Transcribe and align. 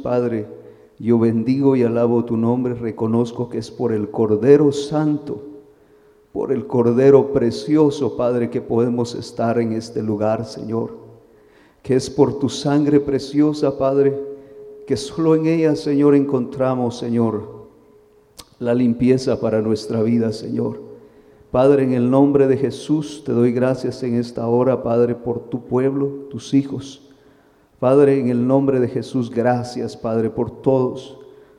Padre, 0.00 0.46
yo 1.00 1.18
bendigo 1.18 1.74
y 1.74 1.82
alabo 1.82 2.24
tu 2.24 2.36
nombre, 2.36 2.72
reconozco 2.72 3.48
que 3.48 3.58
es 3.58 3.68
por 3.68 3.92
el 3.92 4.12
Cordero 4.12 4.70
Santo, 4.70 5.42
por 6.32 6.52
el 6.52 6.68
Cordero 6.68 7.32
Precioso, 7.32 8.16
Padre, 8.16 8.48
que 8.48 8.60
podemos 8.60 9.16
estar 9.16 9.58
en 9.58 9.72
este 9.72 10.00
lugar, 10.00 10.44
Señor. 10.44 10.98
Que 11.82 11.96
es 11.96 12.08
por 12.08 12.38
tu 12.38 12.48
sangre 12.48 13.00
preciosa, 13.00 13.76
Padre, 13.76 14.16
que 14.86 14.96
solo 14.96 15.34
en 15.34 15.46
ella, 15.46 15.74
Señor, 15.74 16.14
encontramos, 16.14 16.96
Señor, 16.96 17.66
la 18.60 18.76
limpieza 18.76 19.40
para 19.40 19.60
nuestra 19.62 20.00
vida, 20.04 20.30
Señor. 20.30 20.80
Padre, 21.50 21.82
en 21.82 21.94
el 21.94 22.08
nombre 22.08 22.46
de 22.46 22.56
Jesús, 22.56 23.24
te 23.26 23.32
doy 23.32 23.50
gracias 23.50 24.04
en 24.04 24.14
esta 24.14 24.46
hora, 24.46 24.84
Padre, 24.84 25.16
por 25.16 25.40
tu 25.50 25.64
pueblo, 25.64 26.28
tus 26.30 26.54
hijos. 26.54 27.11
Padre, 27.82 28.20
en 28.20 28.28
el 28.28 28.46
nombre 28.46 28.78
de 28.78 28.86
Jesús, 28.86 29.28
gracias, 29.28 29.96
Padre, 29.96 30.30
por 30.30 30.62
todos, 30.62 31.18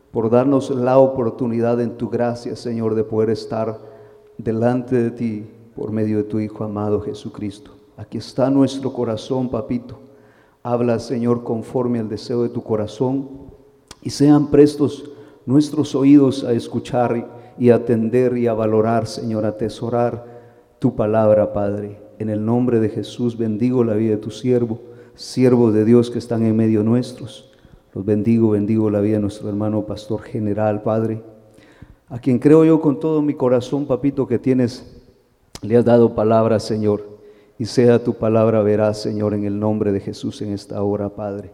por 0.10 0.30
darnos 0.30 0.70
la 0.70 0.98
oportunidad 0.98 1.82
en 1.82 1.98
tu 1.98 2.10
gracia, 2.10 2.56
Señor, 2.56 2.96
de 2.96 3.04
poder 3.04 3.30
estar 3.30 3.78
delante 4.38 4.96
de 4.96 5.12
ti 5.12 5.46
por 5.76 5.92
medio 5.92 6.20
de 6.20 6.24
tu 6.24 6.40
Hijo 6.40 6.64
amado 6.64 7.02
Jesucristo. 7.02 7.72
Aquí 7.98 8.20
está 8.20 8.50
nuestro 8.50 8.94
corazón, 8.94 9.50
papito. 9.50 10.00
Habla, 10.64 11.00
Señor, 11.00 11.44
conforme 11.44 12.00
al 12.00 12.08
deseo 12.08 12.44
de 12.44 12.50
tu 12.50 12.64
corazón 12.64 13.28
y 14.02 14.10
sean 14.10 14.48
prestos 14.48 15.12
nuestros 15.46 15.94
oídos 15.94 16.46
a 16.46 16.54
escuchar 16.54 17.54
y 17.60 17.70
atender 17.70 18.38
y 18.38 18.48
a 18.48 18.54
valorar, 18.54 19.08
Señor, 19.08 19.44
a 19.44 19.50
atesorar 19.50 20.26
tu 20.80 20.96
palabra, 20.96 21.52
Padre. 21.52 22.00
En 22.18 22.30
el 22.30 22.46
nombre 22.46 22.80
de 22.80 22.88
Jesús 22.88 23.38
bendigo 23.38 23.84
la 23.84 23.96
vida 23.96 24.12
de 24.12 24.22
tu 24.22 24.32
siervo 24.32 24.93
siervos 25.16 25.74
de 25.74 25.86
Dios 25.86 26.10
que 26.10 26.20
están 26.20 26.46
en 26.46 26.56
medio 26.56 26.84
nuestros. 26.84 27.52
Los 27.94 28.06
bendigo, 28.06 28.52
bendigo 28.52 28.90
la 28.90 29.02
vida 29.02 29.16
de 29.16 29.22
nuestro 29.22 29.50
hermano 29.50 29.86
pastor 29.86 30.22
general, 30.22 30.82
Padre, 30.82 31.22
a 32.10 32.20
quien 32.20 32.40
creo 32.40 32.66
yo 32.66 32.82
con 32.82 33.00
todo 33.00 33.22
mi 33.22 33.36
corazón, 33.36 33.86
papito, 33.86 34.28
que 34.28 34.40
tienes, 34.40 35.02
le 35.62 35.78
has 35.78 35.86
dado 35.86 36.16
palabra, 36.16 36.60
Señor, 36.60 37.20
y 37.60 37.66
sea 37.66 38.04
tu 38.04 38.16
palabra 38.16 38.64
verás, 38.64 39.02
Señor, 39.02 39.34
en 39.34 39.46
el 39.46 39.60
nombre 39.60 39.92
de 39.92 40.00
Jesús 40.00 40.42
en 40.42 40.54
esta 40.54 40.82
hora, 40.82 41.10
Padre. 41.10 41.52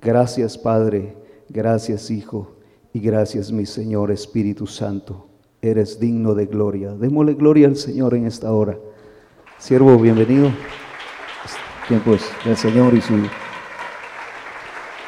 Gracias, 0.00 0.56
Padre, 0.56 1.16
gracias, 1.48 2.10
Hijo, 2.10 2.52
y 2.92 3.00
gracias, 3.00 3.50
mi 3.50 3.66
Señor 3.66 4.12
Espíritu 4.12 4.66
Santo. 4.66 5.26
Eres 5.60 5.98
digno 6.00 6.34
de 6.34 6.46
gloria. 6.46 6.92
Démosle 6.92 7.34
gloria 7.34 7.68
al 7.68 7.76
Señor 7.76 8.14
en 8.14 8.26
esta 8.26 8.52
hora. 8.52 8.78
Siervo, 9.58 9.96
bienvenido 9.96 10.50
tiempos 11.88 12.22
del 12.44 12.56
Señor 12.56 12.94
y 12.94 13.00
su... 13.00 13.14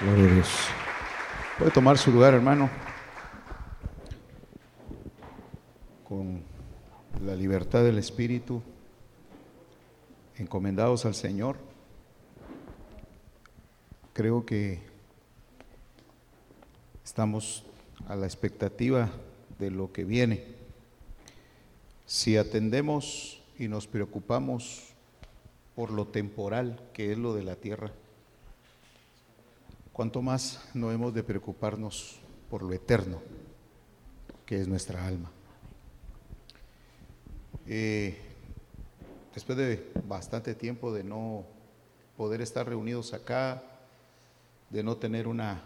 Gloria 0.01 0.25
a 0.25 0.35
Dios. 0.35 0.49
Puede 1.59 1.71
tomar 1.71 1.99
su 1.99 2.11
lugar, 2.11 2.35
hermano, 2.35 2.69
con 6.03 6.43
la 7.25 7.35
libertad 7.37 7.85
del 7.85 7.99
Espíritu, 7.99 8.61
encomendados 10.37 11.05
al 11.05 11.15
Señor. 11.15 11.57
Creo 14.13 14.45
que 14.45 14.81
estamos 17.05 17.65
a 18.09 18.17
la 18.17 18.27
expectativa 18.27 19.11
de 19.59 19.71
lo 19.71 19.93
que 19.93 20.05
viene. 20.05 20.45
Si 22.05 22.37
atendemos 22.37 23.41
y 23.59 23.69
nos 23.69 23.87
preocupamos 23.87 24.94
por 25.75 25.91
lo 25.91 26.07
temporal 26.07 26.81
que 26.93 27.13
es 27.13 27.19
lo 27.19 27.35
de 27.35 27.43
la 27.43 27.57
tierra. 27.57 27.91
Cuanto 29.93 30.23
más 30.23 30.69
no 30.75 30.91
hemos 30.91 31.15
de 31.15 31.23
preocuparnos 31.23 32.19
por 32.51 32.63
lo 32.63 32.73
eterno, 32.73 33.21
que 34.47 34.61
es 34.61 34.69
nuestra 34.69 35.07
alma. 35.07 35.31
Eh, 37.67 38.19
después 39.35 39.57
de 39.57 39.91
bastante 40.07 40.55
tiempo 40.55 40.93
de 40.93 41.05
no 41.05 41.45
poder 42.17 42.41
estar 42.41 42.69
reunidos 42.69 43.15
acá, 43.15 43.63
de 44.71 44.83
no 44.83 44.97
tener 44.97 45.27
una 45.27 45.63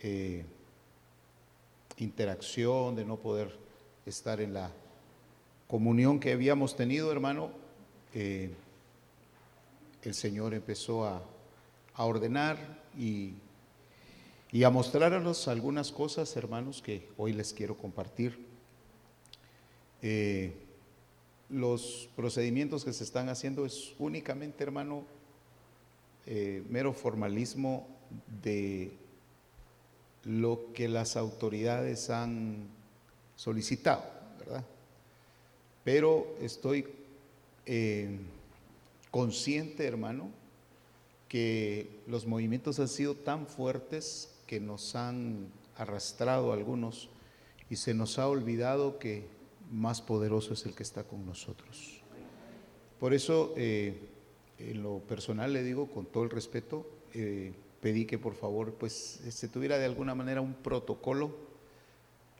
eh, 0.00 0.44
interacción, 1.98 2.94
de 2.94 3.04
no 3.04 3.16
poder 3.16 3.56
estar 4.04 4.40
en 4.40 4.54
la 4.54 4.70
comunión 5.66 6.20
que 6.20 6.32
habíamos 6.32 6.76
tenido, 6.76 7.10
hermano, 7.10 7.50
eh, 8.14 8.54
el 10.06 10.14
Señor 10.14 10.54
empezó 10.54 11.04
a, 11.04 11.20
ordenar 11.98 12.58
y, 12.96 13.32
y 14.52 14.62
a 14.62 14.70
mostrarnos 14.70 15.48
algunas 15.48 15.90
cosas, 15.90 16.36
hermanos, 16.36 16.80
que 16.80 17.08
hoy 17.16 17.32
les 17.32 17.52
quiero 17.52 17.76
compartir. 17.76 18.46
Eh, 20.02 20.52
los 21.48 22.08
procedimientos 22.14 22.84
que 22.84 22.92
se 22.92 23.02
están 23.02 23.28
haciendo 23.30 23.66
es 23.66 23.94
únicamente, 23.98 24.62
hermano, 24.62 25.04
eh, 26.26 26.62
mero 26.68 26.92
formalismo 26.92 27.88
de 28.42 28.92
lo 30.22 30.72
que 30.72 30.86
las 30.86 31.16
autoridades 31.16 32.10
han 32.10 32.68
solicitado, 33.34 34.04
¿verdad? 34.38 34.64
Pero 35.82 36.36
estoy 36.40 36.86
eh, 37.64 38.18
consciente, 39.10 39.86
hermano, 39.86 40.30
que 41.28 42.00
los 42.06 42.26
movimientos 42.26 42.78
han 42.78 42.88
sido 42.88 43.14
tan 43.14 43.46
fuertes 43.46 44.34
que 44.46 44.60
nos 44.60 44.94
han 44.94 45.48
arrastrado 45.76 46.52
algunos 46.52 47.10
y 47.68 47.76
se 47.76 47.94
nos 47.94 48.18
ha 48.18 48.28
olvidado 48.28 48.98
que 48.98 49.26
más 49.70 50.00
poderoso 50.00 50.54
es 50.54 50.64
el 50.66 50.74
que 50.74 50.82
está 50.82 51.04
con 51.04 51.26
nosotros. 51.26 52.00
Por 53.00 53.12
eso, 53.12 53.52
eh, 53.56 54.08
en 54.58 54.82
lo 54.82 55.00
personal 55.00 55.52
le 55.52 55.62
digo 55.62 55.88
con 55.90 56.06
todo 56.06 56.24
el 56.24 56.30
respeto, 56.30 56.88
eh, 57.12 57.52
pedí 57.80 58.06
que 58.06 58.18
por 58.18 58.34
favor 58.34 58.74
pues 58.74 59.20
se 59.28 59.48
tuviera 59.48 59.78
de 59.78 59.84
alguna 59.84 60.14
manera 60.14 60.40
un 60.40 60.54
protocolo, 60.54 61.36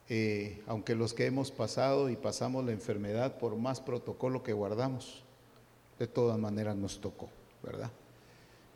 eh, 0.09 0.63
aunque 0.67 0.95
los 0.95 1.13
que 1.13 1.27
hemos 1.27 1.51
pasado 1.51 2.09
y 2.09 2.17
pasamos 2.17 2.65
la 2.65 2.73
enfermedad, 2.73 3.39
por 3.39 3.57
más 3.57 3.81
protocolo 3.81 4.43
que 4.43 4.53
guardamos, 4.53 5.26
de 5.99 6.07
todas 6.07 6.39
maneras 6.39 6.77
nos 6.77 7.01
tocó, 7.01 7.29
¿verdad? 7.63 7.91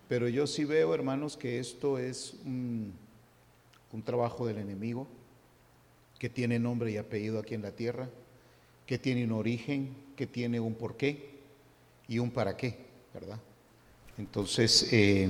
Pero 0.09 0.29
yo 0.29 0.47
sí 0.47 0.65
veo, 0.65 0.95
hermanos, 0.95 1.37
que 1.37 1.59
esto 1.59 1.99
es 1.99 2.35
un, 2.45 2.95
trabajo 4.05 4.47
del 4.47 4.59
enemigo, 4.59 5.07
que 6.19 6.29
tiene 6.29 6.59
nombre 6.59 6.91
y 6.91 6.97
apellido 6.97 7.39
aquí 7.39 7.55
en 7.55 7.63
la 7.63 7.73
tierra, 7.73 8.09
que 8.87 8.99
tiene 8.99 9.25
un 9.25 9.33
origen, 9.33 9.95
que 10.17 10.27
tiene 10.27 10.59
un 10.59 10.75
porqué 10.75 11.31
y 12.09 12.19
un 12.19 12.31
para 12.31 12.57
qué, 12.57 12.77
¿verdad? 13.15 13.39
Entonces, 14.19 14.93
eh, 14.93 15.29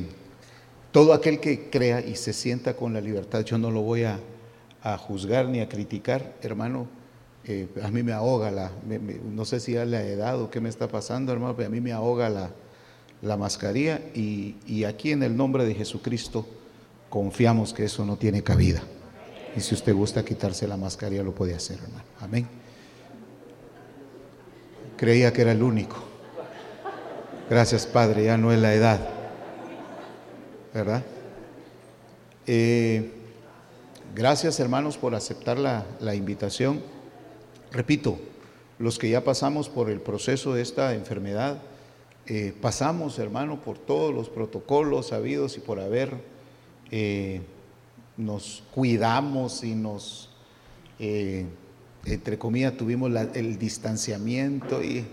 todo 0.93 1.13
aquel 1.13 1.41
que 1.41 1.69
crea 1.69 2.01
y 2.01 2.17
se 2.17 2.33
sienta 2.33 2.75
con 2.75 2.95
la 2.95 3.01
libertad, 3.01 3.45
yo 3.45 3.59
no 3.59 3.71
lo 3.71 3.83
voy 3.83 4.05
a, 4.05 4.19
a 4.83 4.97
juzgar 4.97 5.49
ni 5.49 5.61
a 5.61 5.69
criticar, 5.69 6.37
hermano, 6.41 6.89
eh, 7.45 7.69
a 7.83 7.91
mí 7.91 8.03
me 8.03 8.13
ahoga 8.13 8.51
la, 8.51 8.71
no 9.31 9.45
sé 9.45 9.61
si 9.61 9.73
ya 9.73 9.85
la 9.85 10.03
edad 10.03 10.41
o 10.41 10.51
qué 10.51 10.61
me 10.61 10.69
está 10.69 10.89
pasando, 10.89 11.33
hermano, 11.33 11.57
pero 11.57 11.69
a 11.69 11.71
mí 11.71 11.81
me 11.81 11.93
ahoga 11.93 12.29
la, 12.29 12.51
la 13.23 13.37
mascarilla 13.37 14.01
y, 14.15 14.57
y, 14.67 14.85
aquí 14.85 15.13
en 15.13 15.23
el 15.23 15.37
nombre 15.37 15.65
de 15.65 15.75
Jesucristo 15.75 16.47
confiamos 17.09 17.73
que 17.73 17.85
eso 17.85 18.05
no 18.05 18.17
tiene 18.17 18.43
cabida. 18.43 18.83
Y 19.57 19.61
si 19.61 19.75
usted 19.75 19.95
gusta 19.95 20.25
quitarse 20.25 20.69
la 20.69 20.77
mascarilla, 20.77 21.23
lo 21.23 21.35
puede 21.35 21.55
hacer, 21.55 21.79
hermano. 21.83 22.05
Amén. 22.21 22.47
Creía 24.97 25.33
que 25.33 25.43
era 25.43 25.53
el 25.53 25.63
único. 25.63 25.97
Gracias, 27.49 27.87
Padre, 27.87 28.25
ya 28.25 28.37
no 28.37 28.53
es 28.53 28.61
la 28.61 28.75
edad. 28.75 29.09
¿Verdad? 30.73 31.03
Eh, 32.47 33.11
gracias, 34.15 34.61
hermanos, 34.61 34.97
por 34.99 35.15
aceptar 35.15 35.59
la, 35.59 35.85
la 36.01 36.15
invitación. 36.15 36.81
Repito, 37.73 38.19
los 38.81 38.99
que 38.99 39.11
ya 39.11 39.23
pasamos 39.23 39.69
por 39.69 39.91
el 39.91 40.01
proceso 40.01 40.55
de 40.55 40.63
esta 40.63 40.95
enfermedad, 40.95 41.63
eh, 42.27 42.53
pasamos, 42.61 43.19
hermano, 43.19 43.61
por 43.61 43.79
todos 43.79 44.13
los 44.13 44.29
protocolos 44.29 45.13
habidos 45.13 45.57
y 45.57 45.61
por 45.61 45.79
haber, 45.79 46.15
eh, 46.91 47.43
nos 48.17 48.65
cuidamos 48.75 49.63
y 49.63 49.75
nos, 49.75 50.31
eh, 50.99 51.47
entre 52.05 52.39
comillas, 52.39 52.77
tuvimos 52.77 53.13
el 53.35 53.59
distanciamiento 53.59 54.83
y, 54.83 55.05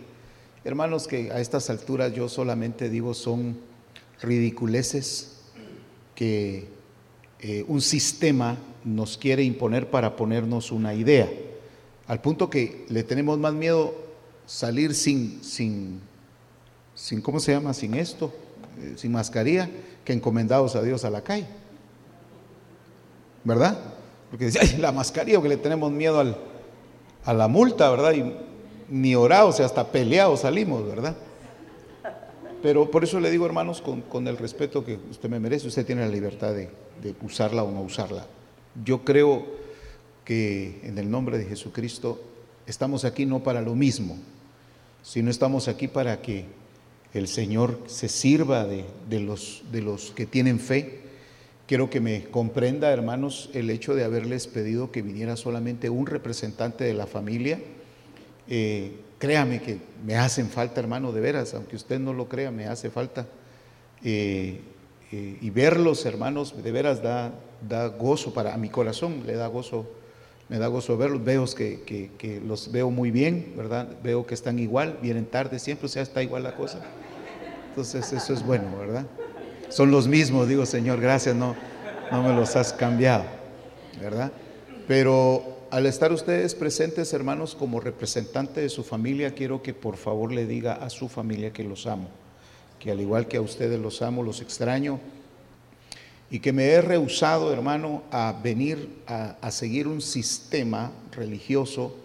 hermanos, 0.63 1.07
que 1.07 1.31
a 1.31 1.39
estas 1.39 1.69
alturas 1.69 2.13
yo 2.13 2.27
solamente 2.27 2.89
digo 2.89 3.13
son 3.13 3.57
ridiculeces 4.21 5.41
que 6.15 6.75
un 7.67 7.81
sistema 7.81 8.57
nos 8.83 9.15
quiere 9.15 9.43
imponer 9.43 9.91
para 9.91 10.15
ponernos 10.15 10.71
una 10.71 10.95
idea 10.95 11.29
al 12.07 12.21
punto 12.21 12.49
que 12.49 12.85
le 12.89 13.03
tenemos 13.03 13.37
más 13.37 13.53
miedo 13.53 13.93
salir 14.45 14.95
sin, 14.95 15.43
sin, 15.43 16.01
sin 16.95 17.21
¿cómo 17.21 17.39
se 17.39 17.51
llama? 17.51 17.73
Sin 17.73 17.93
esto, 17.93 18.33
eh, 18.81 18.93
sin 18.95 19.11
mascarilla, 19.11 19.69
que 20.05 20.13
encomendados 20.13 20.75
a 20.75 20.81
Dios 20.81 21.03
a 21.03 21.09
la 21.09 21.21
calle. 21.21 21.47
¿verdad? 23.47 23.77
Porque 24.29 24.45
dice, 24.45 24.59
ay, 24.61 24.77
la 24.77 24.91
mascarilla, 24.91 25.41
que 25.41 25.49
le 25.49 25.57
tenemos 25.57 25.91
miedo 25.91 26.19
al, 26.19 26.37
a 27.23 27.33
la 27.33 27.47
multa, 27.47 27.89
¿verdad? 27.89 28.13
Y 28.13 28.33
ni 28.89 29.15
orados, 29.15 29.55
sea, 29.55 29.65
hasta 29.65 29.87
peleados 29.87 30.41
salimos, 30.41 30.85
¿verdad? 30.85 31.15
Pero 32.61 32.91
por 32.91 33.03
eso 33.03 33.19
le 33.19 33.31
digo, 33.31 33.45
hermanos, 33.45 33.81
con, 33.81 34.27
el 34.27 34.37
respeto 34.37 34.83
que 34.83 34.99
usted 35.09 35.29
me 35.29 35.39
merece, 35.39 35.67
usted 35.67 35.85
tiene 35.85 36.01
la 36.01 36.11
libertad 36.11 36.53
de, 36.53 36.69
de 37.01 37.15
usarla 37.21 37.63
o 37.63 37.71
no 37.71 37.81
usarla. 37.81 38.25
Yo 38.83 39.03
creo 39.05 39.45
que 40.27 40.81
en 40.83 40.97
el 40.97 41.09
nombre 41.09 41.37
de 41.37 41.45
Jesucristo 41.45 42.21
estamos 42.65 43.05
aquí 43.05 43.25
no 43.25 43.43
para 43.43 43.61
lo 43.61 43.75
mismo, 43.75 44.17
sino 45.01 45.31
estamos 45.31 45.69
aquí 45.69 45.87
para 45.87 46.21
que 46.21 46.43
el 47.13 47.29
Señor 47.29 47.79
se 47.87 48.09
sirva 48.09 48.65
de, 48.65 48.83
los, 49.21 49.63
de 49.71 49.81
los 49.81 50.11
que 50.11 50.25
tienen 50.25 50.59
fe. 50.59 50.99
Quiero 51.65 51.89
que 51.89 52.01
me 52.01 52.25
comprenda, 52.25 52.91
hermanos, 52.91 53.49
el 53.53 53.69
hecho 53.69 53.95
de 53.95 54.03
haberles 54.03 54.47
pedido 54.47 54.91
que 54.91 55.01
viniera 55.01 55.37
solamente 55.37 55.89
un 55.89 56.05
representante 56.05 56.83
de 56.83 56.93
la 56.93 57.07
familia. 57.07 57.61
Eh, 58.49 58.97
créame 59.19 59.61
que 59.61 59.77
me 60.05 60.15
hacen 60.15 60.49
falta, 60.49 60.81
hermano, 60.81 61.13
de 61.13 61.21
veras, 61.21 61.53
aunque 61.53 61.77
usted 61.77 61.99
no 61.99 62.11
lo 62.11 62.27
crea, 62.27 62.51
me 62.51 62.65
hace 62.65 62.89
falta. 62.89 63.27
Eh, 64.03 64.59
eh, 65.13 65.37
y 65.39 65.49
verlos, 65.51 66.05
hermanos, 66.05 66.61
de 66.61 66.71
veras 66.73 67.01
da, 67.01 67.33
da 67.65 67.87
gozo 67.87 68.33
para 68.33 68.53
a 68.53 68.57
mi 68.57 68.67
corazón, 68.67 69.23
le 69.25 69.35
da 69.35 69.47
gozo 69.47 69.87
me 70.49 70.59
da 70.59 70.67
gozo 70.67 70.97
verlos, 70.97 71.23
veo 71.23 71.45
que, 71.45 72.41
los 72.45 72.71
veo 72.71 72.89
muy 72.89 73.11
bien, 73.11 73.53
¿verdad? 73.57 73.89
Veo 74.03 74.25
que 74.25 74.33
están 74.33 74.59
igual, 74.59 74.97
vienen 75.01 75.25
tarde 75.25 75.59
siempre, 75.59 75.87
o 75.87 75.89
sea, 75.89 76.01
está 76.01 76.23
igual 76.23 76.43
la 76.43 76.55
cosa. 76.55 76.79
Entonces 77.69 78.11
eso 78.13 78.33
es 78.33 78.45
bueno, 78.45 78.77
¿verdad? 78.77 79.05
Son 79.69 79.91
los 79.91 80.07
mismos, 80.07 80.47
digo, 80.47 80.65
Señor, 80.65 81.01
gracias, 81.01 81.35
no, 81.35 81.55
no 82.11 82.23
me 82.23 82.33
los 82.33 82.55
has 82.55 82.71
cambiado, 82.71 83.25
¿verdad? 84.01 84.31
Pero 84.87 85.57
al 85.69 85.85
estar 85.85 86.13
ustedes 86.13 86.55
presentes, 86.55 87.11
hermanos, 87.11 87.53
como 87.53 87.81
representante 87.81 88.61
de 88.61 88.69
su 88.69 88.83
familia, 88.83 89.35
quiero 89.35 89.61
que 89.61 89.73
por 89.73 89.97
favor 89.97 90.31
le 90.31 90.45
diga 90.45 90.75
a 90.75 90.89
su 90.89 91.09
familia 91.09 91.51
que 91.51 91.65
los 91.65 91.87
amo, 91.87 92.07
que 92.79 92.91
al 92.91 93.01
igual 93.01 93.27
que 93.27 93.37
a 93.37 93.41
ustedes 93.41 93.77
los 93.79 94.01
amo, 94.01 94.23
los 94.23 94.39
extraño 94.39 95.01
y 96.29 96.39
que 96.39 96.51
me 96.51 96.65
he 96.65 96.81
rehusado, 96.81 97.53
hermano, 97.53 98.03
a 98.11 98.37
venir 98.43 98.89
a, 99.07 99.49
seguir 99.51 99.87
un 99.87 100.01
sistema 100.01 100.91
religioso 101.11 101.95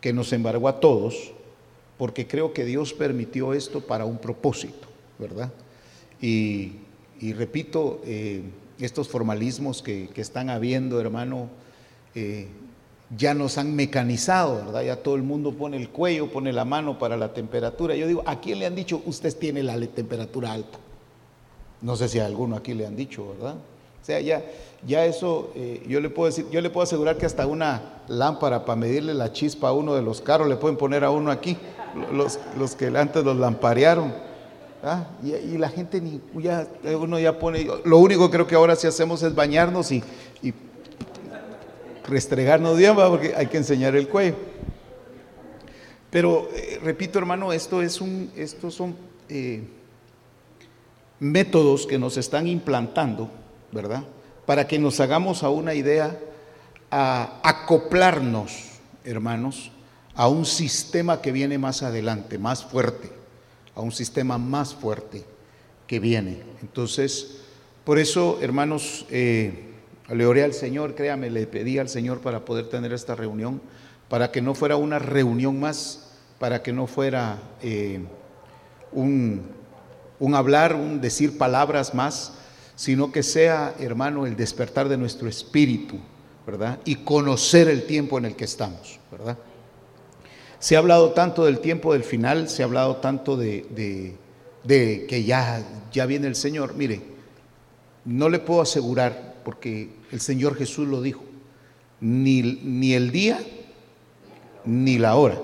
que 0.00 0.12
nos 0.12 0.32
embargó 0.32 0.68
a 0.68 0.80
todos, 0.80 1.32
porque 1.96 2.26
creo 2.26 2.52
que 2.52 2.64
Dios 2.64 2.92
permitió 2.92 3.54
esto 3.54 3.80
para 3.80 4.04
un 4.04 4.18
propósito, 4.18 4.88
¿verdad? 5.18 5.50
Y, 6.20 6.72
repito, 7.34 8.02
eh, 8.04 8.42
estos 8.78 9.08
formalismos 9.08 9.82
que, 9.82 10.10
están 10.16 10.50
habiendo, 10.50 11.00
hermano, 11.00 11.48
eh, 12.14 12.48
ya 13.16 13.34
nos 13.34 13.56
han 13.58 13.74
mecanizado, 13.74 14.66
¿verdad? 14.66 14.82
Ya 14.84 14.96
todo 14.96 15.14
el 15.16 15.22
mundo 15.22 15.52
pone 15.52 15.76
el 15.76 15.88
cuello, 15.88 16.30
pone 16.30 16.52
la 16.52 16.64
mano 16.64 16.98
para 16.98 17.16
la 17.16 17.32
temperatura. 17.32 17.94
Yo 17.94 18.06
digo, 18.06 18.22
¿a 18.26 18.40
quién 18.40 18.58
le 18.58 18.66
han 18.66 18.74
dicho 18.74 19.02
usted 19.06 19.36
tiene 19.36 19.62
la 19.62 19.78
temperatura 19.86 20.52
alta? 20.52 20.78
No 21.82 21.96
sé 21.96 22.08
si 22.08 22.20
a 22.20 22.26
alguno 22.26 22.56
aquí 22.56 22.74
le 22.74 22.86
han 22.86 22.96
dicho, 22.96 23.34
¿verdad? 23.34 23.56
O 24.02 24.04
sea, 24.04 24.20
ya, 24.20 24.42
ya 24.86 25.04
eso, 25.04 25.52
eh, 25.54 25.84
yo 25.86 26.00
le 26.00 26.10
puedo 26.10 26.26
decir, 26.26 26.46
yo 26.50 26.60
le 26.60 26.70
puedo 26.70 26.82
asegurar 26.82 27.18
que 27.18 27.26
hasta 27.26 27.46
una 27.46 28.02
lámpara 28.08 28.64
para 28.64 28.76
medirle 28.76 29.14
la 29.14 29.32
chispa 29.32 29.68
a 29.68 29.72
uno 29.72 29.94
de 29.94 30.02
los 30.02 30.20
carros 30.20 30.48
le 30.48 30.56
pueden 30.56 30.76
poner 30.76 31.04
a 31.04 31.10
uno 31.10 31.30
aquí, 31.30 31.56
los, 32.12 32.40
los 32.58 32.74
que 32.74 32.86
antes 32.86 33.24
los 33.24 33.36
lamparearon. 33.36 34.12
¿ah? 34.82 35.06
Y, 35.22 35.56
la 35.56 35.68
gente 35.68 36.00
ni, 36.00 36.20
ya, 36.42 36.66
uno 36.98 37.18
ya 37.18 37.38
pone, 37.38 37.66
lo 37.84 37.98
único 37.98 38.30
creo 38.30 38.46
que 38.46 38.54
ahora 38.54 38.74
sí 38.74 38.86
hacemos 38.86 39.22
es 39.22 39.34
bañarnos 39.34 39.92
y, 39.92 40.02
restregarnos 42.04 42.76
bien, 42.76 42.96
porque 42.96 43.32
hay 43.36 43.46
que 43.46 43.56
enseñar 43.56 43.94
el 43.94 44.08
cuello. 44.08 44.34
Pero 46.10 46.48
eh, 46.54 46.80
repito, 46.82 47.18
hermano, 47.18 47.52
esto 47.52 47.80
es 47.80 48.00
un, 48.00 48.30
son 48.68 48.96
eh, 49.28 49.62
métodos 51.22 51.86
que 51.86 52.00
nos 52.00 52.16
están 52.16 52.48
implantando, 52.48 53.30
¿verdad? 53.70 54.02
Para 54.44 54.66
que 54.66 54.80
nos 54.80 54.98
hagamos 54.98 55.44
a 55.44 55.50
una 55.50 55.72
idea, 55.72 56.18
a 56.90 57.40
acoplarnos, 57.44 58.80
hermanos, 59.04 59.70
a 60.16 60.26
un 60.26 60.44
sistema 60.44 61.22
que 61.22 61.30
viene 61.30 61.58
más 61.58 61.84
adelante, 61.84 62.38
más 62.38 62.64
fuerte, 62.64 63.08
a 63.76 63.82
un 63.82 63.92
sistema 63.92 64.36
más 64.36 64.74
fuerte 64.74 65.24
que 65.86 66.00
viene. 66.00 66.42
Entonces, 66.60 67.38
por 67.84 68.00
eso, 68.00 68.40
hermanos, 68.42 69.06
eh, 69.08 69.76
le 70.08 70.26
oré 70.26 70.42
al 70.42 70.54
Señor, 70.54 70.96
créame, 70.96 71.30
le 71.30 71.46
pedí 71.46 71.78
al 71.78 71.88
Señor 71.88 72.20
para 72.20 72.44
poder 72.44 72.68
tener 72.68 72.92
esta 72.92 73.14
reunión, 73.14 73.62
para 74.08 74.32
que 74.32 74.42
no 74.42 74.56
fuera 74.56 74.74
una 74.74 74.98
reunión 74.98 75.60
más, 75.60 76.10
para 76.40 76.64
que 76.64 76.72
no 76.72 76.88
fuera 76.88 77.40
eh, 77.62 78.00
un 78.90 79.61
un 80.22 80.36
hablar, 80.36 80.76
un 80.76 81.00
decir 81.00 81.36
palabras 81.36 81.94
más, 81.94 82.34
sino 82.76 83.10
que 83.10 83.24
sea, 83.24 83.74
hermano, 83.80 84.24
el 84.24 84.36
despertar 84.36 84.88
de 84.88 84.96
nuestro 84.96 85.28
espíritu, 85.28 85.96
¿verdad? 86.46 86.78
Y 86.84 86.94
conocer 86.94 87.66
el 87.66 87.86
tiempo 87.86 88.18
en 88.18 88.26
el 88.26 88.36
que 88.36 88.44
estamos, 88.44 89.00
¿verdad? 89.10 89.36
Se 90.60 90.76
ha 90.76 90.78
hablado 90.78 91.10
tanto 91.10 91.44
del 91.44 91.58
tiempo 91.58 91.92
del 91.92 92.04
final, 92.04 92.48
se 92.48 92.62
ha 92.62 92.66
hablado 92.66 92.98
tanto 92.98 93.36
de, 93.36 94.14
que 94.64 95.24
ya, 95.26 95.60
ya 95.92 96.06
viene 96.06 96.28
el 96.28 96.36
Señor. 96.36 96.76
Mire, 96.76 97.02
no 98.04 98.28
le 98.28 98.38
puedo 98.38 98.62
asegurar, 98.62 99.40
porque 99.44 99.90
el 100.12 100.20
Señor 100.20 100.54
Jesús 100.54 100.86
lo 100.86 101.02
dijo, 101.02 101.24
ni, 102.00 102.42
ni 102.62 102.94
el 102.94 103.10
día 103.10 103.40
ni 104.64 104.98
la 104.98 105.16
hora. 105.16 105.42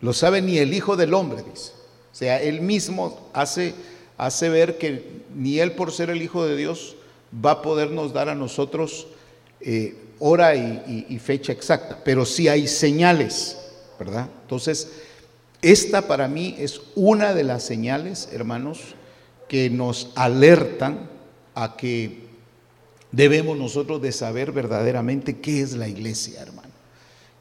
Lo 0.00 0.12
sabe 0.12 0.40
ni 0.42 0.58
el 0.58 0.72
Hijo 0.72 0.96
del 0.96 1.12
Hombre, 1.12 1.42
dice. 1.42 1.81
O 2.12 2.14
sea, 2.14 2.40
él 2.42 2.60
mismo 2.60 3.30
hace, 3.32 3.74
hace 4.18 4.48
ver 4.50 4.76
que 4.76 5.22
ni 5.34 5.58
él 5.58 5.72
por 5.72 5.92
ser 5.92 6.10
el 6.10 6.22
Hijo 6.22 6.44
de 6.44 6.56
Dios 6.56 6.96
va 7.44 7.52
a 7.52 7.62
podernos 7.62 8.12
dar 8.12 8.28
a 8.28 8.34
nosotros 8.34 9.06
eh, 9.60 9.96
hora 10.18 10.54
y, 10.54 11.18
fecha 11.18 11.52
exacta, 11.52 11.98
pero 12.04 12.24
sí 12.24 12.46
hay 12.46 12.68
señales, 12.68 13.58
¿verdad? 13.98 14.28
Entonces, 14.42 14.88
esta 15.62 16.06
para 16.06 16.28
mí 16.28 16.54
es 16.58 16.80
una 16.94 17.34
de 17.34 17.42
las 17.42 17.64
señales, 17.64 18.28
hermanos, 18.32 18.80
que 19.48 19.68
nos 19.68 20.12
alertan 20.14 21.10
a 21.54 21.76
que 21.76 22.20
debemos 23.10 23.58
nosotros 23.58 24.00
de 24.00 24.12
saber 24.12 24.52
verdaderamente 24.52 25.40
qué 25.40 25.60
es 25.60 25.72
la 25.72 25.88
iglesia, 25.88 26.40
hermano. 26.40 26.70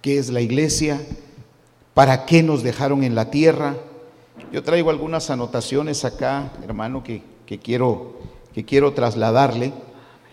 ¿Qué 0.02 0.18
es 0.18 0.30
la 0.30 0.42
iglesia? 0.42 1.00
¿Para 1.94 2.26
qué 2.26 2.42
nos 2.42 2.64
dejaron 2.64 3.04
en 3.04 3.14
la 3.14 3.30
tierra? 3.30 3.78
Yo 4.52 4.62
traigo 4.64 4.90
algunas 4.90 5.30
anotaciones 5.30 6.04
acá, 6.04 6.52
hermano, 6.62 7.04
que, 7.04 7.24
quiero, 7.64 8.16
que 8.54 8.66
quiero 8.66 8.92
trasladarle. 8.92 9.72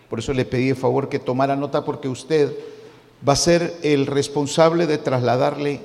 Por 0.09 0.19
eso 0.19 0.33
le 0.33 0.43
pedí 0.43 0.71
el 0.71 0.75
favor 0.75 1.07
que 1.07 1.19
tomara 1.19 1.55
nota 1.55 1.85
porque 1.85 2.09
usted 2.09 2.53
va 3.25 3.31
a 3.33 3.37
ser 3.37 3.77
el 3.81 4.07
responsable 4.07 4.87
de 4.87 4.97
trasladarle 4.97 5.79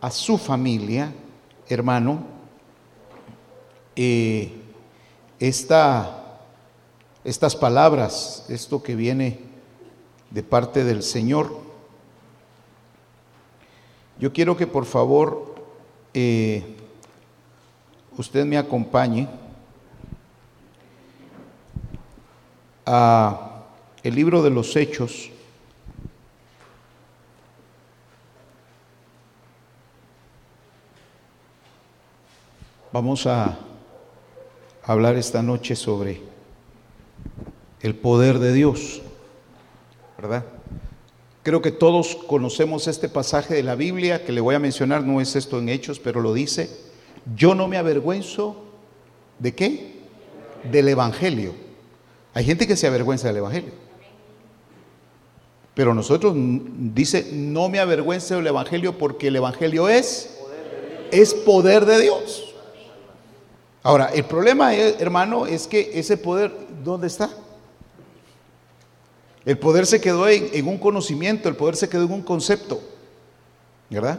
a 0.00 0.10
su 0.10 0.36
familia, 0.36 1.12
hermano, 1.68 2.24
eh, 3.94 4.52
esta, 5.38 6.40
estas 7.22 7.54
palabras, 7.54 8.46
esto 8.48 8.82
que 8.82 8.96
viene 8.96 9.38
de 10.32 10.42
parte 10.42 10.82
del 10.82 11.04
Señor. 11.04 11.56
Yo 14.18 14.32
quiero 14.32 14.56
que 14.56 14.66
por 14.66 14.86
favor 14.86 15.54
eh, 16.14 16.75
usted 18.18 18.44
me 18.44 18.56
acompañe 18.56 19.28
a 22.84 23.64
el 24.02 24.14
libro 24.14 24.42
de 24.42 24.50
los 24.50 24.76
Hechos. 24.76 25.30
Vamos 32.92 33.26
a 33.26 33.58
hablar 34.84 35.16
esta 35.16 35.42
noche 35.42 35.74
sobre 35.74 36.22
el 37.80 37.94
poder 37.94 38.38
de 38.38 38.52
Dios, 38.52 39.02
¿verdad? 40.16 40.44
Creo 41.42 41.60
que 41.60 41.72
todos 41.72 42.16
conocemos 42.16 42.86
este 42.86 43.08
pasaje 43.08 43.54
de 43.54 43.62
la 43.62 43.74
Biblia 43.74 44.24
que 44.24 44.32
le 44.32 44.40
voy 44.40 44.54
a 44.54 44.60
mencionar, 44.60 45.02
no 45.02 45.20
es 45.20 45.36
esto 45.36 45.58
en 45.58 45.68
Hechos, 45.68 45.98
pero 45.98 46.20
lo 46.20 46.32
dice. 46.32 46.70
Yo 47.34 47.54
no 47.54 47.66
me 47.68 47.76
avergüenzo 47.76 48.56
de 49.38 49.54
qué? 49.54 49.96
Del 50.70 50.88
Evangelio. 50.88 51.54
Hay 52.34 52.44
gente 52.44 52.66
que 52.66 52.76
se 52.76 52.86
avergüenza 52.86 53.28
del 53.28 53.38
Evangelio. 53.38 53.72
Pero 55.74 55.92
nosotros 55.92 56.34
dice, 56.36 57.28
no 57.32 57.68
me 57.68 57.80
avergüenzo 57.80 58.36
del 58.36 58.46
Evangelio 58.46 58.96
porque 58.96 59.28
el 59.28 59.36
Evangelio 59.36 59.88
es, 59.88 60.38
es 61.10 61.34
poder 61.34 61.84
de 61.84 62.00
Dios. 62.00 62.54
Ahora, 63.82 64.06
el 64.06 64.24
problema, 64.24 64.74
hermano, 64.74 65.46
es 65.46 65.66
que 65.66 65.90
ese 65.94 66.16
poder, 66.16 66.52
¿dónde 66.82 67.06
está? 67.06 67.30
El 69.44 69.58
poder 69.58 69.86
se 69.86 70.00
quedó 70.00 70.28
en, 70.28 70.66
un 70.66 70.76
conocimiento, 70.76 71.48
el 71.48 71.54
poder 71.54 71.76
se 71.76 71.88
quedó 71.88 72.04
en 72.04 72.12
un 72.12 72.22
concepto, 72.22 72.80
¿verdad? 73.88 74.18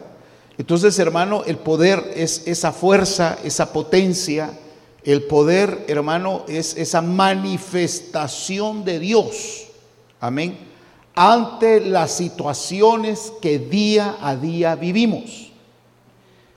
Entonces, 0.58 0.98
hermano, 0.98 1.44
el 1.46 1.58
poder 1.58 2.12
es 2.16 2.48
esa 2.48 2.72
fuerza, 2.72 3.38
esa 3.44 3.72
potencia. 3.72 4.52
El 5.04 5.24
poder, 5.24 5.86
hermano, 5.88 6.44
es 6.48 6.76
esa 6.76 7.02
manifestación 7.02 8.84
de 8.84 9.00
Dios. 9.00 9.68
Amén. 10.20 10.58
Ante 11.16 11.80
las 11.82 12.12
situaciones 12.12 13.32
que 13.42 13.60
día 13.60 14.18
a 14.22 14.36
día 14.36 14.76
vivimos. 14.76 15.52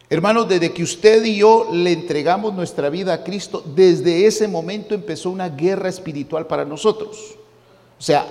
Hermanos, 0.08 0.48
desde 0.48 0.72
que 0.72 0.82
usted 0.82 1.24
y 1.24 1.36
yo 1.36 1.68
le 1.72 1.92
entregamos 1.92 2.52
nuestra 2.52 2.90
vida 2.90 3.12
a 3.12 3.22
Cristo, 3.22 3.62
desde 3.64 4.26
ese 4.26 4.48
momento 4.48 4.94
empezó 4.94 5.30
una 5.30 5.48
guerra 5.48 5.88
espiritual 5.88 6.46
para 6.46 6.64
nosotros. 6.64 7.36
O 7.96 8.02
sea, 8.02 8.26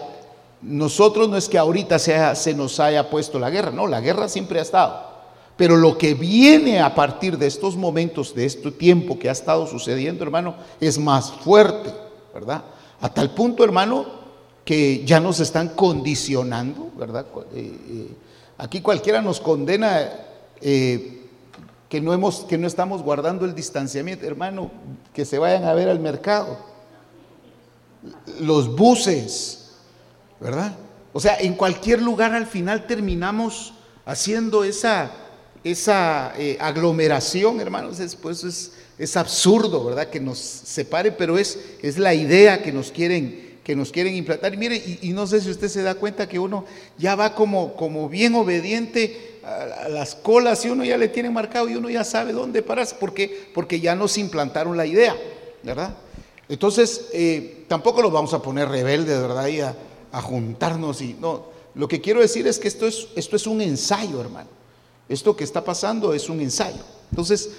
nosotros 0.62 1.30
no 1.30 1.38
es 1.38 1.48
que 1.48 1.58
ahorita 1.58 1.98
se 1.98 2.54
nos 2.54 2.80
haya 2.82 3.10
puesto 3.10 3.40
la 3.40 3.50
guerra, 3.50 3.72
no, 3.72 3.88
la 3.88 4.02
guerra 4.02 4.28
siempre 4.28 4.60
ha 4.60 4.64
estado. 4.64 5.09
Pero 5.60 5.76
lo 5.76 5.98
que 5.98 6.14
viene 6.14 6.80
a 6.80 6.96
partir 6.96 7.38
de 7.38 7.46
estos 7.46 7.76
momentos, 7.76 8.34
de 8.34 8.46
este 8.46 8.72
tiempo 8.72 9.20
que 9.20 9.28
ha 9.28 9.34
estado 9.34 9.68
sucediendo, 9.68 10.24
hermano, 10.24 10.56
es 10.80 10.98
más 10.98 11.34
fuerte, 11.34 11.94
¿verdad? 12.34 12.64
A 13.02 13.14
tal 13.14 13.32
punto, 13.32 13.66
hermano, 13.66 14.06
que 14.64 15.04
ya 15.04 15.20
nos 15.20 15.42
están 15.42 15.68
condicionando, 15.76 16.90
¿verdad? 16.98 17.26
Eh, 17.54 17.78
eh, 17.90 18.08
aquí 18.58 18.80
cualquiera 18.80 19.22
nos 19.22 19.42
condena 19.42 20.10
eh, 20.62 21.28
que, 21.90 22.00
no 22.00 22.14
hemos, 22.14 22.46
que 22.46 22.58
no 22.58 22.66
estamos 22.66 23.04
guardando 23.04 23.44
el 23.44 23.54
distanciamiento, 23.54 24.26
hermano, 24.26 24.72
que 25.14 25.26
se 25.26 25.40
vayan 25.40 25.66
a 25.66 25.74
ver 25.74 25.90
al 25.90 26.00
mercado. 26.00 26.58
Los 28.40 28.74
buses, 28.74 29.72
¿verdad? 30.40 30.78
O 31.12 31.20
sea, 31.20 31.38
en 31.38 31.56
cualquier 31.56 32.02
lugar 32.02 32.34
al 32.34 32.46
final 32.46 32.88
terminamos 32.88 33.74
haciendo 34.06 34.64
esa, 34.64 35.12
esa 35.64 36.34
eh, 36.38 36.58
aglomeración, 36.60 37.60
hermanos. 37.60 38.00
Es, 38.00 38.16
pues 38.16 38.44
es, 38.44 38.72
es, 38.98 39.18
absurdo, 39.18 39.84
¿verdad? 39.86 40.10
Que 40.10 40.20
nos 40.20 40.38
separe, 40.38 41.12
pero 41.12 41.38
es, 41.38 41.60
es 41.82 41.98
la 41.98 42.14
idea 42.14 42.62
que 42.62 42.72
nos 42.72 42.92
quieren 42.92 43.50
que 43.70 43.76
nos 43.76 43.92
quieren 43.92 44.16
implantar. 44.16 44.52
Y 44.52 44.58
mire, 44.58 45.00
y, 45.02 45.10
no 45.10 45.28
sé 45.28 45.40
si 45.42 45.52
usted 45.52 45.68
se 45.68 45.84
da 45.84 45.94
cuenta 45.94 46.28
que 46.28 46.40
uno 46.40 46.66
ya 46.98 47.14
va 47.14 47.36
como, 47.36 47.76
como 47.76 48.10
bien 48.10 48.34
obediente 48.34 49.40
a, 49.44 49.88
las 49.90 50.16
colas 50.16 50.66
y 50.66 50.70
uno 50.70 50.84
ya 50.84 50.98
le 50.98 51.08
tiene 51.08 51.30
marcado 51.30 51.70
y 51.70 51.76
uno 51.76 51.88
ya 51.88 52.04
sabe 52.04 52.34
dónde 52.34 52.64
pararse, 52.64 52.96
porque, 53.00 53.52
porque 53.54 53.80
ya 53.80 53.94
nos 53.94 54.18
implantaron 54.18 54.76
la 54.76 54.88
idea, 54.88 55.16
¿verdad? 55.62 55.96
Entonces, 56.48 57.10
eh, 57.14 57.66
tampoco 57.68 58.02
los 58.02 58.12
vamos 58.12 58.34
a 58.34 58.42
poner 58.42 58.70
rebeldes, 58.70 59.22
¿verdad? 59.22 59.46
Y 59.46 59.62
a, 59.62 59.76
a 60.12 60.20
juntarnos 60.20 61.00
y 61.04 61.16
no. 61.22 61.46
Lo 61.76 61.88
que 61.88 62.02
quiero 62.02 62.22
decir 62.22 62.48
es 62.48 62.58
que 62.58 62.68
esto 62.68 62.88
es, 62.88 63.10
esto 63.16 63.36
es 63.36 63.46
un 63.46 63.62
ensayo, 63.62 64.20
hermano. 64.20 64.59
Esto 65.10 65.36
que 65.36 65.44
está 65.44 65.64
pasando 65.66 66.14
es 66.14 66.30
un 66.30 66.40
ensayo. 66.40 66.82
Entonces, 67.10 67.50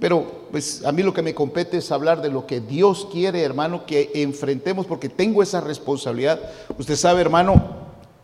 pero 0.00 0.46
pues 0.50 0.84
a 0.84 0.90
mí 0.90 1.02
lo 1.02 1.14
que 1.14 1.22
me 1.22 1.34
compete 1.34 1.76
es 1.76 1.92
hablar 1.92 2.20
de 2.20 2.30
lo 2.30 2.46
que 2.46 2.60
Dios 2.60 3.06
quiere, 3.12 3.42
hermano, 3.42 3.86
que 3.86 4.10
enfrentemos, 4.14 4.86
porque 4.86 5.08
tengo 5.08 5.42
esa 5.42 5.60
responsabilidad. 5.60 6.40
Usted 6.78 6.96
sabe, 6.96 7.20
hermano, 7.20 7.62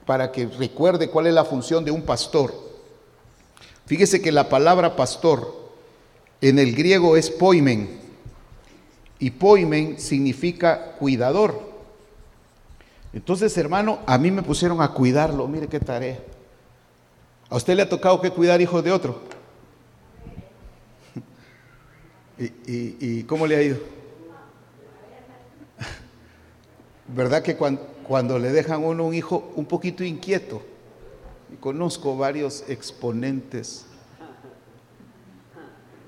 para 0.06 0.32
que 0.32 0.46
recuerde 0.46 1.10
cuál 1.10 1.28
es 1.28 1.34
la 1.34 1.44
función 1.44 1.84
de 1.84 1.92
un 1.92 2.02
pastor. 2.02 2.52
Fíjese 3.86 4.20
que 4.20 4.32
la 4.32 4.48
palabra 4.48 4.96
pastor 4.96 5.54
en 6.40 6.58
el 6.58 6.74
griego 6.74 7.16
es 7.16 7.30
poimen, 7.30 8.00
y 9.20 9.30
poimen 9.30 10.00
significa 10.00 10.92
cuidador. 10.92 11.70
Entonces, 13.12 13.56
hermano, 13.58 13.98
a 14.06 14.16
mí 14.16 14.30
me 14.30 14.42
pusieron 14.42 14.80
a 14.80 14.92
cuidarlo. 14.92 15.46
Mire 15.46 15.68
qué 15.68 15.78
tarea. 15.78 16.18
¿A 17.50 17.56
usted 17.56 17.74
le 17.74 17.82
ha 17.82 17.88
tocado 17.88 18.20
que 18.20 18.30
cuidar 18.30 18.60
hijos 18.60 18.82
de 18.84 18.92
otro? 18.92 19.20
¿Y, 22.38 23.24
cómo 23.24 23.44
le 23.44 23.56
ha 23.56 23.62
ido? 23.62 23.78
¿Verdad 27.08 27.42
que 27.42 27.56
cuando, 27.56 28.38
le 28.38 28.52
dejan 28.52 28.84
a 28.84 28.86
uno 28.86 29.04
un 29.04 29.14
hijo 29.14 29.52
un 29.56 29.66
poquito 29.66 30.04
inquieto? 30.04 30.62
Y 31.52 31.56
conozco 31.56 32.16
varios 32.16 32.64
exponentes. 32.68 33.84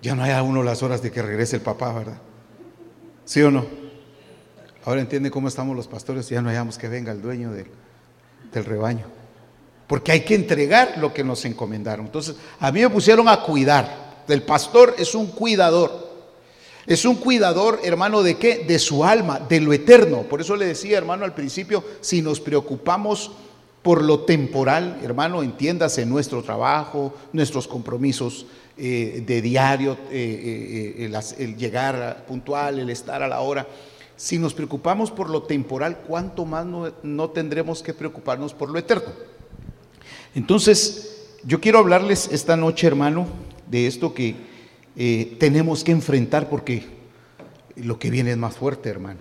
Ya 0.00 0.14
no 0.14 0.22
hay 0.22 0.30
a 0.30 0.44
uno 0.44 0.62
las 0.62 0.84
horas 0.84 1.02
de 1.02 1.10
que 1.10 1.22
regrese 1.22 1.56
el 1.56 1.62
papá, 1.62 1.92
¿verdad? 1.92 2.18
¿Sí 3.24 3.42
o 3.42 3.50
no? 3.50 3.66
Ahora 4.84 5.00
entiende 5.00 5.32
cómo 5.32 5.48
estamos 5.48 5.76
los 5.76 5.88
pastores 5.88 6.30
y 6.30 6.34
ya 6.34 6.42
no 6.42 6.50
hayamos 6.50 6.78
que 6.78 6.88
venga 6.88 7.10
el 7.10 7.20
dueño 7.20 7.50
del 7.50 8.64
rebaño. 8.64 9.21
Porque 9.92 10.10
hay 10.10 10.20
que 10.22 10.34
entregar 10.34 10.94
lo 10.96 11.12
que 11.12 11.22
nos 11.22 11.44
encomendaron. 11.44 12.06
Entonces, 12.06 12.34
a 12.58 12.72
mí 12.72 12.80
me 12.80 12.88
pusieron 12.88 13.28
a 13.28 13.42
cuidar. 13.42 14.24
El 14.26 14.42
pastor 14.42 14.94
es 14.96 15.14
un 15.14 15.26
cuidador. 15.26 16.08
Es 16.86 17.04
un 17.04 17.16
cuidador, 17.16 17.78
hermano, 17.84 18.22
¿de 18.22 18.38
qué? 18.38 18.64
De 18.66 18.78
su 18.78 19.04
alma, 19.04 19.38
de 19.38 19.60
lo 19.60 19.70
eterno. 19.70 20.22
Por 20.22 20.40
eso 20.40 20.56
le 20.56 20.64
decía, 20.64 20.96
hermano, 20.96 21.26
al 21.26 21.34
principio, 21.34 21.84
si 22.00 22.22
nos 22.22 22.40
preocupamos 22.40 23.32
por 23.82 24.02
lo 24.02 24.20
temporal, 24.20 24.98
hermano, 25.02 25.42
entiéndase 25.42 26.06
nuestro 26.06 26.42
trabajo, 26.42 27.12
nuestros 27.34 27.68
compromisos 27.68 28.46
eh, 28.78 29.22
de 29.26 29.42
diario, 29.42 29.98
eh, 30.10 30.96
eh, 31.00 31.34
el 31.38 31.56
llegar 31.58 32.24
puntual, 32.26 32.78
el 32.78 32.88
estar 32.88 33.22
a 33.22 33.28
la 33.28 33.42
hora. 33.42 33.68
Si 34.16 34.38
nos 34.38 34.54
preocupamos 34.54 35.10
por 35.10 35.28
lo 35.28 35.42
temporal, 35.42 35.98
¿cuánto 36.08 36.46
más 36.46 36.64
no, 36.64 37.28
tendremos 37.28 37.82
que 37.82 37.92
preocuparnos 37.92 38.54
por 38.54 38.70
lo 38.70 38.78
eterno? 38.78 39.12
Entonces, 40.34 41.26
yo 41.44 41.60
quiero 41.60 41.78
hablarles 41.78 42.28
esta 42.32 42.56
noche, 42.56 42.86
hermano, 42.86 43.26
de 43.70 43.86
esto 43.86 44.14
que 44.14 44.34
eh, 44.96 45.36
tenemos 45.38 45.84
que 45.84 45.92
enfrentar 45.92 46.48
porque 46.48 46.84
lo 47.76 47.98
que 47.98 48.10
viene 48.10 48.32
es 48.32 48.36
más 48.36 48.56
fuerte, 48.56 48.88
hermano. 48.88 49.20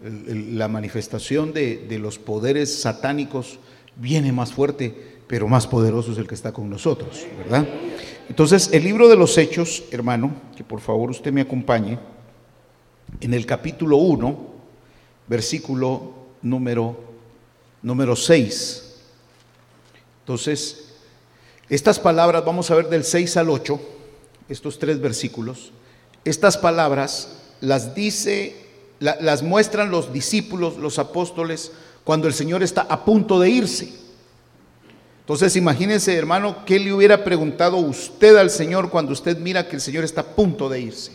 la 0.00 0.68
manifestación 0.68 1.52
de, 1.52 1.86
de, 1.88 1.98
los 1.98 2.18
poderes 2.18 2.80
satánicos 2.80 3.58
viene 3.96 4.32
más 4.32 4.52
fuerte, 4.52 4.94
pero 5.26 5.48
más 5.48 5.66
poderoso 5.66 6.12
es 6.12 6.18
el 6.18 6.28
que 6.28 6.34
está 6.34 6.52
con 6.52 6.70
nosotros, 6.70 7.26
¿verdad? 7.38 7.66
Entonces, 8.28 8.70
el 8.72 8.84
libro 8.84 9.08
de 9.08 9.16
los 9.16 9.36
Hechos, 9.38 9.84
hermano, 9.90 10.32
que 10.56 10.64
por 10.64 10.80
favor 10.80 11.10
usted 11.10 11.32
me 11.32 11.40
acompañe 11.40 11.98
en 13.20 13.34
el 13.34 13.46
capítulo 13.46 13.96
1, 13.96 14.38
versículo 15.26 16.12
número, 16.42 16.98
número 17.82 18.14
6. 18.14 18.87
Entonces, 20.28 20.84
estas 21.70 21.98
palabras, 21.98 22.44
vamos 22.44 22.70
a 22.70 22.74
ver 22.74 22.90
del 22.90 23.02
6 23.02 23.38
al 23.38 23.48
8, 23.48 23.80
estos 24.50 24.78
tres 24.78 25.00
versículos, 25.00 25.72
estas 26.22 26.58
palabras 26.58 27.38
las 27.62 27.94
dice, 27.94 28.54
las 29.00 29.42
muestran 29.42 29.90
los 29.90 30.12
discípulos, 30.12 30.76
los 30.76 30.98
apóstoles, 30.98 31.72
cuando 32.04 32.28
el 32.28 32.34
Señor 32.34 32.62
está 32.62 32.82
a 32.82 33.06
punto 33.06 33.40
de 33.40 33.48
irse. 33.48 33.90
Entonces 35.20 35.56
imagínense, 35.56 36.14
hermano, 36.14 36.62
¿qué 36.66 36.78
le 36.78 36.92
hubiera 36.92 37.24
preguntado 37.24 37.78
usted 37.78 38.36
al 38.36 38.50
Señor 38.50 38.90
cuando 38.90 39.12
usted 39.12 39.38
mira 39.38 39.66
que 39.66 39.76
el 39.76 39.80
Señor 39.80 40.04
está 40.04 40.20
a 40.20 40.34
punto 40.36 40.68
de 40.68 40.82
irse? 40.82 41.12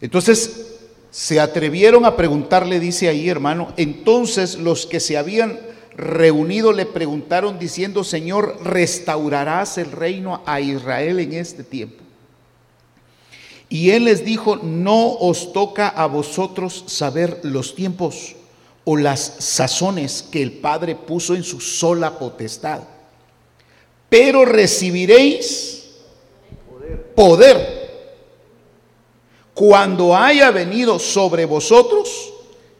Entonces, 0.00 0.78
se 1.12 1.38
atrevieron 1.38 2.04
a 2.04 2.16
preguntarle, 2.16 2.80
dice 2.80 3.08
ahí 3.08 3.28
hermano, 3.28 3.72
entonces 3.76 4.58
los 4.58 4.86
que 4.86 4.98
se 4.98 5.16
habían 5.16 5.69
reunido 6.00 6.72
le 6.72 6.86
preguntaron 6.86 7.58
diciendo, 7.58 8.02
Señor, 8.02 8.58
¿restaurarás 8.64 9.78
el 9.78 9.92
reino 9.92 10.42
a 10.46 10.60
Israel 10.60 11.20
en 11.20 11.34
este 11.34 11.62
tiempo? 11.62 12.02
Y 13.68 13.90
él 13.90 14.04
les 14.04 14.24
dijo, 14.24 14.56
no 14.56 15.12
os 15.12 15.52
toca 15.52 15.88
a 15.88 16.06
vosotros 16.06 16.84
saber 16.86 17.40
los 17.44 17.74
tiempos 17.74 18.34
o 18.84 18.96
las 18.96 19.20
sazones 19.20 20.24
que 20.30 20.42
el 20.42 20.52
Padre 20.52 20.96
puso 20.96 21.34
en 21.34 21.44
su 21.44 21.60
sola 21.60 22.18
potestad, 22.18 22.80
pero 24.08 24.44
recibiréis 24.44 25.90
poder 27.14 27.80
cuando 29.54 30.16
haya 30.16 30.50
venido 30.50 30.98
sobre 30.98 31.44
vosotros 31.44 32.32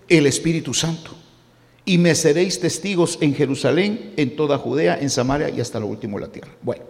el 0.08 0.26
Espíritu 0.26 0.72
Santo. 0.74 1.19
Y 1.90 1.98
me 1.98 2.14
seréis 2.14 2.60
testigos 2.60 3.18
en 3.20 3.34
Jerusalén, 3.34 4.12
en 4.16 4.36
toda 4.36 4.58
Judea, 4.58 4.96
en 5.00 5.10
Samaria 5.10 5.50
y 5.50 5.60
hasta 5.60 5.80
lo 5.80 5.88
último 5.88 6.20
de 6.20 6.24
la 6.24 6.30
tierra. 6.30 6.52
Bueno, 6.62 6.84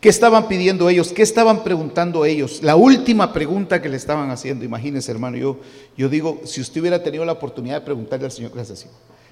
¿qué 0.00 0.08
estaban 0.08 0.46
pidiendo 0.46 0.88
ellos? 0.88 1.12
¿Qué 1.12 1.22
estaban 1.22 1.64
preguntando 1.64 2.24
ellos? 2.24 2.62
La 2.62 2.76
última 2.76 3.32
pregunta 3.32 3.82
que 3.82 3.88
le 3.88 3.96
estaban 3.96 4.30
haciendo, 4.30 4.64
imagínense 4.64 5.10
hermano, 5.10 5.36
yo, 5.36 5.58
yo 5.96 6.08
digo, 6.08 6.42
si 6.44 6.60
usted 6.60 6.80
hubiera 6.80 7.02
tenido 7.02 7.24
la 7.24 7.32
oportunidad 7.32 7.80
de 7.80 7.84
preguntarle 7.84 8.26
al 8.26 8.30
Señor, 8.30 8.52
gracias 8.54 8.86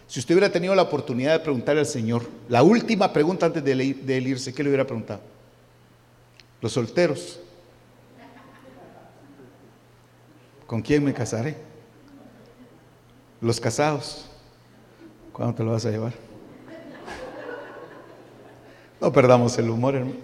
Si 0.08 0.18
usted 0.18 0.34
hubiera 0.34 0.50
tenido 0.50 0.74
la 0.74 0.82
oportunidad 0.82 1.34
de 1.34 1.38
preguntarle 1.38 1.82
al 1.82 1.86
Señor, 1.86 2.28
la 2.48 2.64
última 2.64 3.12
pregunta 3.12 3.46
antes 3.46 3.62
de 3.62 4.20
irse, 4.20 4.52
¿qué 4.52 4.64
le 4.64 4.70
hubiera 4.70 4.84
preguntado? 4.84 5.20
Los 6.60 6.72
solteros. 6.72 7.38
¿Con 10.66 10.82
quién 10.82 11.04
me 11.04 11.14
casaré? 11.14 11.73
Los 13.40 13.60
casados. 13.60 14.26
¿Cuándo 15.32 15.54
te 15.54 15.62
lo 15.64 15.72
vas 15.72 15.84
a 15.84 15.90
llevar? 15.90 16.12
No 19.00 19.12
perdamos 19.12 19.58
el 19.58 19.68
humor, 19.68 19.96
hermano. 19.96 20.16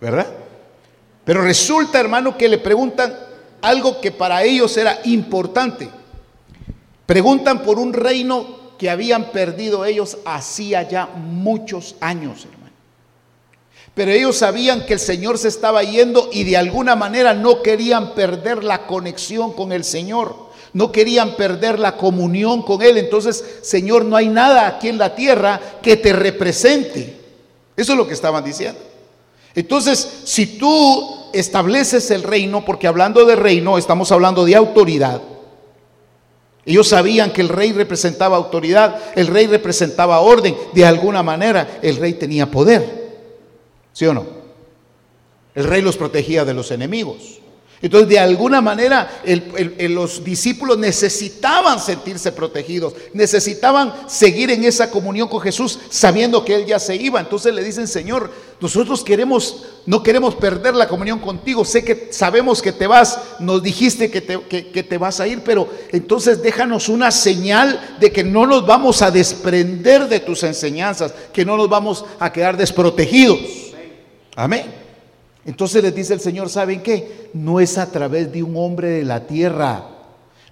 ¿Verdad? 0.00 0.26
Pero 1.24 1.42
resulta, 1.42 1.98
hermano, 1.98 2.36
que 2.36 2.48
le 2.48 2.58
preguntan 2.58 3.12
algo 3.60 4.00
que 4.00 4.12
para 4.12 4.42
ellos 4.44 4.76
era 4.76 5.00
importante. 5.04 5.88
Preguntan 7.06 7.62
por 7.62 7.78
un 7.78 7.92
reino 7.92 8.58
que 8.78 8.88
habían 8.88 9.32
perdido 9.32 9.84
ellos 9.84 10.18
hacía 10.24 10.88
ya 10.88 11.06
muchos 11.06 11.96
años, 12.00 12.44
hermano. 12.44 12.72
Pero 13.94 14.12
ellos 14.12 14.36
sabían 14.36 14.86
que 14.86 14.92
el 14.92 15.00
Señor 15.00 15.38
se 15.38 15.48
estaba 15.48 15.82
yendo 15.82 16.30
y 16.32 16.44
de 16.44 16.56
alguna 16.56 16.94
manera 16.94 17.34
no 17.34 17.62
querían 17.62 18.14
perder 18.14 18.62
la 18.62 18.86
conexión 18.86 19.52
con 19.52 19.72
el 19.72 19.82
Señor. 19.82 20.47
No 20.72 20.92
querían 20.92 21.36
perder 21.36 21.78
la 21.78 21.96
comunión 21.96 22.62
con 22.62 22.82
Él. 22.82 22.98
Entonces, 22.98 23.44
Señor, 23.62 24.04
no 24.04 24.16
hay 24.16 24.28
nada 24.28 24.66
aquí 24.66 24.88
en 24.88 24.98
la 24.98 25.14
tierra 25.14 25.60
que 25.82 25.96
te 25.96 26.12
represente. 26.12 27.16
Eso 27.76 27.92
es 27.92 27.98
lo 27.98 28.06
que 28.06 28.14
estaban 28.14 28.44
diciendo. 28.44 28.80
Entonces, 29.54 30.22
si 30.24 30.58
tú 30.58 31.30
estableces 31.32 32.10
el 32.10 32.22
reino, 32.22 32.64
porque 32.64 32.86
hablando 32.86 33.24
de 33.24 33.36
reino 33.36 33.78
estamos 33.78 34.12
hablando 34.12 34.44
de 34.44 34.54
autoridad, 34.54 35.20
ellos 36.64 36.88
sabían 36.88 37.32
que 37.32 37.40
el 37.40 37.48
rey 37.48 37.72
representaba 37.72 38.36
autoridad, 38.36 39.00
el 39.16 39.26
rey 39.26 39.46
representaba 39.46 40.20
orden, 40.20 40.54
de 40.74 40.84
alguna 40.84 41.22
manera 41.22 41.78
el 41.82 41.96
rey 41.96 42.12
tenía 42.14 42.50
poder. 42.50 43.08
¿Sí 43.92 44.04
o 44.06 44.12
no? 44.12 44.26
El 45.54 45.64
rey 45.64 45.80
los 45.82 45.96
protegía 45.96 46.44
de 46.44 46.54
los 46.54 46.70
enemigos. 46.70 47.37
Entonces, 47.80 48.08
de 48.08 48.18
alguna 48.18 48.60
manera, 48.60 49.08
los 49.88 50.24
discípulos 50.24 50.78
necesitaban 50.78 51.78
sentirse 51.78 52.32
protegidos, 52.32 52.94
necesitaban 53.12 53.94
seguir 54.08 54.50
en 54.50 54.64
esa 54.64 54.90
comunión 54.90 55.28
con 55.28 55.40
Jesús, 55.40 55.78
sabiendo 55.88 56.44
que 56.44 56.56
Él 56.56 56.66
ya 56.66 56.80
se 56.80 56.96
iba. 56.96 57.20
Entonces 57.20 57.54
le 57.54 57.62
dicen, 57.62 57.86
Señor, 57.86 58.32
nosotros 58.60 59.04
queremos, 59.04 59.64
no 59.86 60.02
queremos 60.02 60.34
perder 60.34 60.74
la 60.74 60.88
comunión 60.88 61.20
contigo. 61.20 61.64
Sé 61.64 61.84
que 61.84 62.08
sabemos 62.10 62.60
que 62.60 62.72
te 62.72 62.88
vas, 62.88 63.20
nos 63.38 63.62
dijiste 63.62 64.10
que 64.10 64.22
te, 64.22 64.40
que 64.42 64.82
te 64.82 64.98
vas 64.98 65.20
a 65.20 65.28
ir, 65.28 65.42
pero 65.44 65.68
entonces 65.92 66.42
déjanos 66.42 66.88
una 66.88 67.12
señal 67.12 67.96
de 68.00 68.10
que 68.10 68.24
no 68.24 68.44
nos 68.44 68.66
vamos 68.66 69.02
a 69.02 69.12
desprender 69.12 70.08
de 70.08 70.18
tus 70.18 70.42
enseñanzas, 70.42 71.14
que 71.32 71.44
no 71.44 71.56
nos 71.56 71.68
vamos 71.68 72.04
a 72.18 72.32
quedar 72.32 72.56
desprotegidos. 72.56 73.38
Amén. 74.34 74.87
Entonces 75.44 75.82
les 75.82 75.94
dice 75.94 76.14
el 76.14 76.20
Señor, 76.20 76.50
¿saben 76.50 76.82
qué? 76.82 77.30
No 77.32 77.60
es 77.60 77.78
a 77.78 77.90
través 77.90 78.30
de 78.32 78.42
un 78.42 78.56
hombre 78.56 78.88
de 78.90 79.04
la 79.04 79.26
tierra, 79.26 79.84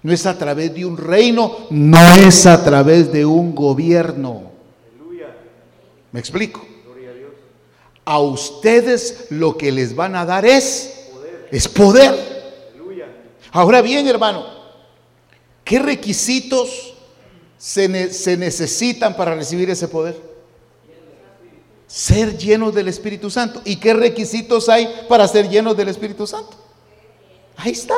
no 0.01 0.13
es 0.13 0.25
a 0.25 0.37
través 0.37 0.73
de 0.73 0.85
un 0.85 0.97
reino, 0.97 1.67
no 1.69 2.15
es 2.15 2.45
a 2.45 2.63
través 2.63 3.11
de 3.11 3.25
un 3.25 3.53
gobierno. 3.53 4.51
¿Me 6.11 6.19
explico? 6.19 6.65
A 8.05 8.19
ustedes 8.19 9.27
lo 9.29 9.57
que 9.57 9.71
les 9.71 9.93
van 9.93 10.15
a 10.15 10.25
dar 10.25 10.45
es 10.45 11.09
poder. 11.11 11.47
es 11.51 11.67
poder. 11.67 12.37
Ahora 13.51 13.81
bien, 13.81 14.07
hermano, 14.07 14.45
¿qué 15.63 15.79
requisitos 15.79 16.95
se, 17.57 18.13
se 18.13 18.37
necesitan 18.37 19.15
para 19.15 19.35
recibir 19.35 19.69
ese 19.69 19.87
poder? 19.89 20.36
Ser 21.87 22.37
llenos 22.37 22.75
del 22.75 22.89
Espíritu 22.89 23.29
Santo. 23.29 23.61
¿Y 23.65 23.77
qué 23.77 23.93
requisitos 23.93 24.69
hay 24.69 24.87
para 25.07 25.27
ser 25.27 25.49
llenos 25.49 25.75
del 25.75 25.87
Espíritu 25.87 26.27
Santo? 26.27 26.55
Ahí 27.55 27.71
está. 27.71 27.95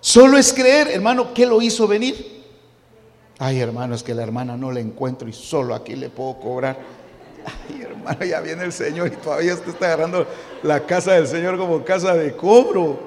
Solo 0.00 0.36
es 0.36 0.52
creer, 0.52 0.88
hermano, 0.88 1.32
¿qué 1.32 1.46
lo 1.46 1.62
hizo 1.62 1.86
venir? 1.86 2.42
Ay, 3.38 3.60
hermano, 3.60 3.94
es 3.94 4.02
que 4.02 4.14
la 4.14 4.22
hermana 4.22 4.56
no 4.56 4.72
la 4.72 4.80
encuentro 4.80 5.28
y 5.28 5.32
solo 5.32 5.74
aquí 5.74 5.94
le 5.94 6.10
puedo 6.10 6.38
cobrar. 6.40 6.76
Ay, 7.44 7.82
hermano, 7.82 8.24
ya 8.24 8.40
viene 8.40 8.64
el 8.64 8.72
Señor 8.72 9.08
y 9.08 9.16
todavía 9.16 9.54
usted 9.54 9.68
está 9.68 9.86
agarrando 9.86 10.26
la 10.62 10.84
casa 10.84 11.12
del 11.12 11.26
Señor 11.26 11.56
como 11.56 11.84
casa 11.84 12.14
de 12.14 12.36
cobro. 12.36 13.00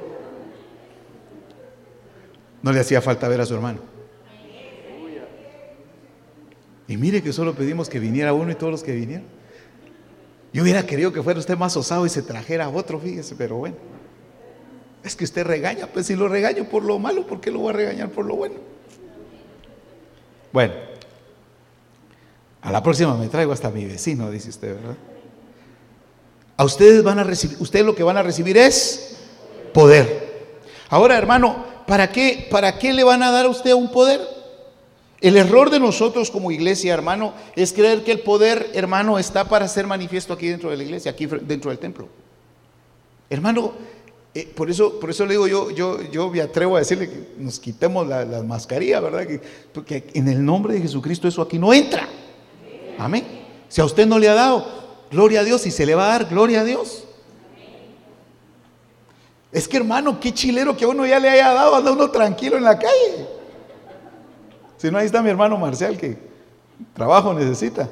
No 2.62 2.72
le 2.72 2.80
hacía 2.80 3.02
falta 3.02 3.28
ver 3.28 3.42
a 3.42 3.46
su 3.46 3.54
hermano. 3.54 3.80
Y 6.88 6.98
mire 6.98 7.22
que 7.22 7.34
solo 7.34 7.54
pedimos 7.54 7.90
que 7.90 8.00
viniera 8.00 8.34
uno 8.34 8.52
y 8.52 8.56
todos 8.56 8.72
los 8.72 8.84
que 8.84 8.94
vinieron. 8.94 9.35
Yo 10.56 10.64
hubiera 10.64 10.86
querido 10.86 11.12
que 11.12 11.22
fuera 11.22 11.38
usted 11.38 11.58
más 11.58 11.76
osado 11.76 12.06
y 12.06 12.10
se 12.10 12.22
trajera 12.22 12.64
a 12.64 12.70
otro, 12.70 12.98
fíjese, 12.98 13.36
pero 13.36 13.58
bueno. 13.58 13.76
Es 15.04 15.14
que 15.14 15.26
usted 15.26 15.44
regaña, 15.46 15.88
pues 15.88 16.06
si 16.06 16.16
lo 16.16 16.30
regaño 16.30 16.64
por 16.70 16.82
lo 16.82 16.98
malo, 16.98 17.28
¿por 17.28 17.42
qué 17.42 17.52
lo 17.52 17.60
voy 17.60 17.72
a 17.72 17.74
regañar 17.74 18.08
por 18.08 18.24
lo 18.24 18.38
bueno? 18.38 18.56
Bueno, 20.54 20.74
a 22.62 22.72
la 22.72 22.82
próxima 22.82 23.18
me 23.18 23.28
traigo 23.28 23.52
hasta 23.52 23.70
mi 23.70 23.84
vecino, 23.84 24.32
dice 24.32 24.48
usted, 24.48 24.76
¿verdad? 24.76 24.96
A 26.56 26.64
ustedes 26.64 27.04
van 27.04 27.20
a 27.20 27.26
recibir, 27.26 27.58
ustedes 27.60 27.86
lo 27.86 27.94
que 27.94 28.04
van 28.04 28.16
a 28.16 28.24
recibir 28.24 28.58
es 28.58 29.18
poder. 29.74 30.54
Ahora, 30.88 31.18
hermano, 31.18 31.66
¿para 31.86 32.14
qué, 32.14 32.48
¿para 32.50 32.80
qué 32.80 32.94
le 32.94 33.04
van 33.04 33.24
a 33.24 33.32
dar 33.32 33.48
a 33.48 33.50
usted 33.50 33.74
un 33.74 33.92
poder? 33.92 34.22
El 35.26 35.38
error 35.38 35.72
de 35.72 35.80
nosotros 35.80 36.30
como 36.30 36.52
iglesia, 36.52 36.94
hermano, 36.94 37.34
es 37.56 37.74
creer 37.74 38.04
que 38.04 38.12
el 38.12 38.20
poder, 38.20 38.70
hermano, 38.76 39.18
está 39.18 39.50
para 39.50 39.68
ser 39.68 39.88
manifiesto 39.88 40.34
aquí 40.34 40.50
dentro 40.50 40.70
de 40.70 40.78
la 40.78 40.84
iglesia, 40.84 41.10
aquí 41.10 41.26
dentro 41.26 41.72
del 41.72 41.80
templo. 41.80 42.08
Hermano, 43.28 43.74
eh, 44.36 44.48
por, 44.56 44.70
eso, 44.70 45.00
por 45.00 45.10
eso 45.10 45.26
le 45.26 45.32
digo 45.32 45.48
yo, 45.48 45.72
yo, 45.72 46.00
yo 46.12 46.30
me 46.30 46.42
atrevo 46.42 46.76
a 46.76 46.80
decirle 46.80 47.10
que 47.10 47.28
nos 47.40 47.60
quitemos 47.60 48.08
la, 48.08 48.44
mascarilla, 48.44 49.00
¿verdad? 49.00 49.26
Que, 49.26 49.42
porque 49.74 50.12
en 50.14 50.28
el 50.28 50.46
nombre 50.46 50.76
de 50.76 50.82
Jesucristo 50.82 51.28
eso 51.28 51.42
aquí 51.42 51.58
no 51.58 51.74
entra. 51.74 52.08
Amén. 53.00 53.26
Si 53.68 53.82
a 53.82 53.86
usted 53.86 54.06
no 54.06 54.20
le 54.20 54.30
ha 54.30 54.36
dado, 54.36 54.64
gloria 55.10 55.40
a 55.40 55.44
Dios, 55.44 55.66
y 55.66 55.72
se 55.72 55.88
le 55.88 55.96
va 55.96 56.06
a 56.06 56.20
dar, 56.20 56.26
gloria 56.30 56.62
a 56.62 56.64
Dios. 56.64 57.04
Es 59.52 59.68
que 59.68 59.78
hermano, 59.78 60.20
qué 60.20 60.32
chilero 60.32 60.78
que 60.78 60.86
uno 60.86 61.04
ya 61.04 61.20
le 61.20 61.30
haya 61.30 61.52
dado, 61.52 61.76
anda 61.76 61.92
uno 61.92 62.12
tranquilo 62.12 62.58
en 62.58 62.64
la 62.64 62.78
calle. 62.78 63.36
Si 64.86 64.92
no, 64.92 65.00
ahí 65.00 65.08
está 65.08 65.24
mi 65.24 65.32
hermano 65.32 65.58
Marcial 65.58 65.98
que 65.98 66.16
trabajo 66.94 67.34
necesita. 67.34 67.90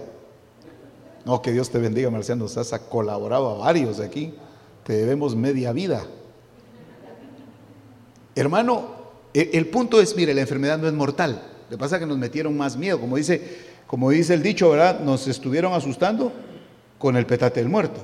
No, 1.25 1.41
que 1.41 1.51
Dios 1.51 1.71
te 1.71 1.79
bendiga, 1.79 2.11
Marcial. 2.11 2.37
Nos 2.37 2.55
has 2.55 2.69
colaborado 2.81 3.49
a 3.49 3.65
varios 3.65 3.99
aquí. 3.99 4.35
Te 4.83 4.93
debemos 4.93 5.35
media 5.35 5.73
vida. 5.73 6.05
Hermano, 8.35 8.91
e, 9.33 9.49
el, 9.53 9.69
punto 9.69 9.99
es, 9.99 10.15
mire, 10.15 10.35
la 10.35 10.41
enfermedad 10.41 10.77
no 10.77 10.87
es 10.87 10.93
mortal. 10.93 11.41
Le 11.71 11.79
pasa 11.79 11.97
que 11.97 12.05
nos 12.05 12.19
metieron 12.19 12.55
más 12.55 12.77
miedo. 12.77 12.99
Como 12.99 13.17
dice, 13.17 13.41
como 13.87 14.11
dice 14.11 14.35
el 14.35 14.43
dicho, 14.43 14.69
¿verdad? 14.69 14.99
Nos 14.99 15.27
estuvieron 15.27 15.73
asustando 15.73 16.31
con 16.99 17.17
el 17.17 17.25
petate 17.25 17.59
del 17.59 17.69
muerto. 17.69 18.01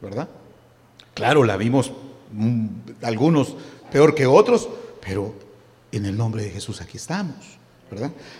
¿Verdad? 0.00 0.30
Claro, 1.12 1.44
la 1.44 1.58
vimos 1.58 1.92
mm, 2.32 2.66
algunos 3.02 3.54
peor 3.92 4.14
que 4.14 4.26
otros, 4.26 4.66
pero 5.06 5.34
en 5.92 6.06
el 6.06 6.16
nombre 6.16 6.42
de 6.44 6.48
Jesús 6.48 6.80
aquí 6.80 6.96
estamos. 6.96 7.57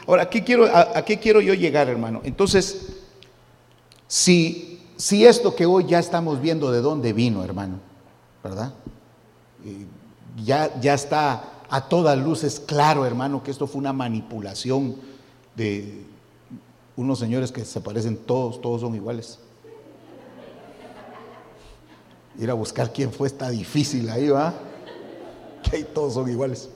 Ahora, 0.06 0.24
¿a 0.24 0.30
qué 0.30 0.44
quiero, 0.44 0.64
a, 0.66 1.02
qué 1.04 1.18
quiero 1.18 1.40
yo 1.40 1.54
llegar, 1.54 1.88
hermano? 1.88 2.20
Entonces, 2.24 2.88
si, 4.06 4.80
si 4.96 5.26
esto 5.26 5.54
que 5.54 5.66
hoy 5.66 5.87
ya 5.87 5.98
estamos 5.98 6.40
viendo 6.40 6.70
de 6.70 6.80
dónde 6.80 7.12
vino, 7.12 7.44
hermano, 7.44 7.80
¿verdad? 8.42 8.72
ya, 10.44 10.78
ya 10.80 10.94
está 10.94 11.44
a 11.68 11.88
todas 11.88 12.18
luces 12.18 12.61
claro, 12.61 13.04
hermano, 13.04 13.42
que 13.42 13.50
esto 13.50 13.66
fue 13.66 13.78
una 13.78 13.92
manipulación 13.92 14.96
de 15.54 16.04
unos 16.96 17.18
señores 17.18 17.52
que 17.52 17.64
se 17.64 17.80
parecen 17.80 18.16
todos, 18.16 18.61
todos 18.61 18.80
son 18.80 18.94
iguales. 18.94 19.38
Ir 22.38 22.50
a 22.50 22.54
buscar 22.54 22.92
quién 22.92 23.12
fue 23.12 23.26
está 23.28 23.50
difícil 23.50 24.08
ahí, 24.11 24.28
¿va? 24.28 24.54
Que 25.62 25.76
ahí 25.76 25.87
todos 25.92 26.14
son 26.14 26.30
iguales. 26.30 26.70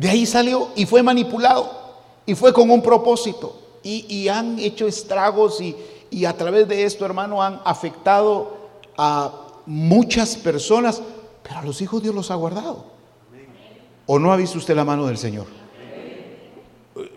De 0.00 0.08
ahí 0.08 0.24
salió 0.24 0.68
y 0.76 0.86
fue 0.86 1.02
manipulado 1.02 1.70
y 2.24 2.34
fue 2.34 2.54
con 2.54 2.70
un 2.70 2.80
propósito. 2.80 3.54
Y, 3.82 4.28
han 4.28 4.58
hecho 4.58 4.86
estragos 4.86 5.60
y, 5.60 5.76
y 6.10 6.24
a 6.24 6.34
través 6.34 6.66
de 6.68 6.84
esto, 6.84 7.04
hermano, 7.04 7.42
han 7.42 7.60
afectado 7.66 8.56
a 8.96 9.30
muchas 9.66 10.36
personas, 10.36 11.02
pero 11.42 11.58
a 11.58 11.62
los 11.64 11.82
hijos 11.82 12.02
Dios 12.02 12.14
los 12.14 12.30
ha 12.30 12.34
guardado. 12.34 12.86
¿O 14.06 14.18
no 14.18 14.32
ha 14.32 14.36
visto 14.36 14.56
usted 14.56 14.74
la 14.74 14.86
mano 14.86 15.06
del 15.06 15.18
Señor? 15.18 15.46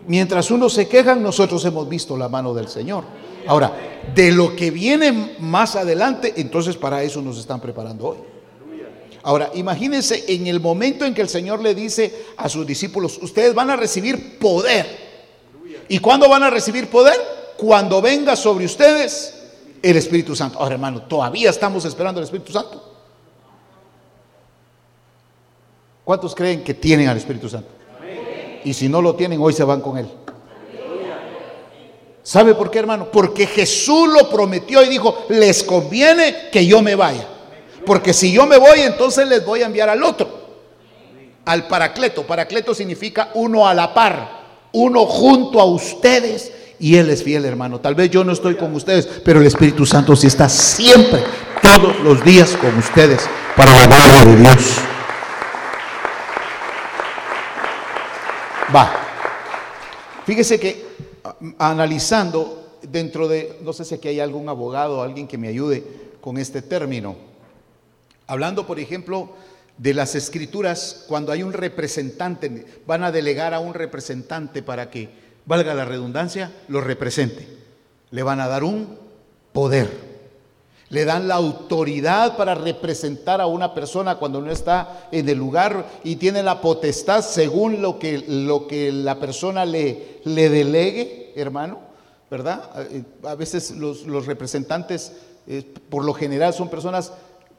Mientras 0.06 0.50
unos 0.50 0.74
se 0.74 0.86
quejan, 0.86 1.22
nosotros 1.22 1.64
hemos 1.64 1.88
visto 1.88 2.18
la 2.18 2.28
mano 2.28 2.52
del 2.52 2.68
Señor. 2.68 3.04
Ahora, 3.46 3.72
de 4.14 4.30
lo 4.30 4.54
que 4.54 4.70
viene 4.70 5.36
más 5.38 5.74
adelante, 5.74 6.34
entonces 6.36 6.76
para 6.76 7.02
eso 7.02 7.22
nos 7.22 7.38
están 7.38 7.60
preparando 7.60 8.08
hoy. 8.08 8.33
Ahora, 9.24 9.50
imagínense 9.54 10.26
en 10.28 10.46
el 10.46 10.60
momento 10.60 11.06
en 11.06 11.14
que 11.14 11.22
el 11.22 11.30
Señor 11.30 11.62
le 11.62 11.74
dice 11.74 12.26
a 12.36 12.46
sus 12.46 12.66
discípulos, 12.66 13.18
ustedes 13.22 13.54
van 13.54 13.70
a 13.70 13.76
recibir 13.76 14.38
poder. 14.38 14.86
¿Y 15.88 15.98
cuándo 15.98 16.28
van 16.28 16.42
a 16.42 16.50
recibir 16.50 16.88
poder? 16.88 17.16
Cuando 17.56 18.02
venga 18.02 18.36
sobre 18.36 18.66
ustedes 18.66 19.34
el 19.80 19.96
Espíritu 19.96 20.36
Santo. 20.36 20.58
Ahora, 20.58 20.74
hermano, 20.74 21.04
todavía 21.04 21.48
estamos 21.48 21.86
esperando 21.86 22.20
el 22.20 22.24
Espíritu 22.24 22.52
Santo. 22.52 22.92
¿Cuántos 26.04 26.34
creen 26.34 26.62
que 26.62 26.74
tienen 26.74 27.08
al 27.08 27.16
Espíritu 27.16 27.48
Santo? 27.48 27.68
Y 28.62 28.74
si 28.74 28.90
no 28.90 29.00
lo 29.00 29.14
tienen, 29.14 29.40
hoy 29.40 29.54
se 29.54 29.64
van 29.64 29.80
con 29.80 29.96
Él. 29.96 30.06
¿Sabe 32.22 32.54
por 32.54 32.70
qué, 32.70 32.78
hermano? 32.78 33.10
Porque 33.10 33.46
Jesús 33.46 34.06
lo 34.08 34.28
prometió 34.28 34.82
y 34.82 34.88
dijo, 34.90 35.24
les 35.30 35.62
conviene 35.62 36.50
que 36.52 36.66
yo 36.66 36.82
me 36.82 36.94
vaya. 36.94 37.28
Porque 37.84 38.12
si 38.12 38.32
yo 38.32 38.46
me 38.46 38.56
voy, 38.56 38.80
entonces 38.80 39.26
les 39.28 39.44
voy 39.44 39.62
a 39.62 39.66
enviar 39.66 39.88
al 39.88 40.02
otro, 40.02 40.28
al 41.44 41.66
paracleto. 41.66 42.26
Paracleto 42.26 42.74
significa 42.74 43.30
uno 43.34 43.66
a 43.66 43.74
la 43.74 43.92
par, 43.92 44.44
uno 44.72 45.06
junto 45.06 45.60
a 45.60 45.64
ustedes. 45.64 46.52
Y 46.78 46.96
Él 46.96 47.08
es 47.10 47.22
fiel, 47.22 47.44
hermano. 47.44 47.80
Tal 47.80 47.94
vez 47.94 48.10
yo 48.10 48.24
no 48.24 48.32
estoy 48.32 48.56
con 48.56 48.74
ustedes, 48.74 49.06
pero 49.24 49.40
el 49.40 49.46
Espíritu 49.46 49.86
Santo 49.86 50.16
sí 50.16 50.26
está 50.26 50.48
siempre, 50.48 51.22
todos 51.62 52.00
los 52.00 52.24
días 52.24 52.56
con 52.56 52.76
ustedes, 52.76 53.22
para 53.56 53.72
la 53.72 53.86
gloria 53.86 54.24
de 54.24 54.36
Dios. 54.36 54.78
Va. 58.74 58.92
Fíjese 60.26 60.58
que 60.58 60.84
analizando 61.58 62.78
dentro 62.82 63.28
de, 63.28 63.58
no 63.62 63.72
sé 63.72 63.84
si 63.84 63.94
aquí 63.94 64.08
hay 64.08 64.20
algún 64.20 64.48
abogado 64.48 64.98
o 64.98 65.02
alguien 65.02 65.26
que 65.26 65.38
me 65.38 65.48
ayude 65.48 65.84
con 66.20 66.38
este 66.38 66.62
término, 66.62 67.16
hablando 68.26 68.66
por 68.66 68.78
ejemplo 68.78 69.30
de 69.78 69.94
las 69.94 70.14
escrituras, 70.14 71.04
cuando 71.08 71.32
hay 71.32 71.42
un 71.42 71.52
representante, 71.52 72.66
van 72.86 73.02
a 73.02 73.12
delegar 73.12 73.54
a 73.54 73.60
un 73.60 73.74
representante 73.74 74.62
para 74.62 74.90
que, 74.90 75.08
valga 75.46 75.74
la 75.74 75.84
redundancia, 75.84 76.52
lo 76.68 76.80
represente. 76.80 77.46
Le 78.10 78.22
van 78.22 78.40
a 78.40 78.48
dar 78.48 78.64
un 78.64 78.98
poder. 79.52 80.14
Le 80.90 81.04
dan 81.04 81.26
la 81.26 81.34
autoridad 81.34 82.36
para 82.36 82.54
representar 82.54 83.40
a 83.40 83.46
una 83.46 83.74
persona 83.74 84.16
cuando 84.16 84.40
no 84.40 84.50
está 84.50 85.08
en 85.10 85.28
el 85.28 85.38
lugar 85.38 85.86
y 86.04 86.16
tiene 86.16 86.42
la 86.42 86.60
potestad 86.60 87.22
según 87.22 87.82
lo 87.82 87.98
que, 87.98 88.24
lo 88.26 88.68
que 88.68 88.92
la 88.92 89.18
persona 89.18 89.64
le, 89.64 90.20
le 90.24 90.48
delegue, 90.50 91.32
hermano, 91.34 91.80
¿verdad? 92.30 92.70
A 93.24 93.34
veces 93.34 93.72
los, 93.72 94.26
representantes, 94.26 95.12
eh, 95.48 95.64
por 95.88 96.04
lo 96.04 96.14
general, 96.14 96.54
son 96.54 96.68
personas 96.68 97.12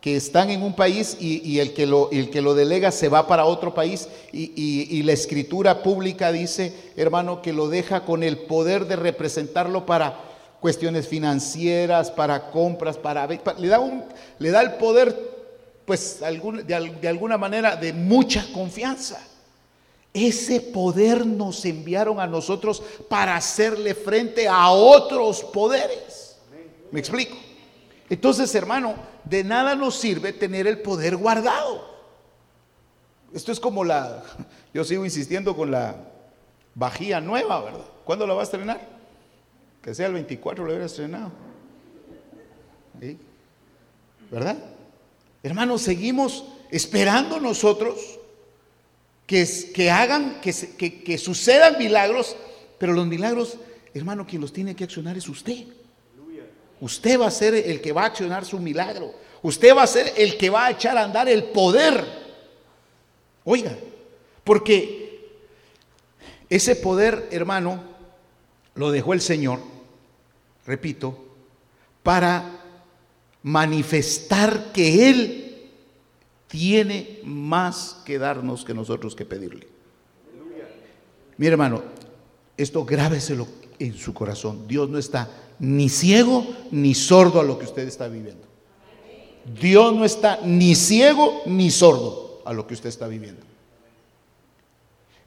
que 0.06 0.16
están 0.16 0.52
en 0.52 0.62
un 0.62 0.76
país 0.76 1.18
y, 1.20 1.58
el, 1.58 1.74
que 1.74 1.88
lo, 1.88 2.12
el, 2.12 2.30
que 2.30 2.40
lo, 2.40 2.54
delega 2.54 2.92
se 2.92 3.10
va 3.10 3.26
para 3.26 3.46
otro 3.46 3.74
país 3.74 4.08
y, 4.32 4.54
y, 4.56 5.02
la 5.02 5.14
escritura 5.14 5.82
pública 5.82 6.32
dice, 6.32 6.92
hermano, 6.96 7.42
que 7.42 7.52
lo 7.52 7.70
deja 7.70 8.06
con 8.06 8.22
el 8.22 8.38
poder 8.38 8.86
de 8.86 8.98
representarlo 8.98 9.88
para 9.88 10.16
cuestiones 10.60 11.08
financieras, 11.08 12.12
para 12.12 12.52
compras, 12.52 13.00
para, 13.00 13.26
le, 13.26 13.68
da 13.68 13.80
un, 13.80 14.04
le 14.38 14.52
da 14.52 14.62
el 14.62 14.74
poder, 14.74 15.18
pues 15.86 16.20
de, 16.20 17.08
alguna 17.08 17.40
manera, 17.40 17.76
de 17.76 17.92
mucha 17.92 18.46
confianza. 18.54 19.20
Ese 20.14 20.62
poder 20.62 21.26
nos 21.26 21.66
enviaron 21.66 22.20
a 22.20 22.28
nosotros 22.28 22.84
para 23.10 23.36
hacerle 23.36 23.96
frente 23.96 24.48
a 24.48 24.70
otros 24.70 25.44
poderes. 25.46 26.36
¿Me 26.92 27.00
explico? 27.00 27.36
Entonces, 28.10 28.54
hermano, 28.54 28.96
de 29.24 29.44
nada 29.44 29.76
nos 29.76 29.96
sirve 29.96 30.32
tener 30.34 30.68
el 30.68 30.80
poder 30.82 31.16
guardado. 31.18 31.96
Esto 33.34 33.52
es 33.52 33.60
como 33.60 33.84
la, 33.84 34.24
yo 34.74 34.84
sigo 34.84 35.04
insistiendo 35.06 35.56
con 35.56 35.72
la 35.72 35.96
vajilla 36.76 37.20
nueva, 37.20 37.62
¿verdad? 37.62 37.86
¿Cuándo 38.04 38.28
la 38.28 38.34
va 38.34 38.42
a 38.42 38.44
estrenar? 38.44 38.80
Que 39.82 39.96
sea 39.96 40.08
el 40.08 40.14
24 40.14 40.64
lo 40.64 40.70
hubiera 40.70 40.86
estrenado. 40.86 41.32
¿Verdad? 44.32 44.58
Hermanos, 45.44 45.82
seguimos 45.82 46.46
esperando 46.72 47.40
nosotros 47.40 48.20
que, 49.28 49.48
que 49.74 49.92
hagan, 49.92 50.40
que, 50.42 51.04
que 51.04 51.18
sucedan 51.18 51.78
milagros, 51.78 52.36
pero 52.78 52.94
los 52.94 53.08
milagros, 53.08 53.58
hermano, 53.94 54.26
quien 54.26 54.42
los 54.42 54.54
tiene 54.54 54.76
que 54.76 54.84
accionar 54.84 55.18
es 55.18 55.28
usted. 55.28 55.66
Usted 56.86 57.20
va 57.20 57.28
a 57.28 57.32
ser 57.32 57.56
el 57.56 57.82
que 57.82 57.92
va 57.92 58.04
a 58.04 58.08
accionar 58.08 58.46
su 58.46 58.60
milagro. 58.60 59.14
Usted 59.42 59.76
va 59.76 59.84
a 59.84 59.88
ser 59.88 60.14
el 60.18 60.38
que 60.38 60.50
va 60.50 60.68
a 60.68 60.72
echar 60.72 60.98
a 60.98 61.04
andar 61.04 61.28
el 61.28 61.46
poder. 61.46 62.04
Oiga, 63.44 63.76
porque 64.44 65.30
ese 66.50 66.76
poder, 66.76 67.28
hermano, 67.32 67.84
lo 68.76 68.92
dejó 68.92 69.14
el 69.14 69.22
Señor 69.22 69.60
repito, 70.66 71.18
para 72.04 72.44
manifestar 73.44 74.72
que 74.72 75.10
Él 75.10 75.70
tiene 76.48 77.20
más 77.24 78.02
que 78.06 78.18
darnos 78.18 78.66
que 78.66 78.74
nosotros 78.74 79.16
que 79.16 79.26
pedirle. 79.26 79.68
Mi 81.38 81.48
hermano, 81.48 81.84
esto 82.58 82.86
grábeselo 82.86 83.48
en 83.80 83.94
su 83.96 84.14
corazón. 84.14 84.68
Dios 84.68 84.90
no 84.90 84.98
está 84.98 85.30
ni 85.60 85.90
ciego 85.90 86.46
ni 86.72 86.94
sordo 86.94 87.40
a 87.40 87.44
lo 87.44 87.58
que 87.58 87.66
usted 87.66 87.88
está 87.88 88.08
viviendo. 88.08 88.46
Dios 89.60 89.94
no 89.94 90.06
está 90.06 90.40
ni 90.44 90.76
ciego 90.76 91.42
ni 91.46 91.70
sordo 91.70 92.42
a 92.46 92.54
lo 92.54 92.66
que 92.66 92.74
usted 92.74 92.90
está 92.90 93.08
viviendo. 93.08 93.42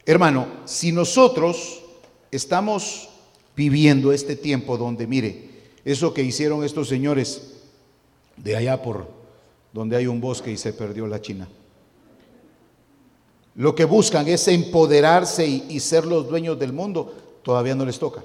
Hermano, 0.05 0.47
si 0.65 0.91
nosotros 0.91 1.81
estamos 2.31 3.09
viviendo 3.55 4.11
este 4.11 4.35
tiempo 4.35 4.77
donde, 4.77 5.05
mire, 5.05 5.49
eso 5.85 6.13
que 6.13 6.23
hicieron 6.23 6.63
estos 6.63 6.87
señores 6.87 7.53
de 8.37 8.55
allá 8.55 8.81
por 8.81 9.07
donde 9.73 9.95
hay 9.95 10.07
un 10.07 10.19
bosque 10.19 10.51
y 10.51 10.57
se 10.57 10.73
perdió 10.73 11.07
la 11.07 11.21
China. 11.21 11.47
Lo 13.55 13.75
que 13.75 13.85
buscan 13.85 14.27
es 14.27 14.47
empoderarse 14.47 15.45
y, 15.45 15.79
ser 15.79 16.05
los 16.05 16.29
dueños 16.29 16.57
del 16.57 16.71
mundo, 16.71 17.13
todavía 17.43 17.75
no 17.75 17.85
les 17.85 17.99
toca. 17.99 18.23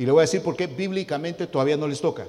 Y 0.00 0.06
le 0.06 0.12
voy 0.12 0.20
a 0.20 0.22
decir 0.22 0.40
por 0.40 0.56
qué 0.56 0.66
bíblicamente 0.66 1.46
todavía 1.46 1.76
no 1.76 1.86
les 1.86 2.00
toca. 2.00 2.26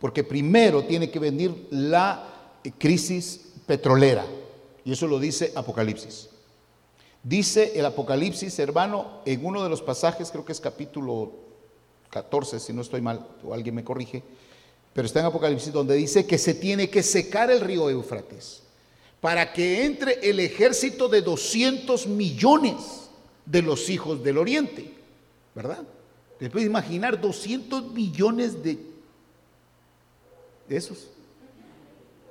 Porque 0.00 0.24
primero 0.24 0.82
tiene 0.82 1.12
que 1.12 1.20
venir 1.20 1.68
la 1.70 2.50
crisis 2.76 3.52
petrolera. 3.66 4.26
Y 4.84 4.90
eso 4.90 5.06
lo 5.06 5.20
dice 5.20 5.52
Apocalipsis. 5.54 6.28
Dice 7.22 7.78
el 7.78 7.86
Apocalipsis, 7.86 8.58
hermano, 8.58 9.20
en 9.24 9.46
uno 9.46 9.62
de 9.62 9.68
los 9.68 9.80
pasajes, 9.80 10.32
creo 10.32 10.44
que 10.44 10.50
es 10.50 10.60
capítulo 10.60 11.30
14, 12.10 12.58
si 12.58 12.72
no 12.72 12.82
estoy 12.82 13.00
mal, 13.00 13.24
o 13.44 13.54
alguien 13.54 13.76
me 13.76 13.84
corrige, 13.84 14.24
pero 14.92 15.06
está 15.06 15.20
en 15.20 15.26
Apocalipsis 15.26 15.72
donde 15.72 15.94
dice 15.94 16.26
que 16.26 16.36
se 16.36 16.54
tiene 16.54 16.90
que 16.90 17.04
secar 17.04 17.48
el 17.48 17.60
río 17.60 17.88
Éufrates 17.88 18.64
para 19.20 19.52
que 19.52 19.84
entre 19.84 20.14
el 20.28 20.40
ejército 20.40 21.08
de 21.08 21.22
200 21.22 22.08
millones 22.08 23.08
de 23.46 23.62
los 23.62 23.88
hijos 23.88 24.20
del 24.24 24.36
oriente, 24.36 24.92
¿verdad? 25.54 25.84
Te 26.38 26.50
puedes 26.50 26.66
imaginar 26.66 27.20
200 27.20 27.92
millones 27.92 28.62
de, 28.62 28.78
esos, 30.68 31.08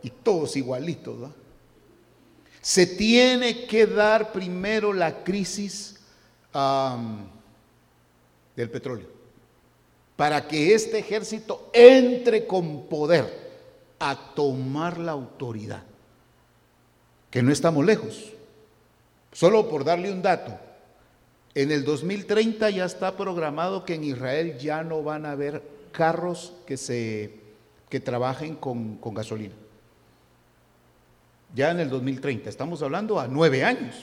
y 0.01 0.09
todos 0.09 0.55
igualitos, 0.55 1.19
¿verdad? 1.19 1.35
Se 2.61 2.87
tiene 2.87 3.65
que 3.65 3.85
dar 3.85 4.31
primero 4.31 4.93
la 4.93 5.23
crisis 5.23 5.99
del 8.55 8.69
petróleo 8.69 9.07
para 10.15 10.47
que 10.47 10.73
este 10.73 10.99
ejército 10.99 11.69
entre 11.73 12.45
con 12.45 12.85
poder 12.85 13.43
a 13.99 14.15
tomar 14.35 14.97
la 14.97 15.13
autoridad. 15.13 15.83
Que 17.31 17.41
no 17.41 17.51
estamos 17.51 17.83
lejos. 17.85 18.31
Solo 19.31 19.67
por 19.67 19.83
darle 19.83 20.11
un 20.11 20.21
dato, 20.21 20.57
en 21.55 21.71
el 21.71 21.83
2030 21.83 22.69
ya 22.71 22.85
está 22.85 23.15
programado 23.15 23.85
que 23.85 23.95
en 23.95 24.03
Israel 24.03 24.57
ya 24.57 24.83
no 24.83 25.03
van 25.03 25.25
a 25.25 25.31
haber 25.31 25.61
carros 25.91 26.53
que, 26.65 26.77
se, 26.77 27.35
que 27.89 27.99
trabajen 27.99 28.55
con, 28.55 28.97
con 28.97 29.13
gasolina. 29.13 29.53
Ya 31.53 31.69
en 31.69 31.79
el 31.79 31.89
2030, 31.89 32.49
estamos 32.49 32.81
hablando 32.81 33.19
a 33.19 33.27
nueve 33.27 33.63
años. 33.63 33.95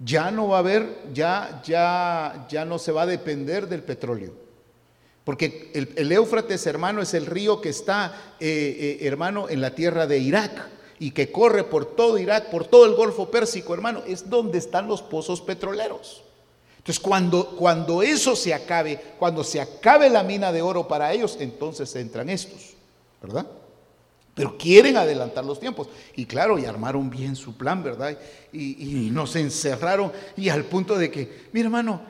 Ya 0.00 0.32
no 0.32 0.48
va 0.48 0.56
a 0.56 0.60
haber, 0.60 0.98
ya, 1.12 1.62
ya, 1.64 2.46
ya 2.48 2.64
no 2.64 2.78
se 2.78 2.90
va 2.90 3.02
a 3.02 3.06
depender 3.06 3.68
del 3.68 3.84
petróleo. 3.84 4.34
Porque 5.22 5.70
el, 5.74 6.10
Éufrates, 6.10 6.66
hermano, 6.66 7.00
es 7.00 7.14
el 7.14 7.26
río 7.26 7.60
que 7.60 7.68
está, 7.68 8.34
eh, 8.40 8.98
eh, 9.00 9.06
hermano, 9.06 9.48
en 9.48 9.60
la 9.60 9.76
tierra 9.76 10.08
de 10.08 10.18
Irak 10.18 10.68
y 10.98 11.12
que 11.12 11.30
corre 11.30 11.62
por 11.62 11.94
todo 11.94 12.18
Irak, 12.18 12.50
por 12.50 12.64
todo 12.66 12.86
el 12.86 12.94
Golfo 12.94 13.30
Pérsico, 13.30 13.72
hermano, 13.72 14.02
es 14.04 14.28
donde 14.28 14.58
están 14.58 14.88
los 14.88 15.02
pozos 15.02 15.40
petroleros. 15.40 16.24
Entonces, 16.82 16.98
cuando, 16.98 17.46
cuando 17.50 18.02
eso 18.02 18.34
se 18.34 18.52
acabe, 18.52 19.00
cuando 19.16 19.44
se 19.44 19.60
acabe 19.60 20.10
la 20.10 20.24
mina 20.24 20.50
de 20.50 20.62
oro 20.62 20.88
para 20.88 21.12
ellos, 21.12 21.36
entonces 21.38 21.94
entran 21.94 22.28
estos, 22.28 22.74
¿verdad? 23.22 23.46
Pero 24.34 24.58
quieren 24.58 24.96
adelantar 24.96 25.44
los 25.44 25.60
tiempos. 25.60 25.86
Y 26.16 26.26
claro, 26.26 26.58
y 26.58 26.64
armaron 26.64 27.08
bien 27.08 27.36
su 27.36 27.56
plan, 27.56 27.84
¿verdad? 27.84 28.18
Y, 28.52 29.10
nos 29.12 29.36
encerraron 29.36 30.10
y 30.36 30.48
al 30.48 30.64
punto 30.64 30.98
de 30.98 31.08
que, 31.08 31.46
mi 31.52 31.60
hermano, 31.60 32.00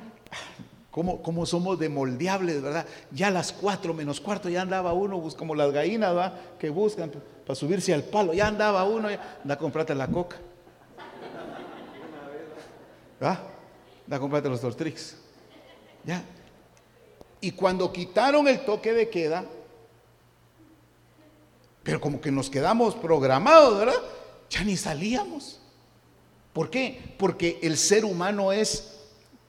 Cómo, 0.91 1.47
somos 1.47 1.79
de 1.79 1.89
moldeables, 1.89 2.61
¿verdad? 2.61 2.87
Ya 3.11 3.29
a 3.29 3.31
las 3.31 3.51
cuatro 3.51 3.95
menos 3.95 4.21
cuarto 4.21 4.51
ya 4.51 4.61
andaba 4.61 4.93
uno, 4.93 5.27
como 5.39 5.55
las 5.55 5.73
gallinas, 5.73 6.15
¿verdad? 6.15 6.35
Que 6.59 6.69
buscan 6.69 7.11
para 7.47 7.55
subirse 7.55 7.95
al 7.95 8.03
palo. 8.03 8.35
Ya 8.35 8.47
andaba 8.47 8.85
uno, 8.85 9.11
ya, 9.11 9.39
anda 9.43 9.55
a 9.55 9.59
comprarte 9.59 9.95
la 9.95 10.07
coca. 10.07 10.37
¿Ah? 13.23 13.41
Anda 14.05 14.17
a 14.17 14.21
comprarte 14.21 14.49
los 14.49 14.61
Tortrix. 14.61 15.17
Ya. 16.05 16.25
Y 17.41 17.53
cuando 17.53 17.93
quitaron 17.93 18.47
el 18.49 18.65
toque 18.65 18.93
de 18.93 19.09
queda, 19.09 19.45
pero 21.83 22.01
como 22.01 22.21
que 22.21 22.31
nos 22.31 22.49
quedamos 22.49 22.95
programados, 22.95 23.79
¿verdad? 23.79 24.01
Ya 24.51 24.63
ni 24.65 24.77
salíamos. 24.77 25.61
¿Por 26.53 26.71
qué? 26.71 27.15
Porque 27.19 27.59
el 27.63 27.77
ser 27.77 28.05
humano 28.05 28.53
es 28.53 29.01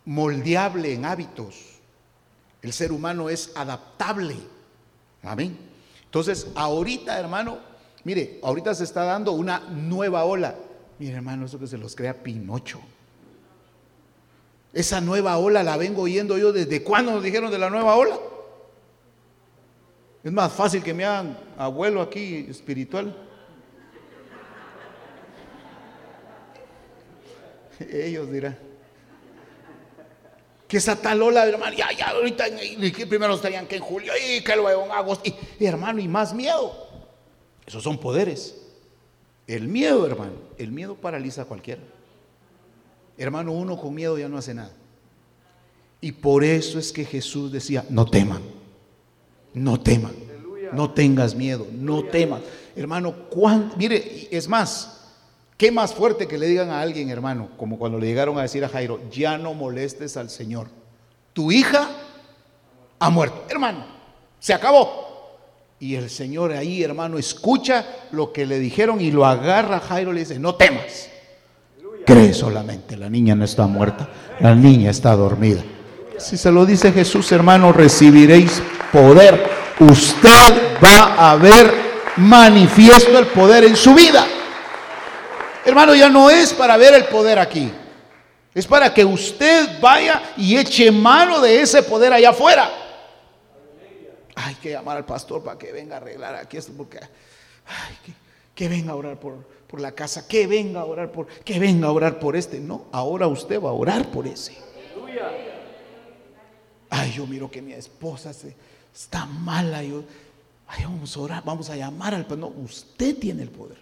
moldeable 0.05 0.93
en 0.93 1.05
hábitos. 1.05 1.79
El 2.61 2.73
ser 2.73 2.91
humano 2.91 3.29
es 3.29 3.51
adaptable. 3.55 4.37
Amén. 5.21 5.57
Entonces, 6.05 6.47
ahorita, 6.55 7.19
hermano, 7.19 7.59
mire, 8.03 8.39
ahorita 8.41 8.73
se 8.73 8.85
está 8.85 9.03
dando 9.03 9.33
una 9.33 9.59
nueva 9.59 10.23
ola. 10.23 10.55
Mire, 10.97 11.15
hermano, 11.15 11.45
eso 11.45 11.59
que 11.59 11.67
se 11.67 11.77
los 11.77 11.95
crea 11.95 12.23
Pinocho. 12.23 12.79
Esa 14.73 14.99
nueva 14.99 15.37
ola 15.37 15.61
la 15.61 15.77
vengo 15.77 16.01
oyendo 16.01 16.35
yo 16.37 16.51
desde 16.51 16.83
cuándo 16.83 17.11
nos 17.11 17.23
dijeron 17.23 17.51
de 17.51 17.59
la 17.59 17.69
nueva 17.69 17.95
ola. 17.95 18.19
Es 20.23 20.31
más 20.31 20.51
fácil 20.51 20.81
que 20.81 20.95
me 20.95 21.05
hagan 21.05 21.37
abuelo 21.57 22.01
aquí 22.01 22.47
espiritual. 22.49 23.15
Ellos 27.91 28.31
dirán. 28.31 28.57
Que 30.67 30.77
esa 30.77 30.95
tal 30.95 31.21
ola, 31.21 31.45
hermano, 31.45 31.75
ya, 31.75 31.91
ya, 31.91 32.09
ahorita, 32.09 32.45
primero 33.07 33.35
estarían 33.35 33.67
que 33.67 33.75
en 33.75 33.83
julio 33.83 34.11
y 34.27 34.41
que 34.41 34.55
luego 34.55 34.85
en 34.85 34.91
agosto. 34.91 35.31
y 35.59 35.65
hermano, 35.65 35.99
y 35.99 36.07
más 36.07 36.33
miedo. 36.33 36.73
Esos 37.67 37.83
son 37.83 37.99
poderes. 37.99 38.59
El 39.45 39.67
miedo, 39.67 40.07
hermano, 40.07 40.33
el 40.57 40.71
miedo 40.71 40.95
paraliza 40.95 41.43
a 41.43 41.45
cualquiera. 41.45 41.81
Hermano, 43.17 43.51
uno 43.51 43.77
con 43.77 43.93
miedo 43.93 44.17
ya 44.17 44.27
no 44.27 44.37
hace 44.37 44.53
nada. 44.53 44.71
Y 46.01 46.11
por 46.11 46.43
eso 46.43 46.79
es 46.79 46.91
que 46.91 47.05
Jesús 47.05 47.51
decía, 47.51 47.85
no 47.89 48.05
teman, 48.05 48.41
no 49.53 49.79
teman, 49.79 50.13
no 50.73 50.91
tengas 50.91 51.33
miedo, 51.33 51.65
no 51.71 52.03
temas. 52.03 52.41
Hermano, 52.75 53.15
mire, 53.77 54.27
es 54.29 54.47
más, 54.47 55.11
qué 55.57 55.71
más 55.71 55.93
fuerte 55.93 56.27
que 56.27 56.37
le 56.37 56.47
digan 56.47 56.71
a 56.71 56.81
alguien, 56.81 57.09
hermano, 57.09 57.51
como 57.57 57.77
cuando 57.77 57.99
le 57.99 58.07
llegaron 58.07 58.37
a 58.37 58.41
decir 58.41 58.65
a 58.65 58.69
Jairo, 58.69 58.99
ya 59.09 59.37
no 59.37 59.53
molestes 59.53 60.17
al 60.17 60.29
Señor. 60.29 60.67
Tu 61.31 61.51
hija 61.51 61.89
ha 62.99 63.09
muerto. 63.09 63.45
Hermano, 63.49 63.85
se 64.39 64.53
acabó. 64.53 65.03
Y 65.79 65.95
el 65.95 66.09
Señor 66.09 66.51
ahí, 66.51 66.83
hermano, 66.83 67.17
escucha 67.17 67.85
lo 68.11 68.33
que 68.33 68.45
le 68.45 68.59
dijeron 68.59 68.99
y 68.99 69.11
lo 69.11 69.25
agarra 69.25 69.77
a 69.77 69.81
Jairo 69.81 70.11
y 70.11 70.15
le 70.15 70.19
dice, 70.21 70.39
no 70.39 70.55
temas. 70.55 71.09
Cree 72.05 72.33
solamente, 72.33 72.97
la 72.97 73.09
niña 73.09 73.35
no 73.35 73.45
está 73.45 73.65
muerta, 73.65 74.09
la 74.39 74.53
niña 74.53 74.89
está 74.89 75.15
dormida. 75.15 75.63
Si 76.17 76.37
se 76.37 76.51
lo 76.51 76.65
dice 76.65 76.91
Jesús, 76.91 77.31
hermano, 77.31 77.71
recibiréis 77.71 78.61
poder. 78.91 79.49
Usted 79.79 80.79
va 80.83 81.31
a 81.31 81.35
ver 81.35 81.73
manifiesto 82.17 83.17
el 83.17 83.27
poder 83.27 83.63
en 83.63 83.75
su 83.75 83.93
vida. 83.93 84.25
Hermano, 85.65 85.95
ya 85.95 86.09
no 86.09 86.29
es 86.29 86.53
para 86.53 86.77
ver 86.77 86.93
el 86.93 87.05
poder 87.05 87.39
aquí. 87.39 87.71
Es 88.53 88.67
para 88.67 88.93
que 88.93 89.03
usted 89.03 89.79
vaya 89.81 90.21
y 90.37 90.57
eche 90.57 90.91
mano 90.91 91.39
de 91.39 91.61
ese 91.61 91.81
poder 91.83 92.13
allá 92.13 92.29
afuera. 92.29 92.69
Hay 94.35 94.55
que 94.55 94.71
llamar 94.71 94.97
al 94.97 95.05
pastor 95.05 95.43
para 95.43 95.57
que 95.57 95.71
venga 95.71 95.95
a 95.95 95.97
arreglar 95.97 96.35
aquí 96.35 96.57
esto, 96.57 96.73
porque 96.75 96.99
que, 98.05 98.13
que 98.53 98.67
venga 98.67 98.91
a 98.91 98.95
orar 98.95 99.19
por, 99.19 99.52
por 99.73 99.81
la 99.81 99.93
casa, 99.93 100.27
que 100.27 100.45
venga 100.45 100.81
a 100.81 100.85
orar 100.85 101.11
por, 101.11 101.25
que 101.25 101.57
venga 101.57 101.87
a 101.87 101.91
orar 101.91 102.19
por 102.19 102.35
este. 102.35 102.59
No, 102.59 102.85
ahora 102.91 103.25
usted 103.25 103.59
va 103.59 103.71
a 103.71 103.73
orar 103.73 104.11
por 104.11 104.27
ese. 104.27 104.55
Ay, 106.91 107.13
yo 107.13 107.25
miro 107.25 107.49
que 107.49 107.59
mi 107.59 107.73
esposa 107.73 108.33
se, 108.33 108.55
está 108.93 109.25
mala. 109.25 109.81
Yo, 109.81 110.03
ay, 110.67 110.83
vamos 110.83 111.17
a 111.17 111.19
orar, 111.19 111.43
vamos 111.43 111.71
a 111.71 111.75
llamar 111.75 112.13
al 112.13 112.27
No, 112.39 112.49
usted 112.49 113.17
tiene 113.17 113.41
el 113.41 113.49
poder. 113.49 113.79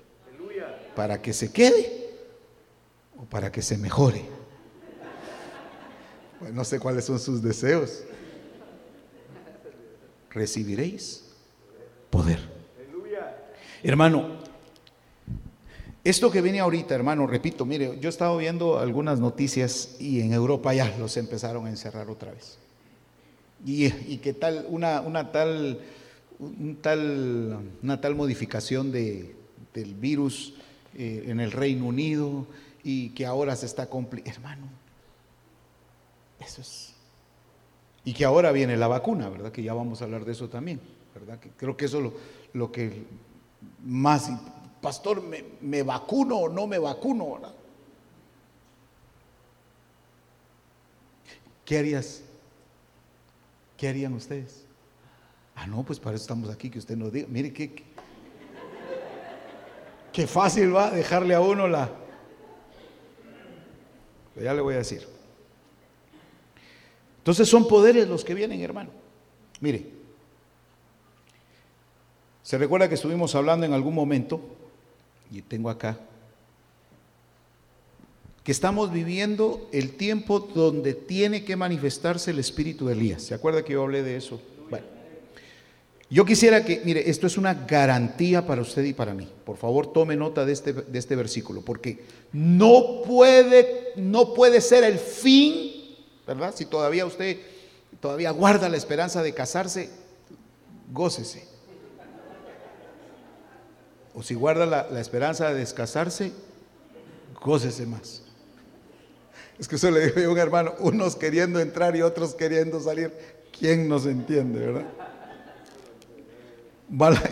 Para 0.95 1.21
que 1.21 1.33
se 1.33 1.51
quede 1.51 2.09
o 3.17 3.25
para 3.25 3.51
que 3.51 3.61
se 3.61 3.77
mejore. 3.77 4.23
Pues 6.39 6.53
no 6.53 6.63
sé 6.63 6.79
cuáles 6.79 7.03
son 7.03 7.19
sus 7.19 7.41
deseos. 7.41 8.05
Recibiréis 10.29 11.25
poder. 12.09 12.39
Hermano, 13.83 14.40
esto 16.03 16.31
que 16.31 16.41
viene 16.41 16.59
ahorita, 16.59 16.95
hermano, 16.95 17.27
repito, 17.27 17.65
mire, 17.65 17.99
yo 17.99 18.09
he 18.09 18.09
estado 18.09 18.37
viendo 18.37 18.79
algunas 18.79 19.19
noticias 19.19 19.97
y 19.99 20.21
en 20.21 20.33
Europa 20.33 20.73
ya 20.73 20.95
los 20.97 21.15
empezaron 21.17 21.67
a 21.67 21.69
encerrar 21.69 22.09
otra 22.09 22.31
vez. 22.31 22.57
Y, 23.65 23.85
y 23.85 24.17
que 24.17 24.33
tal, 24.33 24.65
una, 24.69 25.01
una 25.01 25.31
tal, 25.31 25.79
tal, 26.81 27.59
una 27.83 28.01
tal 28.01 28.15
modificación 28.15 28.91
de, 28.91 29.35
del 29.75 29.93
virus 29.93 30.55
eh, 30.97 31.25
en 31.27 31.39
el 31.39 31.51
Reino 31.51 31.85
Unido 31.85 32.47
y 32.83 33.09
que 33.09 33.27
ahora 33.27 33.55
se 33.55 33.67
está 33.67 33.87
complicando. 33.87 34.39
Hermano, 34.39 34.67
eso 36.39 36.61
es. 36.61 36.93
Y 38.03 38.13
que 38.13 38.25
ahora 38.25 38.51
viene 38.51 38.75
la 38.75 38.87
vacuna, 38.87 39.29
¿verdad? 39.29 39.51
Que 39.51 39.61
ya 39.61 39.75
vamos 39.75 40.01
a 40.01 40.05
hablar 40.05 40.25
de 40.25 40.31
eso 40.31 40.49
también, 40.49 40.81
¿verdad? 41.13 41.39
Que 41.39 41.49
creo 41.49 41.77
que 41.77 41.85
eso 41.85 41.97
es 41.99 42.03
lo, 42.05 42.13
lo 42.53 42.71
que 42.71 43.03
más 43.85 44.31
pastor, 44.81 45.21
¿me, 45.61 45.83
vacuno 45.83 46.37
o 46.37 46.49
no 46.49 46.67
me 46.67 46.79
vacuno? 46.79 47.39
¿Qué 51.63 51.77
harías? 51.77 52.23
¿Qué 53.77 53.87
harían 53.87 54.13
ustedes? 54.13 54.65
Ah, 55.55 55.67
no, 55.67 55.83
pues 55.83 55.99
para 55.99 56.15
eso 56.15 56.23
estamos 56.23 56.49
aquí, 56.49 56.69
que 56.69 56.79
usted 56.79 56.97
nos 56.97 57.13
diga. 57.13 57.27
Mire 57.29 57.53
qué, 57.53 57.83
qué 60.11 60.27
fácil 60.27 60.75
va 60.75 60.89
dejarle 60.91 61.35
a 61.35 61.41
uno 61.41 61.67
la... 61.67 61.89
ya 64.35 64.53
le 64.53 64.61
voy 64.61 64.73
a 64.73 64.77
decir. 64.77 65.07
Entonces 67.19 67.47
son 67.47 67.67
poderes 67.67 68.07
los 68.07 68.25
que 68.25 68.33
vienen, 68.33 68.59
hermano. 68.61 68.89
Mire, 69.59 69.91
se 72.41 72.57
recuerda 72.57 72.89
que 72.89 72.95
estuvimos 72.95 73.35
hablando 73.35 73.65
en 73.65 73.73
algún 73.73 73.93
momento 73.93 74.41
y 75.31 75.41
tengo 75.41 75.69
acá, 75.69 75.97
que 78.43 78.51
estamos 78.51 78.91
viviendo 78.91 79.69
el 79.71 79.95
tiempo 79.95 80.39
donde 80.39 80.93
tiene 80.93 81.45
que 81.45 81.55
manifestarse 81.55 82.31
el 82.31 82.39
espíritu 82.39 82.87
de 82.87 82.93
Elías. 82.93 83.21
¿Se 83.23 83.33
acuerda 83.33 83.63
que 83.63 83.73
yo 83.73 83.83
hablé 83.83 84.03
de 84.03 84.17
eso? 84.17 84.41
Bueno, 84.69 84.85
yo 86.09 86.25
quisiera 86.25 86.65
que, 86.65 86.81
mire, 86.83 87.09
esto 87.09 87.27
es 87.27 87.37
una 87.37 87.53
garantía 87.53 88.45
para 88.45 88.61
usted 88.61 88.83
y 88.83 88.93
para 88.93 89.13
mí. 89.13 89.29
Por 89.45 89.57
favor, 89.57 89.93
tome 89.93 90.15
nota 90.15 90.43
de 90.43 90.53
este, 90.53 90.73
de 90.73 90.99
este 90.99 91.15
versículo, 91.15 91.61
porque 91.61 92.03
no 92.33 93.01
puede, 93.05 93.89
no 93.95 94.33
puede 94.33 94.59
ser 94.59 94.83
el 94.83 94.97
fin, 94.97 95.71
¿verdad? 96.25 96.53
Si 96.55 96.65
todavía 96.65 97.05
usted 97.05 97.37
todavía 97.99 98.31
guarda 98.31 98.67
la 98.67 98.77
esperanza 98.77 99.21
de 99.21 99.33
casarse, 99.33 99.89
gócese. 100.91 101.50
O 104.13 104.23
si 104.23 104.33
guarda 104.33 104.65
la, 104.65 104.99
esperanza 104.99 105.49
de 105.49 105.55
descasarse, 105.55 106.31
gócese 107.41 107.85
más. 107.85 108.23
Es 109.57 109.67
que 109.67 109.75
eso 109.75 109.91
le 109.91 110.11
digo 110.11 110.29
a 110.29 110.33
un 110.33 110.39
hermano, 110.39 110.73
unos 110.79 111.15
queriendo 111.15 111.59
entrar 111.59 111.95
y 111.95 112.01
otros 112.01 112.33
queriendo 112.33 112.79
salir. 112.79 113.13
¿Quién 113.57 113.87
nos 113.87 114.05
entiende, 114.05 114.59
verdad? 114.59 114.85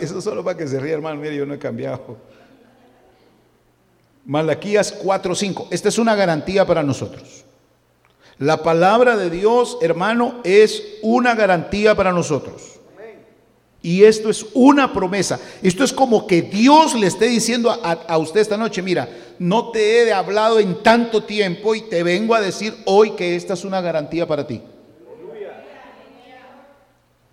Eso 0.00 0.20
solo 0.20 0.42
para 0.42 0.56
que 0.56 0.66
se 0.66 0.80
ríe, 0.80 0.92
hermano. 0.92 1.20
Mire, 1.20 1.36
yo 1.36 1.44
no 1.44 1.54
he 1.54 1.58
cambiado. 1.58 2.16
Malaquías 4.24 4.94
4:5. 5.02 5.68
Esta 5.70 5.88
es 5.88 5.98
una 5.98 6.14
garantía 6.14 6.66
para 6.66 6.82
nosotros. 6.82 7.44
La 8.38 8.62
palabra 8.62 9.16
de 9.16 9.28
Dios, 9.28 9.76
hermano, 9.82 10.40
es 10.44 10.82
una 11.02 11.34
garantía 11.34 11.94
para 11.94 12.12
nosotros. 12.12 12.79
Y 13.82 14.04
esto 14.04 14.28
es 14.28 14.44
una 14.52 14.92
promesa. 14.92 15.40
Esto 15.62 15.84
es 15.84 15.92
como 15.92 16.26
que 16.26 16.42
Dios 16.42 16.94
le 16.94 17.06
esté 17.06 17.26
diciendo 17.26 17.70
a, 17.70 18.18
usted 18.18 18.40
esta 18.40 18.58
noche, 18.58 18.82
mira, 18.82 19.08
no 19.38 19.70
te 19.70 20.02
he 20.02 20.12
hablado 20.12 20.58
en 20.58 20.82
tanto 20.82 21.24
tiempo 21.24 21.74
y 21.74 21.82
te 21.82 22.02
vengo 22.02 22.34
a 22.34 22.42
decir 22.42 22.74
hoy 22.84 23.12
que 23.12 23.36
esta 23.36 23.54
es 23.54 23.64
una 23.64 23.80
garantía 23.80 24.26
para 24.26 24.46
ti. 24.46 24.60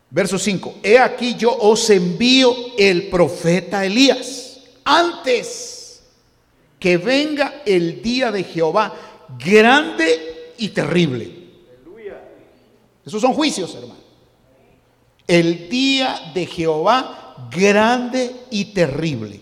Verso 0.10 0.40
5, 0.40 0.76
he 0.84 0.98
aquí 0.98 1.36
yo 1.36 1.54
os 1.54 1.90
envío 1.90 2.56
el 2.78 3.10
profeta 3.10 3.86
Elías 3.86 4.62
antes 4.86 6.02
que 6.80 6.96
venga 6.96 7.62
el 7.66 8.02
día 8.02 8.32
de 8.32 8.46
Jehová 8.46 8.96
grande 9.38 10.54
y 10.58 10.70
terrible. 10.70 11.30
Esos 13.06 13.22
son 13.22 13.34
juicios, 13.34 13.76
hermano 13.76 14.07
el 15.28 15.70
día 15.70 16.32
de 16.34 16.46
Jehová 16.46 17.50
grande 17.52 18.36
y 18.50 18.74
terrible. 18.74 19.42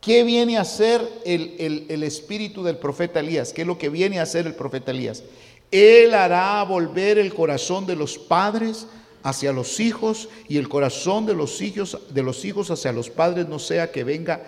¿Qué 0.00 0.22
viene 0.22 0.56
a 0.56 0.60
hacer 0.60 1.02
el, 1.24 1.86
el, 1.88 2.02
espíritu 2.04 2.62
del 2.62 2.78
profeta 2.78 3.18
Elías? 3.18 3.52
¿Qué 3.52 3.62
es 3.62 3.66
lo 3.66 3.76
que 3.76 3.88
viene 3.88 4.20
a 4.20 4.22
hacer 4.22 4.46
el 4.46 4.54
profeta 4.54 4.92
Elías? 4.92 5.24
Él 5.72 6.14
hará 6.14 6.62
volver 6.62 7.18
el 7.18 7.34
corazón 7.34 7.86
de 7.86 7.96
los 7.96 8.16
padres 8.16 8.86
hacia 9.24 9.52
los 9.52 9.80
hijos 9.80 10.28
y 10.48 10.58
el 10.58 10.68
corazón 10.68 11.26
de 11.26 11.34
los 11.34 11.60
hijos 11.60 11.98
de 12.10 12.22
los 12.22 12.44
hijos 12.44 12.70
hacia 12.70 12.92
los 12.92 13.10
padres 13.10 13.48
no 13.48 13.58
sea 13.58 13.90
que 13.90 14.04
venga 14.04 14.44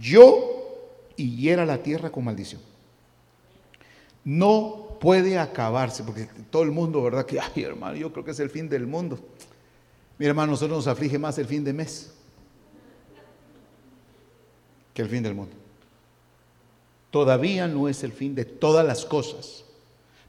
yo 0.00 0.54
y 1.16 1.36
hiera 1.36 1.66
la 1.66 1.82
tierra 1.82 2.10
con 2.10 2.24
maldición. 2.24 2.62
No 4.24 4.83
puede 5.04 5.38
acabarse, 5.38 6.02
porque 6.02 6.26
todo 6.48 6.62
el 6.62 6.70
mundo, 6.70 7.02
¿verdad? 7.02 7.26
Que, 7.26 7.38
ay 7.38 7.62
hermano, 7.62 7.94
yo 7.94 8.10
creo 8.10 8.24
que 8.24 8.30
es 8.30 8.40
el 8.40 8.48
fin 8.48 8.70
del 8.70 8.86
mundo. 8.86 9.18
Mi 10.16 10.24
hermano, 10.24 10.52
nosotros 10.52 10.78
nos 10.78 10.86
aflige 10.86 11.18
más 11.18 11.36
el 11.36 11.44
fin 11.44 11.62
de 11.62 11.74
mes 11.74 12.10
que 14.94 15.02
el 15.02 15.10
fin 15.10 15.22
del 15.22 15.34
mundo. 15.34 15.54
Todavía 17.10 17.68
no 17.68 17.86
es 17.86 18.02
el 18.02 18.12
fin 18.12 18.34
de 18.34 18.46
todas 18.46 18.86
las 18.86 19.04
cosas, 19.04 19.66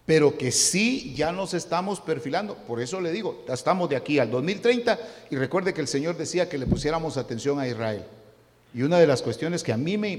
pero 0.05 0.37
que 0.37 0.51
sí 0.51 1.13
ya 1.15 1.31
nos 1.31 1.53
estamos 1.53 2.01
perfilando. 2.01 2.55
Por 2.55 2.81
eso 2.81 2.99
le 2.99 3.13
digo, 3.13 3.45
estamos 3.47 3.87
de 3.87 3.95
aquí 3.95 4.19
al 4.19 4.29
2030 4.29 4.99
y 5.29 5.37
recuerde 5.37 5.73
que 5.73 5.79
el 5.79 5.87
Señor 5.87 6.17
decía 6.17 6.49
que 6.49 6.57
le 6.57 6.67
pusiéramos 6.67 7.15
atención 7.15 7.59
a 7.61 7.67
Israel. 7.69 8.03
Y 8.75 8.83
una 8.83 8.99
de 8.99 9.07
las 9.07 9.21
cuestiones 9.21 9.63
que 9.63 9.71
a 9.71 9.77
mí 9.77 9.97
me, 9.97 10.17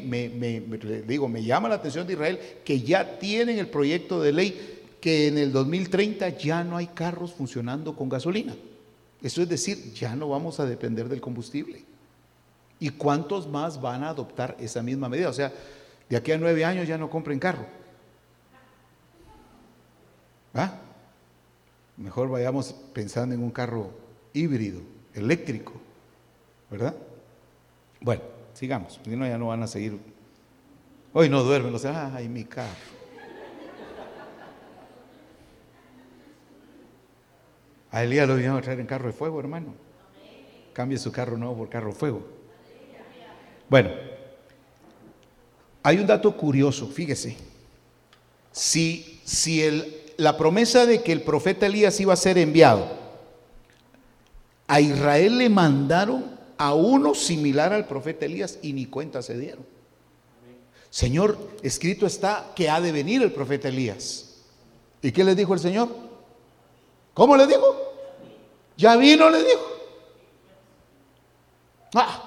digo, 1.06 1.28
me 1.28 1.44
llama 1.44 1.68
la 1.68 1.74
atención 1.74 2.06
de 2.06 2.14
Israel, 2.14 2.40
que 2.64 2.80
ya 2.80 3.18
tienen 3.18 3.58
el 3.58 3.68
proyecto 3.68 4.18
de 4.18 4.32
ley 4.32 4.96
que 4.98 5.28
en 5.28 5.36
el 5.36 5.52
2030 5.52 6.30
ya 6.30 6.64
no 6.64 6.78
hay 6.78 6.86
carros 6.86 7.34
funcionando 7.34 7.94
con 7.94 8.08
gasolina. 8.08 8.56
Eso 9.20 9.42
es 9.42 9.48
decir, 9.50 9.92
ya 9.92 10.16
no 10.16 10.30
vamos 10.30 10.58
a 10.58 10.64
depender 10.64 11.06
del 11.10 11.20
combustible. 11.20 11.84
¿Y 12.80 12.88
cuántos 12.88 13.46
más 13.46 13.78
van 13.78 14.02
a 14.02 14.08
adoptar 14.08 14.56
esa 14.58 14.82
misma 14.82 15.10
medida? 15.10 15.28
O 15.28 15.34
sea, 15.34 15.52
de 16.08 16.16
aquí 16.16 16.32
a 16.32 16.38
nueve 16.38 16.64
años 16.64 16.88
ya 16.88 16.96
no 16.96 17.10
compren 17.10 17.38
carro. 17.38 17.66
¿Ah? 20.54 20.78
Mejor 21.98 22.30
vayamos 22.30 22.74
pensando 22.94 23.34
en 23.34 23.42
un 23.42 23.50
carro 23.50 23.90
híbrido, 24.32 24.80
eléctrico, 25.12 25.74
¿verdad? 26.70 26.94
Bueno, 28.00 28.35
sigamos, 28.56 28.98
si 29.04 29.14
no 29.14 29.26
ya 29.26 29.36
no 29.36 29.48
van 29.48 29.62
a 29.62 29.66
seguir. 29.66 29.98
Hoy 31.12 31.28
no 31.28 31.42
duermen, 31.42 31.78
sea, 31.78 32.14
ay, 32.14 32.28
mi 32.28 32.44
carro. 32.44 32.96
A 37.90 38.02
Elías 38.02 38.26
lo 38.26 38.34
vinieron 38.34 38.58
a 38.58 38.62
traer 38.62 38.80
en 38.80 38.86
carro 38.86 39.06
de 39.06 39.12
fuego, 39.12 39.38
hermano. 39.40 39.74
Cambie 40.72 40.98
su 40.98 41.12
carro 41.12 41.36
nuevo 41.36 41.56
por 41.56 41.68
carro 41.68 41.88
de 41.88 41.94
fuego. 41.94 42.26
Bueno, 43.68 43.90
hay 45.82 45.98
un 45.98 46.06
dato 46.06 46.36
curioso, 46.36 46.88
fíjese. 46.88 47.36
Si, 48.52 49.20
si 49.24 49.62
el, 49.62 50.12
la 50.16 50.36
promesa 50.36 50.86
de 50.86 51.02
que 51.02 51.12
el 51.12 51.22
profeta 51.22 51.66
Elías 51.66 51.98
iba 52.00 52.12
a 52.12 52.16
ser 52.16 52.38
enviado, 52.38 52.88
a 54.66 54.80
Israel 54.80 55.38
le 55.38 55.48
mandaron 55.48 56.35
a 56.58 56.74
uno 56.74 57.14
similar 57.14 57.72
al 57.72 57.86
profeta 57.86 58.26
Elías 58.26 58.58
y 58.62 58.72
ni 58.72 58.86
cuenta 58.86 59.22
se 59.22 59.38
dieron. 59.38 59.64
Señor, 60.90 61.38
escrito 61.62 62.06
está 62.06 62.52
que 62.54 62.70
ha 62.70 62.80
de 62.80 62.92
venir 62.92 63.22
el 63.22 63.32
profeta 63.32 63.68
Elías. 63.68 64.36
¿Y 65.02 65.12
qué 65.12 65.24
le 65.24 65.34
dijo 65.34 65.54
el 65.54 65.60
Señor? 65.60 65.88
¿Cómo 67.12 67.36
le 67.36 67.46
dijo? 67.46 67.76
Ya 68.76 68.96
vino, 68.96 69.28
le 69.30 69.38
dijo. 69.38 69.66
Ah, 71.94 72.26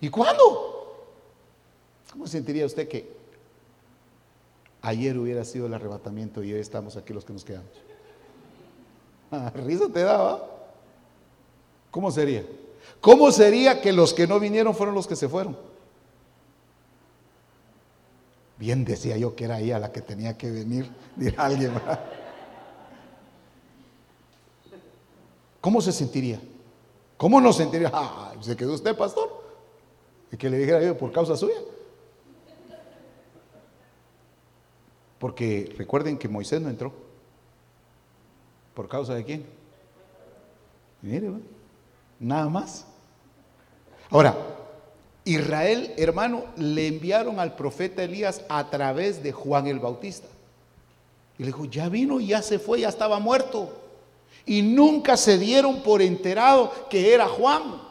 ¿Y 0.00 0.08
cuándo? 0.08 1.06
¿Cómo 2.12 2.26
sentiría 2.26 2.66
usted 2.66 2.88
que 2.88 3.10
ayer 4.82 5.18
hubiera 5.18 5.44
sido 5.44 5.66
el 5.66 5.74
arrebatamiento 5.74 6.42
y 6.42 6.52
hoy 6.52 6.60
estamos 6.60 6.96
aquí 6.96 7.12
los 7.12 7.24
que 7.24 7.32
nos 7.32 7.44
quedamos? 7.44 7.70
Ah, 9.30 9.50
risa 9.54 9.88
te 9.92 10.00
daba. 10.00 10.48
¿Cómo 11.90 12.10
sería? 12.10 12.44
¿Cómo 13.00 13.30
sería 13.30 13.80
que 13.80 13.92
los 13.92 14.14
que 14.14 14.26
no 14.26 14.40
vinieron 14.40 14.74
fueron 14.74 14.94
los 14.94 15.06
que 15.06 15.16
se 15.16 15.28
fueron? 15.28 15.56
Bien 18.58 18.84
decía 18.84 19.16
yo 19.16 19.34
que 19.34 19.44
era 19.44 19.60
ella 19.60 19.78
la 19.78 19.92
que 19.92 20.00
tenía 20.00 20.36
que 20.36 20.50
venir, 20.50 20.90
dirá 21.16 21.44
alguien. 21.44 21.72
¿Cómo 25.60 25.80
se 25.80 25.92
sentiría? 25.92 26.40
¿Cómo 27.16 27.40
nos 27.40 27.56
sentiría? 27.56 27.90
Ah, 27.92 28.34
¿Se 28.40 28.56
quedó 28.56 28.74
usted, 28.74 28.96
pastor? 28.96 29.44
Y 30.30 30.36
que 30.36 30.50
le 30.50 30.58
dijera 30.58 30.82
yo 30.82 30.96
por 30.96 31.12
causa 31.12 31.36
suya. 31.36 31.56
Porque 35.18 35.74
recuerden 35.76 36.18
que 36.18 36.28
Moisés 36.28 36.60
no 36.60 36.68
entró. 36.68 36.92
¿Por 38.74 38.88
causa 38.88 39.14
de 39.14 39.24
quién? 39.24 39.46
Mire, 41.00 41.30
nada 42.18 42.48
más. 42.48 42.86
Ahora, 44.10 44.36
Israel, 45.24 45.92
hermano, 45.96 46.44
le 46.56 46.86
enviaron 46.86 47.40
al 47.40 47.56
profeta 47.56 48.04
Elías 48.04 48.42
a 48.48 48.70
través 48.70 49.22
de 49.22 49.32
Juan 49.32 49.66
el 49.66 49.80
Bautista. 49.80 50.28
Y 51.36 51.42
le 51.42 51.46
dijo, 51.46 51.64
ya 51.64 51.88
vino, 51.88 52.20
ya 52.20 52.42
se 52.42 52.58
fue, 52.58 52.80
ya 52.80 52.88
estaba 52.88 53.18
muerto. 53.18 53.72
Y 54.46 54.62
nunca 54.62 55.16
se 55.16 55.36
dieron 55.36 55.82
por 55.82 56.00
enterado 56.00 56.72
que 56.88 57.12
era 57.12 57.26
Juan. 57.26 57.82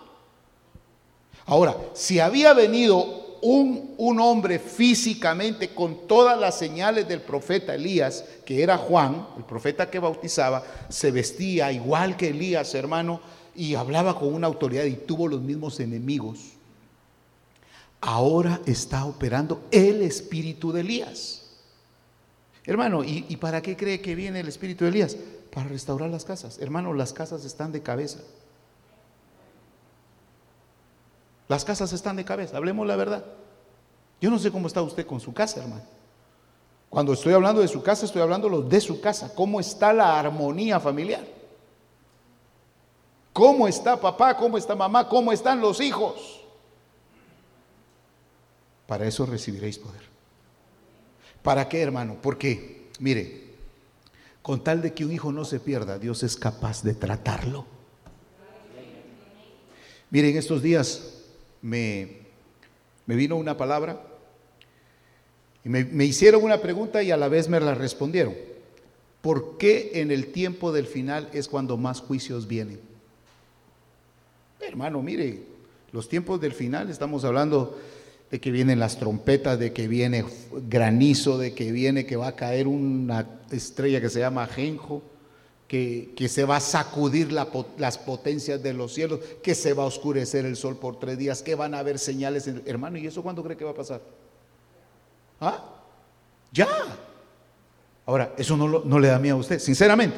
Ahora, 1.45 1.75
si 1.93 2.19
había 2.19 2.53
venido 2.53 3.37
un, 3.41 3.93
un, 3.97 4.19
hombre 4.19 4.57
físicamente 4.57 5.69
con 5.69 6.07
todas 6.07 6.39
las 6.39 6.57
señales 6.57 7.07
del 7.07 7.21
profeta 7.21 7.75
Elías, 7.75 8.23
que 8.45 8.63
era 8.63 8.77
Juan, 8.77 9.27
el 9.37 9.43
profeta 9.43 9.91
que 9.91 9.99
bautizaba, 9.99 10.63
se 10.89 11.11
vestía 11.11 11.71
igual 11.71 12.15
que 12.17 12.29
Elías, 12.29 12.73
hermano, 12.73 13.19
y 13.55 13.75
hablaba 13.75 14.19
con 14.19 14.33
una 14.33 14.47
autoridad 14.47 14.83
y 14.83 14.95
tuvo 14.95 15.27
los 15.27 15.41
mismos 15.41 15.79
enemigos. 15.79 16.53
Ahora 18.01 18.61
está 18.65 19.05
operando 19.05 19.63
el 19.71 20.01
espíritu 20.01 20.71
de 20.71 20.81
Elías. 20.81 21.41
Hermano, 22.65 23.03
¿y, 23.03 23.25
¿y 23.29 23.37
para 23.37 23.61
qué 23.61 23.75
cree 23.75 24.01
que 24.01 24.15
viene 24.15 24.39
el 24.39 24.47
espíritu 24.47 24.83
de 24.83 24.91
Elías? 24.91 25.17
Para 25.53 25.69
restaurar 25.69 26.09
las 26.09 26.25
casas. 26.25 26.59
Hermano, 26.59 26.93
las 26.93 27.13
casas 27.13 27.45
están 27.45 27.71
de 27.71 27.81
cabeza. 27.81 28.19
Las 31.47 31.63
casas 31.63 31.93
están 31.93 32.15
de 32.15 32.25
cabeza, 32.25 32.57
hablemos 32.57 32.87
la 32.87 32.95
verdad. 32.95 33.23
Yo 34.19 34.29
no 34.29 34.39
sé 34.39 34.51
cómo 34.51 34.67
está 34.67 34.81
usted 34.81 35.05
con 35.05 35.19
su 35.19 35.33
casa, 35.33 35.61
hermano. 35.61 35.83
Cuando 36.89 37.13
estoy 37.13 37.33
hablando 37.33 37.61
de 37.61 37.67
su 37.67 37.83
casa, 37.83 38.05
estoy 38.05 38.21
hablando 38.21 38.61
de 38.61 38.81
su 38.81 39.01
casa. 39.01 39.33
¿Cómo 39.35 39.59
está 39.59 39.93
la 39.93 40.19
armonía 40.19 40.79
familiar? 40.79 41.34
¿Cómo 43.35 43.67
está 43.67 43.99
papá? 43.99 44.37
¿Cómo 44.37 44.57
está 44.57 44.77
mamá? 44.77 45.09
¿Cómo 45.09 45.33
están 45.33 45.59
los 45.59 45.81
hijos? 45.81 46.39
Para 48.87 49.05
eso 49.05 49.25
recibiréis 49.25 49.77
poder. 49.77 50.03
¿Para 51.43 51.67
qué, 51.67 51.81
hermano? 51.81 52.15
Porque, 52.21 52.87
mire, 52.97 53.43
con 54.41 54.63
tal 54.63 54.81
de 54.81 54.93
que 54.93 55.03
un 55.03 55.11
hijo 55.11 55.33
no 55.33 55.43
se 55.43 55.59
pierda, 55.59 55.99
Dios 55.99 56.23
es 56.23 56.37
capaz 56.37 56.81
de 56.81 56.93
tratarlo. 56.93 57.65
Miren, 60.11 60.37
estos 60.37 60.61
días 60.61 61.15
me, 61.61 62.21
vino 63.05 63.35
una 63.35 63.57
palabra 63.57 64.01
y 65.65 65.67
me, 65.67 65.83
me 65.83 66.05
hicieron 66.05 66.41
una 66.41 66.61
pregunta 66.61 67.03
y 67.03 67.11
a 67.11 67.17
la 67.17 67.27
vez 67.27 67.49
me 67.49 67.59
la 67.59 67.75
respondieron. 67.75 68.33
¿Por 69.21 69.57
qué 69.57 69.91
en 69.95 70.09
el 70.09 70.31
tiempo 70.31 70.71
del 70.71 70.87
final 70.87 71.29
es 71.33 71.49
cuando 71.49 71.75
más 71.75 71.99
juicios 71.99 72.47
vienen? 72.47 72.94
Hermano, 74.67 75.01
mire, 75.01 75.39
los 75.91 76.09
tiempos 76.09 76.41
del 76.41 76.53
final 76.53 76.89
estamos 76.89 77.23
hablando 77.23 77.77
de 78.31 78.39
que 78.39 78.51
vienen 78.51 78.79
las 78.79 78.97
trompetas, 78.97 79.59
de 79.59 79.71
que 79.71 79.87
viene 79.87 80.25
granizo, 80.67 81.37
de 81.37 81.53
que 81.53 81.71
viene 81.71 82.05
que 82.05 82.15
va 82.15 82.27
a 82.29 82.35
caer 82.35 82.67
una 82.67 83.27
estrella 83.51 84.01
que 84.01 84.09
se 84.09 84.19
llama 84.19 84.43
ajenjo 84.43 85.01
que, 85.67 86.27
se 86.29 86.45
va 86.45 86.57
a 86.57 86.59
sacudir 86.59 87.31
las 87.31 87.97
potencias 87.97 88.61
de 88.61 88.73
los 88.73 88.93
cielos, 88.93 89.19
que 89.41 89.55
se 89.55 89.73
va 89.73 89.83
a 89.83 89.87
oscurecer 89.87 90.45
el 90.45 90.55
sol 90.55 90.77
por 90.77 90.99
tres 90.99 91.17
días, 91.17 91.41
que 91.41 91.55
van 91.55 91.73
a 91.73 91.79
haber 91.79 91.99
señales. 91.99 92.47
hermano, 92.65 92.97
¿y 92.97 93.07
eso 93.07 93.23
cuándo 93.23 93.43
cree 93.43 93.57
que 93.57 93.65
va 93.65 93.71
a 93.71 93.75
pasar? 93.75 94.01
¿Ah? 95.41 95.63
Ya. 96.51 96.67
Ahora, 98.05 98.33
eso 98.37 98.55
no, 98.55 98.83
no 98.83 98.99
le 98.99 99.07
da 99.07 99.19
miedo 99.19 99.37
a 99.37 99.39
usted, 99.39 99.59
sinceramente. 99.59 100.15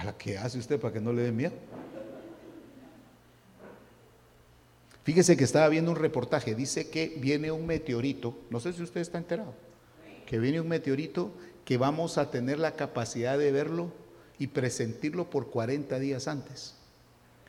¿A 0.00 0.04
la 0.04 0.16
que 0.16 0.38
hace 0.38 0.58
usted 0.58 0.80
para 0.80 0.94
que 0.94 1.00
no 1.00 1.12
le 1.12 1.20
dé 1.20 1.30
miedo? 1.30 1.52
Fíjese 5.04 5.36
que 5.36 5.44
estaba 5.44 5.68
viendo 5.68 5.90
un 5.90 5.98
reportaje, 5.98 6.54
dice 6.54 6.88
que 6.88 7.18
viene 7.18 7.52
un 7.52 7.66
meteorito, 7.66 8.34
no 8.48 8.60
sé 8.60 8.72
si 8.72 8.82
usted 8.82 9.02
está 9.02 9.18
enterado, 9.18 9.52
que 10.24 10.38
viene 10.38 10.58
un 10.58 10.68
meteorito 10.68 11.32
que 11.66 11.76
vamos 11.76 12.16
a 12.16 12.30
tener 12.30 12.58
la 12.58 12.76
capacidad 12.76 13.36
de 13.36 13.52
verlo 13.52 13.92
y 14.38 14.46
presentirlo 14.46 15.28
por 15.28 15.50
40 15.50 15.98
días 15.98 16.28
antes. 16.28 16.76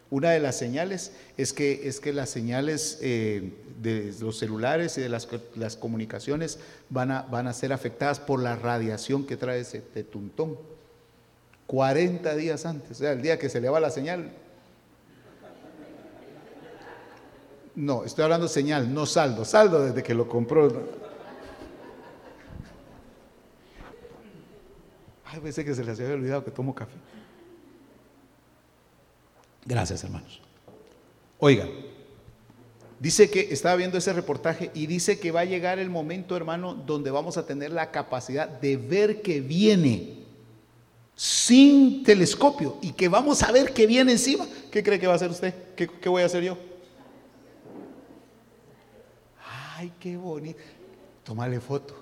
Una 0.10 0.32
de 0.32 0.41
las 0.41 0.58
señales 0.58 1.14
es 1.38 1.54
que, 1.54 1.88
es 1.88 2.02
que 2.02 2.12
las 2.12 2.30
señales 2.30 2.97
eh, 3.02 3.54
de 3.82 4.14
los 4.20 4.39
celulares 4.39 4.97
y 4.97 5.02
de 5.02 5.08
las, 5.08 5.78
comunicaciones 5.78 6.60
van 6.89 7.12
a, 7.12 7.22
van 7.22 7.47
a, 7.47 7.54
ser 7.54 7.72
afectadas 7.72 8.20
por 8.20 8.41
la 8.41 8.58
radiación 8.58 9.26
que 9.26 9.38
trae 9.38 9.62
ese 9.62 9.80
tetuntón. 9.80 10.58
40 11.72 12.36
días 12.36 12.66
antes, 12.66 12.92
o 12.92 12.96
sea, 12.96 13.14
el 13.14 13.22
día 13.22 13.40
que 13.40 13.48
se 13.48 13.62
le 13.62 13.70
va 13.70 13.80
la 13.80 13.90
señal. 13.90 14.30
No, 17.76 18.04
estoy 18.04 18.26
hablando 18.26 18.50
señal, 18.50 18.94
no 18.94 19.06
saldo. 19.06 19.46
Saldo 19.46 19.82
desde 19.82 20.04
que 20.04 20.14
lo 20.14 20.28
compró. 20.28 20.68
Ay, 25.24 25.40
pensé 25.40 25.64
que 25.64 25.74
se 25.74 25.86
les 25.86 25.98
había 25.98 26.14
olvidado 26.14 26.44
que 26.44 26.52
tomo 26.52 26.76
café. 26.76 26.98
Gracias, 29.64 30.04
hermanos. 30.04 30.42
Oiga, 31.40 31.70
dice 33.00 33.32
que 33.32 33.48
estaba 33.50 33.78
viendo 33.78 33.98
ese 33.98 34.12
reportaje 34.12 34.72
y 34.74 34.88
dice 34.88 35.22
que 35.22 35.32
va 35.32 35.40
a 35.40 35.46
llegar 35.46 35.80
el 35.80 35.90
momento, 35.90 36.36
hermano, 36.36 36.74
donde 36.74 37.12
vamos 37.12 37.38
a 37.38 37.46
tener 37.46 37.72
la 37.72 37.92
capacidad 37.92 38.50
de 38.50 38.76
ver 38.76 39.22
que 39.22 39.40
viene 39.40 40.21
sin 41.22 42.02
telescopio 42.04 42.80
y 42.82 42.94
que 42.94 43.08
vamos 43.08 43.44
a 43.44 43.52
ver 43.52 43.76
que 43.76 43.86
viene 43.86 44.14
encima. 44.14 44.48
¿Qué 44.72 44.82
cree 44.82 45.00
que 45.00 45.06
va 45.06 45.14
a 45.14 45.18
hacer 45.18 45.30
usted? 45.30 45.54
¿Qué, 45.76 45.88
qué 45.88 46.10
voy 46.10 46.24
a 46.24 46.26
hacer 46.26 46.42
yo? 46.42 46.58
Ay, 49.76 49.94
qué 50.00 50.18
bonito. 50.18 50.60
Tomarle 51.24 51.60
foto. 51.60 51.96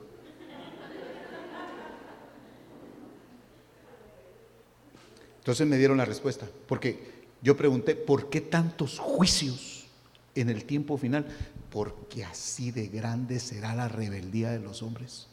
Entonces 5.39 5.67
me 5.67 5.77
dieron 5.77 5.97
la 5.97 6.05
respuesta, 6.05 6.47
porque 6.65 7.25
yo 7.41 7.57
pregunté, 7.57 7.95
¿por 7.95 8.29
qué 8.29 8.39
tantos 8.39 8.99
juicios 8.99 9.87
en 10.33 10.49
el 10.49 10.63
tiempo 10.63 10.97
final? 10.97 11.25
Porque 11.69 12.23
así 12.23 12.71
de 12.71 12.87
grande 12.87 13.41
será 13.41 13.75
la 13.75 13.89
rebeldía 13.89 14.51
de 14.51 14.59
los 14.59 14.81
hombres. 14.81 15.27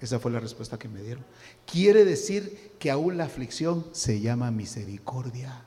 Esa 0.00 0.18
fue 0.18 0.30
la 0.30 0.40
respuesta 0.40 0.78
que 0.78 0.88
me 0.88 1.02
dieron. 1.02 1.24
Quiere 1.64 2.04
decir 2.04 2.72
que 2.78 2.90
aún 2.90 3.16
la 3.16 3.24
aflicción 3.24 3.86
se 3.92 4.20
llama 4.20 4.50
misericordia. 4.50 5.64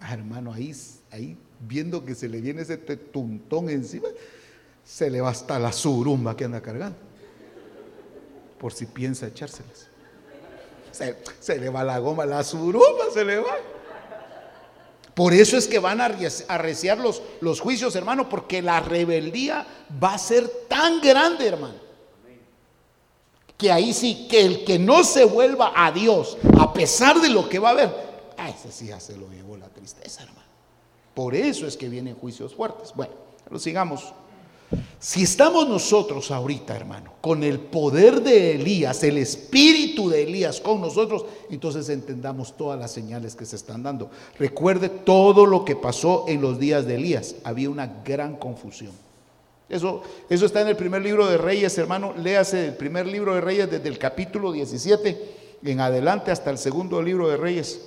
Ah, 0.00 0.14
hermano, 0.14 0.52
ahí, 0.52 0.74
ahí 1.10 1.38
viendo 1.60 2.04
que 2.04 2.14
se 2.14 2.28
le 2.28 2.40
viene 2.40 2.62
ese 2.62 2.76
tuntón 2.76 3.68
encima, 3.68 4.08
se 4.84 5.10
le 5.10 5.20
va 5.20 5.30
hasta 5.30 5.58
la 5.58 5.72
surumba 5.72 6.36
que 6.36 6.44
anda 6.44 6.60
cargando. 6.60 6.96
Por 8.58 8.72
si 8.72 8.86
piensa 8.86 9.26
echárselas. 9.26 9.88
Se, 11.40 11.58
le 11.58 11.68
va 11.68 11.84
la 11.84 11.98
goma, 11.98 12.26
la 12.26 12.44
suruma 12.44 13.04
se 13.12 13.24
le 13.24 13.38
va. 13.38 13.56
Por 15.14 15.34
eso 15.34 15.56
es 15.56 15.66
que 15.66 15.78
van 15.78 16.00
a 16.00 16.10
arreciar 16.48 16.98
los, 16.98 17.60
juicios, 17.60 17.94
hermano, 17.96 18.28
porque 18.28 18.62
la 18.62 18.80
rebeldía 18.80 19.66
va 20.02 20.14
a 20.14 20.18
ser 20.18 20.48
tan 20.68 21.00
grande, 21.00 21.46
hermano. 21.46 21.74
Que 23.58 23.70
ahí 23.70 23.92
sí, 23.92 24.26
que 24.28 24.40
el 24.40 24.64
que 24.64 24.78
no 24.78 25.04
se 25.04 25.24
vuelva 25.24 25.72
a 25.74 25.92
Dios, 25.92 26.38
a 26.58 26.72
pesar 26.72 27.20
de 27.20 27.28
lo 27.28 27.48
que 27.48 27.58
va 27.58 27.68
a 27.68 27.72
haber, 27.72 27.94
a 28.38 28.48
ese 28.48 28.72
sí 28.72 28.86
ya 28.86 28.98
se 28.98 29.16
lo 29.16 29.28
llevó 29.28 29.56
la 29.56 29.68
tristeza, 29.68 30.22
hermano. 30.22 30.42
Por 31.14 31.34
eso 31.34 31.66
es 31.66 31.76
que 31.76 31.88
vienen 31.88 32.16
juicios 32.16 32.54
fuertes. 32.54 32.92
Bueno, 32.94 33.12
lo 33.50 33.58
sigamos. 33.58 34.14
Si 34.98 35.24
estamos 35.24 35.68
nosotros 35.68 36.30
ahorita, 36.30 36.76
hermano, 36.76 37.14
con 37.20 37.42
el 37.42 37.58
poder 37.58 38.22
de 38.22 38.52
Elías, 38.52 39.02
el 39.02 39.18
espíritu 39.18 40.08
de 40.08 40.22
Elías 40.22 40.60
con 40.60 40.80
nosotros, 40.80 41.24
entonces 41.50 41.88
entendamos 41.88 42.56
todas 42.56 42.78
las 42.78 42.92
señales 42.92 43.34
que 43.34 43.44
se 43.44 43.56
están 43.56 43.82
dando. 43.82 44.10
Recuerde 44.38 44.88
todo 44.88 45.44
lo 45.44 45.64
que 45.64 45.76
pasó 45.76 46.24
en 46.28 46.40
los 46.40 46.58
días 46.58 46.86
de 46.86 46.94
Elías. 46.94 47.34
Había 47.44 47.68
una 47.68 48.02
gran 48.04 48.36
confusión. 48.36 48.92
Eso, 49.68 50.02
eso 50.28 50.46
está 50.46 50.60
en 50.60 50.68
el 50.68 50.76
primer 50.76 51.02
libro 51.02 51.26
de 51.26 51.38
Reyes, 51.38 51.76
hermano. 51.78 52.14
Léase 52.16 52.66
el 52.66 52.74
primer 52.74 53.06
libro 53.06 53.34
de 53.34 53.40
Reyes 53.40 53.70
desde 53.70 53.88
el 53.88 53.98
capítulo 53.98 54.52
17 54.52 55.42
en 55.64 55.80
adelante 55.80 56.30
hasta 56.30 56.50
el 56.50 56.58
segundo 56.58 57.02
libro 57.02 57.28
de 57.28 57.36
Reyes, 57.36 57.80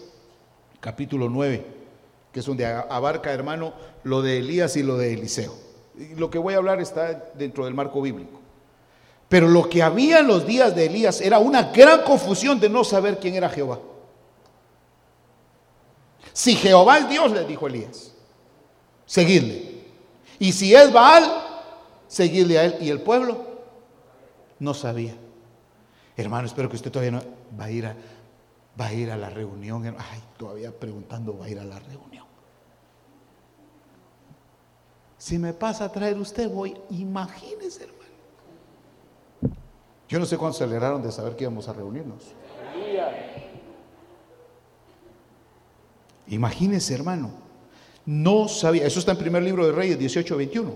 capítulo 0.79 1.29
9, 1.29 1.65
que 2.31 2.39
es 2.39 2.45
donde 2.45 2.65
abarca, 2.65 3.31
hermano, 3.31 3.73
lo 4.03 4.21
de 4.21 4.39
Elías 4.39 4.75
y 4.77 4.83
lo 4.83 4.97
de 4.97 5.13
Eliseo. 5.13 5.64
Lo 6.17 6.29
que 6.29 6.37
voy 6.37 6.53
a 6.53 6.57
hablar 6.57 6.81
está 6.81 7.13
dentro 7.35 7.65
del 7.65 7.73
marco 7.73 8.01
bíblico. 8.01 8.39
Pero 9.29 9.47
lo 9.47 9.69
que 9.69 9.81
había 9.81 10.19
en 10.19 10.27
los 10.27 10.45
días 10.45 10.75
de 10.75 10.85
Elías 10.85 11.21
era 11.21 11.39
una 11.39 11.63
gran 11.71 12.03
confusión 12.03 12.59
de 12.59 12.69
no 12.69 12.83
saber 12.83 13.19
quién 13.19 13.35
era 13.35 13.49
Jehová. 13.49 13.79
Si 16.31 16.55
Jehová 16.55 16.99
es 16.99 17.09
Dios, 17.09 17.31
le 17.31 17.45
dijo 17.45 17.67
Elías, 17.67 18.11
seguirle. 19.05 19.83
Y 20.37 20.51
si 20.51 20.75
es 20.75 20.91
Baal, 20.91 21.23
seguirle 22.07 22.59
a 22.59 22.65
él. 22.65 22.75
Y 22.81 22.89
el 22.89 23.01
pueblo 23.01 23.45
no 24.59 24.73
sabía. 24.73 25.15
Hermano, 26.17 26.47
espero 26.47 26.69
que 26.69 26.75
usted 26.75 26.91
todavía 26.91 27.11
no 27.11 27.21
va 27.59 27.65
a 27.65 27.71
ir 27.71 27.85
a, 27.85 27.95
va 28.79 28.87
a, 28.87 28.93
ir 28.93 29.11
a 29.11 29.17
la 29.17 29.29
reunión. 29.29 29.95
Ay, 29.97 30.21
todavía 30.37 30.77
preguntando, 30.77 31.37
va 31.37 31.45
a 31.45 31.49
ir 31.49 31.59
a 31.59 31.63
la 31.63 31.79
reunión. 31.79 32.24
Si 35.25 35.39
me 35.39 35.53
pasa 35.53 35.85
a 35.85 35.91
traer 35.91 36.19
usted, 36.19 36.47
voy. 36.47 36.77
Imagínese, 36.91 37.85
hermano. 37.85 39.55
Yo 40.07 40.19
no 40.19 40.25
sé 40.27 40.37
cuánto 40.37 40.59
se 40.59 40.67
de 40.67 41.11
saber 41.11 41.35
que 41.35 41.45
íbamos 41.45 41.67
a 41.67 41.73
reunirnos. 41.73 42.21
Imagínese, 46.27 46.93
hermano. 46.93 47.31
No 48.05 48.47
sabía. 48.47 48.85
Eso 48.85 48.99
está 48.99 49.13
en 49.13 49.17
primer 49.17 49.41
libro 49.41 49.65
de 49.65 49.71
Reyes 49.71 49.97
18, 49.97 50.37
21. 50.37 50.73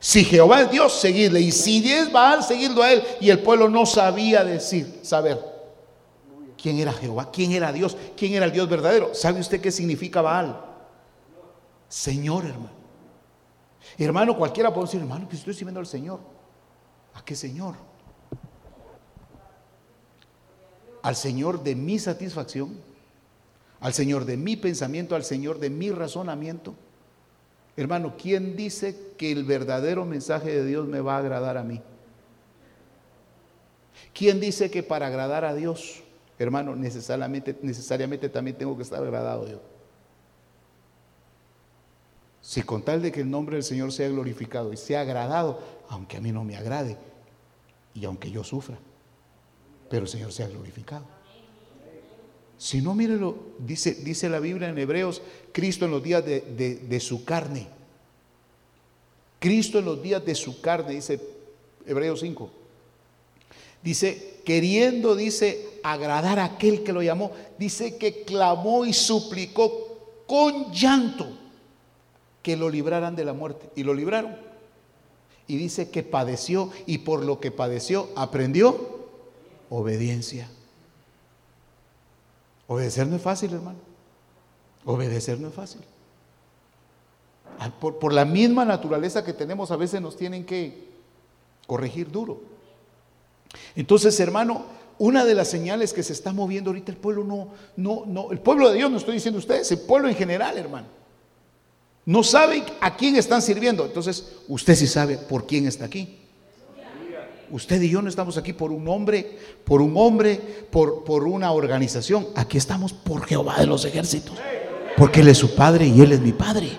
Si 0.00 0.24
Jehová 0.24 0.62
es 0.62 0.70
Dios, 0.72 0.92
seguidle. 0.92 1.40
Y 1.40 1.52
si 1.52 1.92
es 1.92 2.10
Baal, 2.10 2.42
seguirlo 2.42 2.82
a 2.82 2.92
él. 2.92 3.04
Y 3.20 3.30
el 3.30 3.38
pueblo 3.38 3.68
no 3.68 3.86
sabía 3.86 4.42
decir, 4.42 4.98
saber 5.04 5.38
quién 6.60 6.80
era 6.80 6.92
Jehová, 6.92 7.30
quién 7.30 7.52
era 7.52 7.72
Dios, 7.72 7.96
quién 8.16 8.34
era 8.34 8.46
el 8.46 8.52
Dios 8.52 8.68
verdadero. 8.68 9.14
¿Sabe 9.14 9.38
usted 9.38 9.60
qué 9.60 9.70
significa 9.70 10.22
Baal? 10.22 10.60
Señor, 11.88 12.46
hermano. 12.46 12.79
Hermano, 14.04 14.34
cualquiera 14.34 14.72
puede 14.72 14.86
decir, 14.86 15.00
hermano, 15.02 15.28
que 15.28 15.36
estoy 15.36 15.52
sirviendo 15.52 15.78
al 15.78 15.86
Señor. 15.86 16.20
¿A 17.12 17.22
qué 17.22 17.36
Señor? 17.36 17.74
Al 21.02 21.14
Señor 21.14 21.62
de 21.62 21.74
mi 21.74 21.98
satisfacción, 21.98 22.80
al 23.78 23.92
Señor 23.92 24.24
de 24.24 24.38
mi 24.38 24.56
pensamiento, 24.56 25.14
al 25.14 25.24
Señor 25.24 25.58
de 25.58 25.68
mi 25.68 25.90
razonamiento. 25.90 26.74
Hermano, 27.76 28.14
¿quién 28.16 28.56
dice 28.56 29.12
que 29.18 29.32
el 29.32 29.44
verdadero 29.44 30.06
mensaje 30.06 30.50
de 30.50 30.64
Dios 30.64 30.88
me 30.88 31.00
va 31.00 31.16
a 31.16 31.18
agradar 31.18 31.58
a 31.58 31.62
mí? 31.62 31.82
¿Quién 34.14 34.40
dice 34.40 34.70
que 34.70 34.82
para 34.82 35.08
agradar 35.08 35.44
a 35.44 35.54
Dios, 35.54 36.02
hermano, 36.38 36.74
necesariamente, 36.74 37.58
necesariamente 37.60 38.30
también 38.30 38.56
tengo 38.56 38.78
que 38.78 38.82
estar 38.82 39.02
agradado 39.02 39.46
yo? 39.46 39.60
Si 42.42 42.62
con 42.62 42.82
tal 42.82 43.02
de 43.02 43.12
que 43.12 43.20
el 43.20 43.30
nombre 43.30 43.56
del 43.56 43.64
Señor 43.64 43.92
sea 43.92 44.08
glorificado 44.08 44.72
y 44.72 44.76
sea 44.76 45.02
agradado, 45.02 45.60
aunque 45.88 46.16
a 46.16 46.20
mí 46.20 46.32
no 46.32 46.44
me 46.44 46.56
agrade 46.56 46.96
y 47.94 48.04
aunque 48.04 48.30
yo 48.30 48.42
sufra, 48.44 48.78
pero 49.88 50.02
el 50.02 50.08
Señor 50.08 50.32
sea 50.32 50.48
glorificado. 50.48 51.04
Si 52.56 52.80
no, 52.80 52.94
mírelo, 52.94 53.36
dice, 53.58 53.94
dice 53.94 54.28
la 54.28 54.38
Biblia 54.38 54.68
en 54.68 54.78
Hebreos, 54.78 55.22
Cristo 55.52 55.86
en 55.86 55.90
los 55.90 56.02
días 56.02 56.24
de, 56.24 56.40
de 56.40 57.00
su 57.00 57.24
carne. 57.24 57.68
Cristo 59.38 59.78
en 59.78 59.86
los 59.86 60.02
días 60.02 60.24
de 60.24 60.34
su 60.34 60.60
carne, 60.60 60.92
dice 60.92 61.20
Hebreos 61.86 62.20
5. 62.20 62.50
Dice, 63.82 64.40
queriendo, 64.44 65.16
dice, 65.16 65.80
agradar 65.82 66.38
a 66.38 66.44
aquel 66.44 66.84
que 66.84 66.92
lo 66.92 67.02
llamó, 67.02 67.32
dice 67.58 67.96
que 67.96 68.24
clamó 68.24 68.84
y 68.84 68.92
suplicó 68.92 70.24
con 70.26 70.70
llanto 70.72 71.39
que 72.42 72.56
lo 72.56 72.70
libraran 72.70 73.16
de 73.16 73.24
la 73.24 73.32
muerte. 73.32 73.70
Y 73.74 73.82
lo 73.82 73.94
libraron. 73.94 74.36
Y 75.46 75.56
dice 75.56 75.90
que 75.90 76.02
padeció 76.02 76.70
y 76.86 76.98
por 76.98 77.24
lo 77.24 77.40
que 77.40 77.50
padeció 77.50 78.08
aprendió 78.16 79.08
obediencia. 79.68 80.48
Obedecer 82.68 83.06
no 83.08 83.16
es 83.16 83.22
fácil, 83.22 83.52
hermano. 83.52 83.78
Obedecer 84.84 85.40
no 85.40 85.48
es 85.48 85.54
fácil. 85.54 85.80
Por, 87.80 87.98
por, 87.98 88.12
la 88.12 88.24
misma 88.24 88.64
naturaleza 88.64 89.24
que 89.24 89.32
tenemos, 89.32 89.70
a 89.70 89.76
veces 89.76 90.00
nos 90.00 90.16
tienen 90.16 90.46
que 90.46 90.88
corregir 91.66 92.10
duro. 92.10 92.40
Entonces, 93.74 94.18
hermano, 94.20 94.64
una 94.98 95.24
de 95.24 95.34
las 95.34 95.48
señales 95.48 95.92
que 95.92 96.02
se 96.02 96.12
está 96.12 96.32
moviendo 96.32 96.70
ahorita 96.70 96.92
el 96.92 96.96
pueblo 96.96 97.24
no, 97.24 97.48
no, 97.76 98.04
no, 98.06 98.30
el 98.30 98.38
pueblo 98.38 98.70
de 98.70 98.76
Dios, 98.76 98.90
no 98.90 98.96
estoy 98.96 99.14
diciendo 99.14 99.38
ustedes, 99.38 99.70
el 99.72 99.80
pueblo 99.80 100.08
en 100.08 100.14
general, 100.14 100.56
hermano 100.56 100.99
no 102.10 102.24
saben 102.24 102.64
a 102.80 102.96
quién 102.96 103.14
están 103.14 103.40
sirviendo. 103.40 103.84
Entonces, 103.84 104.32
usted 104.48 104.74
sí 104.74 104.88
sabe 104.88 105.16
por 105.16 105.46
quién 105.46 105.68
está 105.68 105.84
aquí. 105.84 106.18
usted 107.52 107.80
y 107.80 107.88
yo 107.88 108.02
no 108.02 108.08
estamos 108.08 108.36
aquí 108.36 108.52
por 108.52 108.72
un 108.72 108.88
hombre, 108.88 109.38
por 109.64 109.80
un 109.80 109.92
hombre, 109.96 110.34
por, 110.72 111.04
por 111.04 111.22
una 111.22 111.52
organización. 111.52 112.26
Aquí 112.34 112.58
estamos 112.58 112.92
por 112.92 113.24
Jehová 113.26 113.58
de 113.58 113.66
los 113.66 113.84
ejércitos. 113.84 114.36
Porque 114.96 115.20
Él 115.20 115.28
es 115.28 115.38
su 115.38 115.54
Padre 115.54 115.86
y 115.86 116.00
Él 116.00 116.10
es 116.10 116.18
mi 116.18 116.32
Padre. 116.32 116.72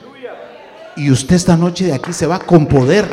Y 0.98 1.10
usted 1.10 1.38
esta 1.38 1.56
noche 1.56 1.86
de 1.86 1.94
aquí 1.94 2.12
se 2.12 2.28
va 2.28 2.38
con 2.38 2.66
poder. 2.68 3.08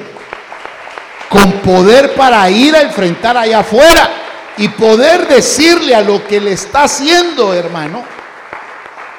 Con 1.31 1.53
poder 1.61 2.17
para 2.17 2.51
ir 2.51 2.75
a 2.75 2.83
enfrentar 2.83 3.37
allá 3.37 3.61
afuera. 3.61 4.11
Y 4.57 4.67
poder 4.71 5.29
decirle 5.29 5.95
a 5.95 6.01
lo 6.01 6.27
que 6.27 6.41
le 6.41 6.51
está 6.51 6.83
haciendo, 6.83 7.55
hermano, 7.55 8.03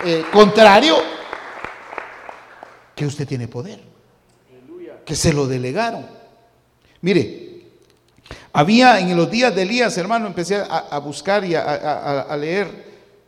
eh, 0.03 0.25
contrario, 0.33 0.97
que 2.99 3.05
usted 3.05 3.25
tiene 3.25 3.47
poder. 3.47 3.79
Que 5.05 5.15
se 5.15 5.31
lo 5.31 5.47
delegaron. 5.47 6.05
Mire, 6.99 7.61
había 8.51 8.99
en 8.99 9.15
los 9.15 9.31
días 9.31 9.55
de 9.55 9.61
Elías, 9.61 9.97
hermano, 9.97 10.27
empecé 10.27 10.61
a, 10.69 10.99
buscar 10.99 11.45
y 11.45 11.55
a, 11.55 12.35
leer 12.37 12.67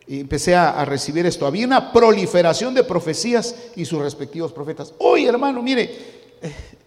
y 0.06 0.20
empecé 0.20 0.54
a, 0.54 0.84
recibir 0.84 1.24
esto. 1.24 1.46
Había 1.46 1.66
una 1.66 1.90
proliferación 1.90 2.74
de 2.74 2.84
profecías 2.84 3.54
y 3.74 3.86
sus 3.86 4.02
respectivos 4.02 4.52
profetas. 4.52 4.92
Hoy, 4.98 5.24
hermano, 5.24 5.62
mire, 5.62 5.90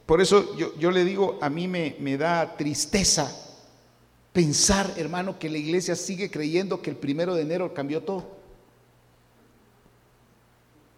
por 0.05 0.21
eso 0.21 0.55
yo, 0.55 0.91
le 0.91 1.03
digo, 1.03 1.39
a 1.41 1.49
mí 1.49 1.67
me 1.67 2.17
da 2.19 2.55
tristeza 2.55 3.35
pensar, 4.31 4.93
hermano, 4.97 5.39
que 5.39 5.49
la 5.49 5.57
iglesia 5.57 5.95
sigue 5.95 6.29
creyendo 6.29 6.83
que 6.83 6.91
el 6.91 6.97
primero 6.97 7.33
de 7.33 7.41
enero 7.41 7.73
cambió 7.73 8.03
todo. 8.03 8.34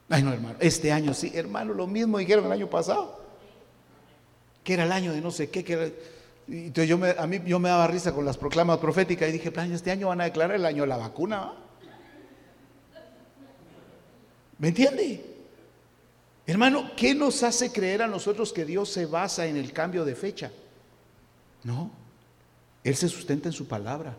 Ay, 0.10 0.24
no, 0.24 0.32
hermano, 0.32 0.58
este 0.60 0.92
año 0.92 1.14
sí, 1.14 1.32
hermano, 1.36 1.74
lo 1.74 1.86
mismo 1.86 2.18
dijeron 2.18 2.46
el 2.46 2.52
año 2.52 2.70
pasado, 2.70 3.20
que 4.64 4.74
era 4.74 4.84
el 4.84 4.92
año 4.92 5.12
de 5.12 5.22
no 5.22 5.32
sé 5.32 5.50
qué, 5.50 5.64
que 5.64 5.74
era, 5.74 5.90
entonces 6.48 6.88
yo 6.88 6.98
me, 6.98 7.10
a 7.10 7.28
mí 7.28 7.42
yo 7.46 7.60
me 7.60 7.70
daba 7.70 7.88
risa 7.88 8.14
con 8.14 8.24
las 8.24 8.38
proclamas 8.38 8.78
proféticas 8.78 9.28
y 9.28 9.34
dije, 9.34 9.52
este 9.74 9.92
año 9.92 10.08
van 10.08 10.22
a 10.22 10.26
declarar 10.26 10.56
el 10.56 10.66
año 10.66 10.84
de 10.84 10.88
la 10.88 10.98
vacuna. 10.98 11.54
¿Me 14.58 14.70
entiende? 14.70 15.26
Hermano, 16.46 16.92
¿qué 16.96 17.14
nos 17.14 17.44
hace 17.44 17.72
creer 17.72 18.02
a 18.02 18.08
nosotros 18.08 18.54
que 18.54 18.64
Dios 18.64 18.90
se 18.90 19.06
basa 19.06 19.46
en 19.46 19.58
el 19.58 19.74
cambio 19.74 20.06
de 20.06 20.16
fecha? 20.16 20.52
No, 21.64 21.92
Él 22.84 22.96
se 22.96 23.10
sustenta 23.10 23.50
en 23.50 23.54
su 23.54 23.68
palabra. 23.68 24.16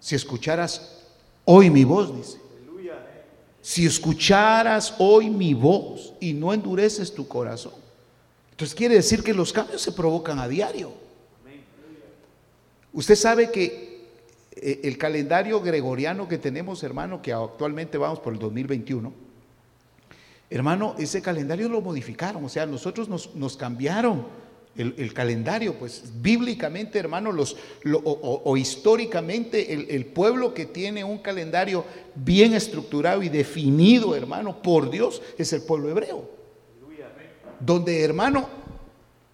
Si 0.00 0.14
escucharas 0.14 1.04
hoy 1.44 1.68
mi 1.68 1.84
voz, 1.84 2.16
dice, 2.16 2.40
si 3.68 3.84
escucharas 3.84 4.94
hoy 4.98 5.28
mi 5.28 5.52
voz 5.52 6.14
y 6.20 6.32
no 6.32 6.54
endureces 6.54 7.14
tu 7.14 7.28
corazón. 7.28 7.74
Entonces 8.52 8.74
quiere 8.74 8.94
decir 8.94 9.22
que 9.22 9.34
los 9.34 9.52
cambios 9.52 9.82
se 9.82 9.92
provocan 9.92 10.38
a 10.38 10.48
diario. 10.48 10.90
Usted 12.94 13.14
sabe 13.14 13.50
que 13.50 14.06
eh, 14.52 14.80
el 14.84 14.96
calendario 14.96 15.60
gregoriano 15.60 16.26
que 16.26 16.38
tenemos, 16.38 16.82
hermano, 16.82 17.20
que 17.20 17.34
actualmente 17.34 17.98
vamos 17.98 18.20
por 18.20 18.32
el 18.32 18.38
2021, 18.38 19.12
hermano, 20.48 20.94
ese 20.98 21.20
calendario 21.20 21.68
lo 21.68 21.82
modificaron, 21.82 22.42
o 22.42 22.48
sea, 22.48 22.64
nosotros 22.64 23.06
nos, 23.06 23.56
cambiaron 23.58 24.28
el, 24.78 25.12
calendario, 25.12 25.74
pues 25.74 26.04
bíblicamente, 26.22 26.98
hermano, 26.98 27.32
los, 27.32 27.56
o, 28.04 28.56
históricamente 28.56 29.72
el, 29.74 29.90
el, 29.90 30.06
pueblo 30.06 30.54
que 30.54 30.66
tiene 30.66 31.02
un 31.02 31.18
calendario 31.18 31.84
bien 32.14 32.54
estructurado 32.54 33.22
y 33.22 33.28
definido, 33.28 34.14
hermano, 34.14 34.62
por 34.62 34.88
Dios, 34.88 35.20
es 35.36 35.52
el 35.52 35.62
pueblo 35.62 35.90
hebreo. 35.90 36.30
Donde, 37.60 38.04
hermano, 38.04 38.48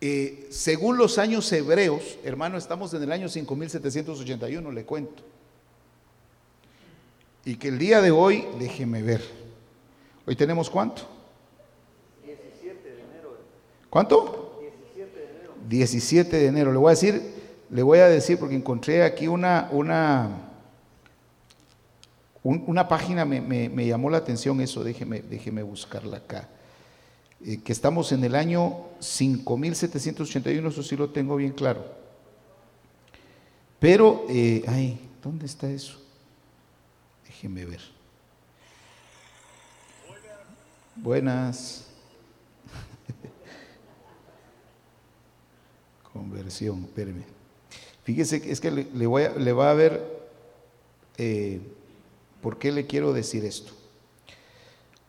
eh, 0.01 0.49
según 0.51 0.99
los 0.99 1.17
años 1.17 1.51
hebreos, 1.53 2.19
hermano, 2.25 2.59
estamos 2.59 2.93
en 2.95 3.03
el 3.03 3.13
año 3.13 3.29
5781, 3.29 4.71
le 4.71 4.85
cuento. 4.85 5.23
Y 7.45 7.57
que 7.57 7.69
el 7.69 7.79
día 7.79 8.01
de 8.01 8.11
hoy, 8.11 8.47
déjeme 8.59 9.03
ver, 9.03 9.23
hoy 10.27 10.37
tenemos 10.37 10.69
cuánto? 10.69 11.03
17 12.25 12.83
de 12.83 13.03
enero. 13.03 13.37
¿Cuánto? 13.89 14.44
17 15.69 16.37
de 16.37 16.47
enero. 16.47 16.73
Le 16.73 16.79
voy 16.79 16.89
a 16.89 16.91
decir, 16.91 17.23
le 17.71 17.83
voy 17.83 17.99
a 17.99 18.09
decir 18.09 18.39
porque 18.39 18.55
encontré 18.55 19.03
aquí 19.03 19.27
una, 19.27 19.69
una, 19.73 20.29
una 22.43 22.89
página, 22.89 23.25
me, 23.25 23.87
llamó 23.87 24.11
la 24.11 24.19
atención 24.19 24.61
eso, 24.61 24.85
déjeme, 24.85 25.23
déjeme 25.23 25.63
buscarla 25.63 26.19
acá. 26.19 26.49
Eh, 27.45 27.61
que 27.63 27.73
estamos 27.73 28.13
en 28.13 28.25
el 28.25 28.35
año 28.35 28.77
5781, 29.01 30.69
eso 30.69 30.83
sí 30.83 30.97
lo 30.97 31.11
tengo 31.11 31.37
bien 31.37 31.53
claro. 31.53 31.85
Pero, 33.79 34.25
eh, 34.29 34.63
ay, 34.67 34.99
¿dónde 35.23 35.47
está 35.47 35.71
eso? 35.71 36.01
Déjeme 37.27 37.67
ver. 37.67 37.81
Buenas. 40.97 41.84
Conversión, 46.15 46.85
espéreme. 46.85 47.25
Fíjese, 48.05 48.41
es 48.51 48.61
que 48.61 48.71
le, 48.71 49.07
voy 49.07 49.25
a, 49.25 49.31
le 49.31 49.53
va 49.53 49.71
a 49.71 49.75
ver 49.75 50.01
eh, 51.19 51.61
por 52.41 52.57
qué 52.57 52.71
le 52.71 52.87
quiero 52.87 53.13
decir 53.13 53.45
esto. 53.45 53.73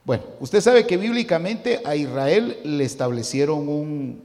Bueno, 0.03 0.23
usted 0.39 0.61
sabe 0.61 0.87
que 0.87 0.97
bíblicamente 0.97 1.81
a 1.85 1.95
Israel 1.95 2.57
le 2.63 2.83
establecieron 2.83 3.69
un, 3.69 4.21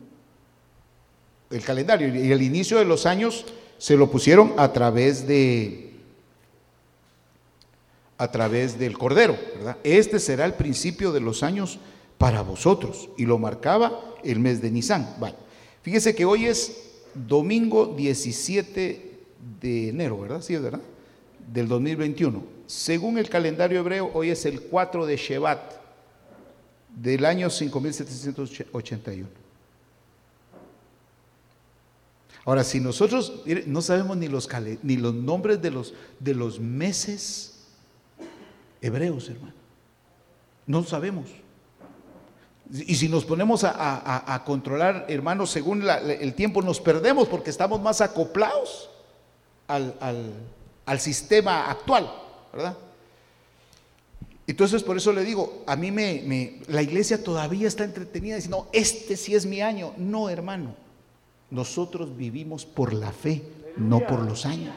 el 1.51 1.63
calendario 1.63 2.15
y 2.15 2.33
el 2.33 2.41
inicio 2.41 2.79
de 2.79 2.87
los 2.87 3.05
años 3.05 3.45
se 3.77 3.97
lo 3.97 4.11
pusieron 4.11 4.55
a 4.57 4.73
través 4.73 5.27
de 5.27 5.91
a 8.17 8.31
través 8.31 8.79
del 8.79 8.97
cordero, 8.97 9.37
¿verdad? 9.57 9.77
Este 9.83 10.19
será 10.19 10.45
el 10.45 10.55
principio 10.55 11.13
de 11.13 11.21
los 11.21 11.43
años 11.43 11.79
para 12.19 12.43
vosotros 12.43 13.09
y 13.17 13.25
lo 13.25 13.39
marcaba 13.39 13.99
el 14.23 14.39
mes 14.39 14.61
de 14.61 14.71
Nisan. 14.71 15.17
Bueno, 15.19 15.37
Fíjese 15.83 16.15
que 16.15 16.25
hoy 16.25 16.47
es 16.47 16.93
domingo 17.15 17.95
17 17.97 19.19
de 19.61 19.89
enero, 19.89 20.21
¿verdad? 20.21 20.43
Sí, 20.43 20.57
¿verdad? 20.57 20.81
Del 21.53 21.69
2021. 21.69 22.43
Según 22.67 23.19
el 23.19 23.29
calendario 23.29 23.81
hebreo, 23.81 24.11
hoy 24.15 24.31
es 24.31 24.45
el 24.47 24.61
4 24.61 25.07
de 25.07 25.17
Shevat 25.17 25.73
del 26.95 27.25
año 27.25 27.51
5781. 27.51 29.29
Ahora, 32.45 32.65
si 32.65 32.81
nosotros 32.81 33.43
no 33.67 33.83
sabemos 33.83 34.17
ni 34.17 34.29
los, 34.29 34.49
ni 34.83 34.97
los 34.97 35.15
nombres 35.15 35.61
de 35.61 35.71
los, 35.71 35.95
de 36.19 36.35
los 36.35 36.59
meses 36.59 37.67
hebreos, 38.81 39.29
hermano, 39.29 39.55
no 40.67 40.85
sabemos. 40.85 41.27
Y 42.73 42.95
si 42.95 43.09
nos 43.09 43.25
ponemos 43.25 43.65
a, 43.65 44.43
controlar, 44.47 45.07
hermanos, 45.09 45.51
según 45.51 45.85
el 45.89 46.35
tiempo, 46.35 46.63
nos 46.63 46.81
perdemos 46.81 47.27
porque 47.27 47.51
estamos 47.51 47.81
más 47.81 48.01
acoplados 48.01 48.91
al, 49.67 49.95
al, 50.87 51.01
sistema 51.01 51.69
actual, 51.69 52.13
¿verdad? 52.53 52.77
Entonces, 54.47 54.83
por 54.83 54.97
eso 54.97 55.13
le 55.13 55.25
digo, 55.25 55.63
a 55.67 55.77
mí 55.77 55.91
me, 55.91 56.61
la 56.69 56.83
iglesia 56.83 57.23
todavía 57.23 57.67
está 57.67 57.85
entretenida 57.85 58.37
diciendo, 58.37 58.69
este 58.73 59.17
sí 59.17 59.35
es 59.35 59.47
mi 59.47 59.61
año. 59.61 59.93
No, 59.97 60.29
hermano, 60.29 60.75
nosotros 61.51 62.17
vivimos 62.17 62.67
por 62.67 62.93
la 62.93 63.13
fe, 63.13 63.43
no 63.77 64.01
por 64.07 64.21
los 64.21 64.47
años. 64.47 64.75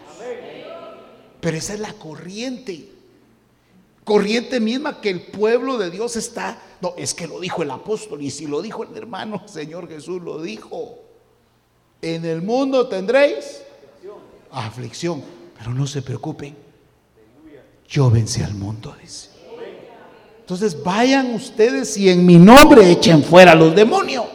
Pero 1.42 1.58
esa 1.58 1.74
es 1.74 1.80
la 1.80 1.94
corriente. 1.94 2.93
Corriente 4.04 4.60
misma 4.60 5.00
que 5.00 5.10
el 5.10 5.22
pueblo 5.22 5.78
de 5.78 5.90
Dios 5.90 6.16
está. 6.16 6.58
No, 6.82 6.94
es 6.98 7.14
que 7.14 7.28
lo 7.28 7.40
dijo 7.40 7.64
el 7.64 7.72
apóstol 7.72 8.22
y 8.22 8.32
si 8.32 8.48
lo 8.48 8.62
dijo 8.62 8.84
el 8.84 8.96
hermano, 8.96 9.44
Señor 9.48 9.88
Jesús 9.88 10.22
lo 10.22 10.42
dijo. 10.42 11.00
En 12.02 12.26
el 12.26 12.42
mundo 12.42 12.88
tendréis 12.88 13.62
aflicción, 14.52 15.24
pero 15.58 15.74
no 15.74 15.88
se 15.88 16.02
preocupen. 16.02 16.56
Yo 17.88 18.10
vencí 18.10 18.42
al 18.42 18.54
mundo, 18.54 18.96
dice. 19.02 19.30
Entonces 20.40 20.84
vayan 20.84 21.34
ustedes 21.34 21.96
y 21.96 22.10
en 22.10 22.26
mi 22.26 22.36
nombre 22.36 22.92
echen 22.92 23.24
fuera 23.24 23.54
a 23.54 23.56
los 23.56 23.74
demonios. 23.74 24.26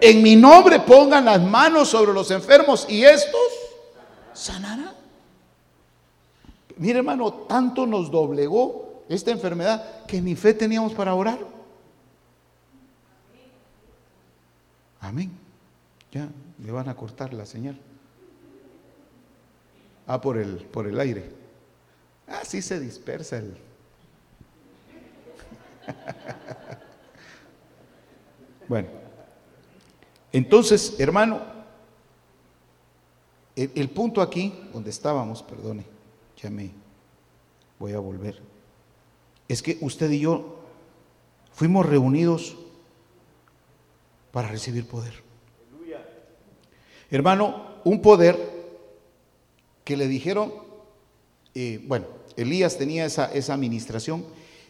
En 0.00 0.22
mi 0.22 0.34
nombre 0.34 0.80
pongan 0.80 1.26
las 1.26 1.40
manos 1.40 1.90
sobre 1.90 2.12
los 2.12 2.30
enfermos 2.30 2.86
y 2.88 3.04
estos 3.04 3.40
sanarán. 4.32 4.99
Mire 6.80 6.98
hermano, 7.00 7.30
tanto 7.46 7.86
nos 7.86 8.10
doblegó 8.10 9.04
esta 9.06 9.30
enfermedad 9.30 10.06
que 10.06 10.22
ni 10.22 10.34
fe 10.34 10.54
teníamos 10.54 10.94
para 10.94 11.14
orar. 11.14 11.38
Amén. 14.98 15.30
Ya 16.10 16.30
le 16.64 16.72
van 16.72 16.88
a 16.88 16.96
cortar 16.96 17.34
la 17.34 17.44
señal. 17.44 17.78
Ah, 20.06 20.22
por 20.22 20.38
el, 20.38 20.56
por 20.56 20.86
el 20.86 20.98
aire. 20.98 21.30
Así 22.26 22.62
se 22.62 22.80
dispersa 22.80 23.36
el. 23.36 23.54
bueno, 28.68 28.88
entonces, 30.32 30.98
hermano, 30.98 31.42
el, 33.54 33.70
el 33.74 33.90
punto 33.90 34.22
aquí, 34.22 34.70
donde 34.72 34.88
estábamos, 34.88 35.42
perdone, 35.42 35.99
ya 36.42 36.50
me 36.50 36.70
voy 37.78 37.92
a 37.92 37.98
volver, 37.98 38.40
es 39.48 39.62
que 39.62 39.78
usted 39.80 40.10
y 40.10 40.20
yo 40.20 40.60
fuimos 41.52 41.86
reunidos 41.86 42.56
para 44.32 44.48
recibir 44.48 44.86
poder. 44.86 45.28
Hermano, 47.10 47.80
un 47.82 48.00
poder 48.00 48.38
que 49.82 49.96
le 49.96 50.06
dijeron, 50.06 50.52
eh, 51.54 51.82
bueno, 51.88 52.06
Elías 52.36 52.78
tenía 52.78 53.04
esa, 53.04 53.32
esa 53.32 53.54
administración 53.54 54.24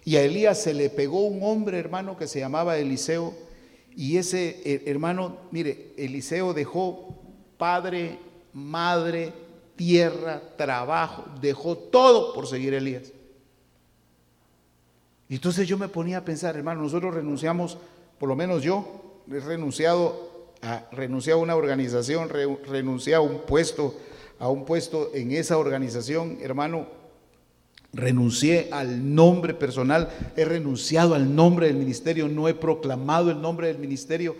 y 0.04 0.16
a 0.16 0.22
Elías 0.22 0.62
se 0.62 0.72
le 0.72 0.88
pegó 0.88 1.26
un 1.26 1.42
hombre, 1.42 1.78
hermano, 1.78 2.16
que 2.16 2.26
se 2.26 2.40
llamaba 2.40 2.78
Eliseo. 2.78 3.34
Y 3.94 4.16
ese 4.16 4.60
eh, 4.64 4.84
hermano, 4.86 5.36
mire, 5.50 5.92
Eliseo 5.98 6.54
dejó 6.54 7.18
padre, 7.58 8.18
madre, 8.54 9.32
tierra, 9.80 10.42
trabajo, 10.58 11.24
dejó 11.40 11.74
todo 11.74 12.34
por 12.34 12.46
seguir 12.46 12.74
a 12.74 12.76
Elías. 12.76 13.14
Y 15.26 15.36
entonces 15.36 15.66
yo 15.66 15.78
me 15.78 15.88
ponía 15.88 16.18
a 16.18 16.24
pensar, 16.26 16.54
hermano, 16.54 16.82
nosotros 16.82 17.14
renunciamos, 17.14 17.78
por 18.18 18.28
lo 18.28 18.36
menos 18.36 18.62
yo, 18.62 19.22
he 19.32 19.40
renunciado 19.40 20.50
a, 20.60 20.84
renuncié 20.92 21.32
a 21.32 21.36
una 21.36 21.56
organización, 21.56 22.28
renuncié 22.28 23.14
a 23.14 23.22
un 23.22 23.38
puesto, 23.46 23.96
a 24.38 24.50
un 24.50 24.66
puesto 24.66 25.12
en 25.14 25.32
esa 25.32 25.56
organización, 25.56 26.36
hermano, 26.42 26.86
renuncié 27.94 28.68
al 28.72 29.14
nombre 29.14 29.54
personal, 29.54 30.10
he 30.36 30.44
renunciado 30.44 31.14
al 31.14 31.34
nombre 31.34 31.68
del 31.68 31.76
ministerio, 31.76 32.28
no 32.28 32.48
he 32.48 32.54
proclamado 32.54 33.30
el 33.30 33.40
nombre 33.40 33.68
del 33.68 33.78
ministerio, 33.78 34.36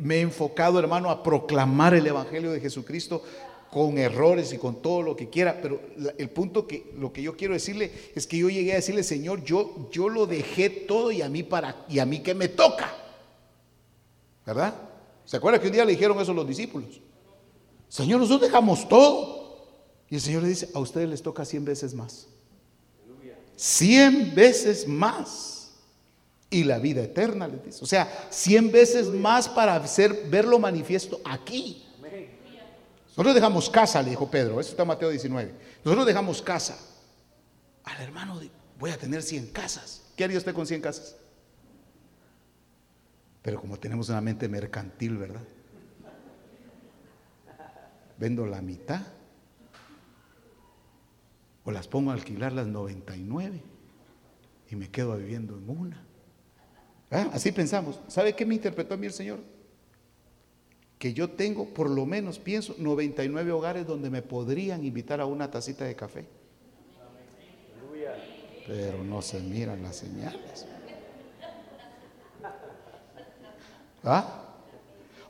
me 0.00 0.16
he 0.16 0.20
enfocado, 0.22 0.78
hermano, 0.78 1.10
a 1.10 1.22
proclamar 1.22 1.92
el 1.92 2.06
Evangelio 2.06 2.52
de 2.52 2.60
Jesucristo 2.60 3.22
con 3.70 3.98
errores 3.98 4.52
y 4.52 4.58
con 4.58 4.80
todo 4.80 5.02
lo 5.02 5.14
que 5.14 5.28
quiera, 5.28 5.60
pero 5.60 5.80
el 6.16 6.30
punto 6.30 6.66
que 6.66 6.92
lo 6.96 7.12
que 7.12 7.22
yo 7.22 7.36
quiero 7.36 7.54
decirle 7.54 7.92
es 8.14 8.26
que 8.26 8.38
yo 8.38 8.48
llegué 8.48 8.72
a 8.72 8.76
decirle, 8.76 9.02
Señor, 9.02 9.44
yo 9.44 9.88
yo 9.92 10.08
lo 10.08 10.26
dejé 10.26 10.70
todo 10.70 11.10
y 11.10 11.22
a 11.22 11.28
mí 11.28 11.42
para 11.42 11.84
y 11.88 11.98
a 11.98 12.06
mí 12.06 12.20
que 12.20 12.34
me 12.34 12.48
toca. 12.48 12.94
¿Verdad? 14.46 14.74
¿Se 15.26 15.36
acuerda 15.36 15.60
que 15.60 15.66
un 15.66 15.74
día 15.74 15.84
le 15.84 15.92
dijeron 15.92 16.18
eso 16.20 16.32
los 16.32 16.48
discípulos? 16.48 17.00
Señor, 17.88 18.20
nosotros 18.20 18.50
dejamos 18.50 18.88
todo. 18.88 19.38
Y 20.10 20.14
el 20.14 20.20
Señor 20.22 20.42
le 20.42 20.48
dice, 20.48 20.70
a 20.72 20.78
ustedes 20.78 21.08
les 21.08 21.22
toca 21.22 21.44
cien 21.44 21.66
veces 21.66 21.92
más. 21.92 22.28
Cien 23.56 24.34
veces 24.34 24.88
más. 24.88 25.72
Y 26.48 26.64
la 26.64 26.78
vida 26.78 27.02
eterna 27.02 27.46
les 27.46 27.62
dice. 27.62 27.84
O 27.84 27.86
sea, 27.86 28.28
cien 28.30 28.72
veces 28.72 29.08
más 29.08 29.48
para 29.48 29.74
hacer, 29.74 30.28
verlo 30.30 30.58
manifiesto 30.58 31.20
aquí. 31.24 31.84
Nosotros 33.18 33.34
dejamos 33.34 33.68
casa, 33.68 34.00
le 34.00 34.10
dijo 34.10 34.30
Pedro. 34.30 34.60
Eso 34.60 34.70
está 34.70 34.84
Mateo 34.84 35.10
19. 35.10 35.52
Nosotros 35.84 36.06
dejamos 36.06 36.40
casa. 36.40 36.78
Al 37.82 38.00
hermano, 38.00 38.40
voy 38.78 38.92
a 38.92 38.96
tener 38.96 39.24
cien 39.24 39.48
casas. 39.48 40.04
¿Qué 40.14 40.22
haría 40.22 40.38
usted 40.38 40.54
con 40.54 40.68
cien 40.68 40.80
casas? 40.80 41.16
Pero 43.42 43.60
como 43.60 43.76
tenemos 43.76 44.08
una 44.08 44.20
mente 44.20 44.48
mercantil, 44.48 45.16
¿verdad? 45.16 45.42
Vendo 48.18 48.46
la 48.46 48.62
mitad. 48.62 49.02
O 51.64 51.72
las 51.72 51.88
pongo 51.88 52.12
a 52.12 52.14
alquilar 52.14 52.52
las 52.52 52.68
99 52.68 53.60
y 54.70 54.76
me 54.76 54.90
quedo 54.92 55.16
viviendo 55.16 55.58
en 55.58 55.68
una. 55.68 56.04
¿Ah? 57.10 57.30
Así 57.32 57.50
pensamos. 57.50 58.00
¿Sabe 58.06 58.36
qué 58.36 58.46
me 58.46 58.54
interpretó 58.54 58.94
a 58.94 58.96
mí 58.96 59.06
el 59.06 59.12
Señor? 59.12 59.57
Que 60.98 61.12
yo 61.12 61.30
tengo, 61.30 61.66
por 61.66 61.88
lo 61.88 62.06
menos 62.06 62.38
pienso, 62.38 62.74
99 62.78 63.52
hogares 63.52 63.86
donde 63.86 64.10
me 64.10 64.22
podrían 64.22 64.84
invitar 64.84 65.20
a 65.20 65.26
una 65.26 65.50
tacita 65.50 65.84
de 65.84 65.94
café. 65.94 66.26
Pero 68.66 69.02
no 69.02 69.22
se 69.22 69.40
miran 69.40 69.82
las 69.82 69.96
señales. 69.96 70.66
¿Ah? 74.04 74.44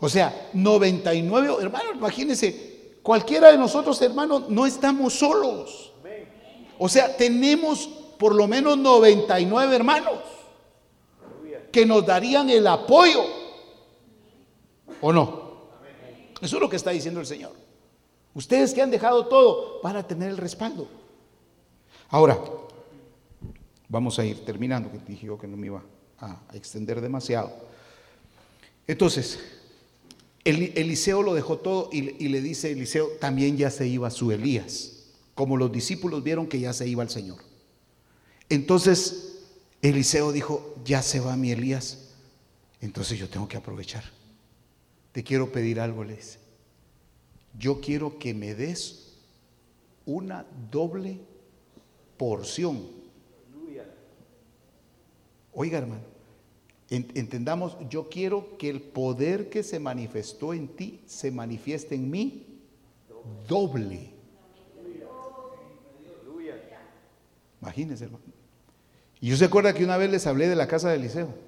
O 0.01 0.09
sea, 0.09 0.51
99, 0.53 1.57
hermanos, 1.61 1.93
imagínense, 1.95 2.99
cualquiera 3.03 3.51
de 3.51 3.59
nosotros, 3.59 4.01
hermanos, 4.03 4.49
no 4.49 4.67
estamos 4.67 5.15
solos. 5.15 5.93
O 6.79 6.89
sea, 6.89 7.17
tenemos 7.17 7.89
por 8.19 8.35
lo 8.35 8.47
menos 8.47 8.79
99 8.79 9.77
hermanos 9.77 10.19
que 11.73 11.85
nos 11.85 12.05
darían 12.07 12.49
el 12.51 12.67
apoyo. 12.67 13.23
¿O 15.01 15.13
no? 15.13 15.48
Eso 16.41 16.57
es 16.57 16.61
lo 16.61 16.69
que 16.69 16.77
está 16.77 16.91
diciendo 16.91 17.21
el 17.21 17.27
Señor. 17.27 17.53
Ustedes 18.35 18.73
que 18.73 18.83
han 18.83 18.91
dejado 18.91 19.27
todo 19.27 19.81
van 19.83 19.97
a 19.97 20.07
tener 20.07 20.31
el 20.31 20.37
respaldo. 20.37 20.89
Ahora, 22.09 22.39
vamos 23.89 24.19
a 24.19 24.25
ir 24.25 24.45
terminando, 24.45 24.91
que 24.91 24.99
dije 24.99 25.27
yo 25.27 25.39
que 25.39 25.47
no 25.47 25.57
me 25.57 25.67
iba 25.67 25.83
a 26.19 26.41
extender 26.53 27.01
demasiado. 27.01 27.53
Entonces, 28.87 29.39
Eliseo 30.45 31.23
lo 31.23 31.35
dejó 31.35 31.59
todo 31.59 31.91
y, 31.93 32.29
le 32.29 32.41
dice 32.41 32.73
Eliseo, 32.73 33.09
también 33.21 33.57
ya 33.57 33.71
se 33.71 33.87
iba 33.87 34.11
su 34.11 34.33
Elías, 34.33 34.93
como 35.35 35.57
los 35.57 35.71
discípulos 35.71 36.23
vieron 36.23 36.47
que 36.47 36.59
ya 36.59 36.73
se 36.73 36.89
iba 36.89 37.03
el 37.03 37.11
Señor. 37.11 37.39
Entonces, 38.49 39.41
Eliseo 39.83 40.33
dijo, 40.33 40.75
ya 40.85 41.03
se 41.03 41.21
va 41.21 41.37
mi 41.37 41.53
Elías, 41.53 42.09
entonces 42.81 43.19
yo 43.19 43.29
tengo 43.29 43.47
que 43.47 43.59
aprovechar. 43.59 44.05
Te 45.19 45.25
quiero 45.25 45.51
pedir 45.51 45.81
algo, 45.81 46.05
le 46.05 46.15
dice. 46.15 46.39
Yo 47.59 47.81
quiero 47.81 48.21
que 48.21 48.35
me 48.35 48.55
des 48.55 49.17
una 50.07 50.47
doble 50.71 51.19
porción. 52.17 52.87
Oiga, 55.53 55.79
hermano, 55.79 56.03
Entendamos, 56.89 57.77
yo 57.91 58.09
quiero 58.09 58.57
que 58.59 58.71
el 58.71 58.81
poder 58.81 59.51
que 59.51 59.65
se 59.65 59.81
manifestó 59.81 60.55
en 60.55 60.69
ti 60.69 61.01
se 61.07 61.33
manifieste 61.33 61.97
en 61.97 62.09
mí 62.13 62.47
doble. 63.49 64.13
Imagínense, 67.61 68.05
hermano. 68.05 68.25
Y 69.21 69.31
yo 69.31 69.37
se 69.37 69.47
acuerda 69.47 69.75
que 69.75 69.83
una 69.83 69.97
vez 69.97 70.13
les 70.13 70.29
hablé 70.29 70.47
de 70.47 70.55
la 70.55 70.69
casa 70.69 70.91
de 70.91 70.95
Eliseo. 70.95 71.48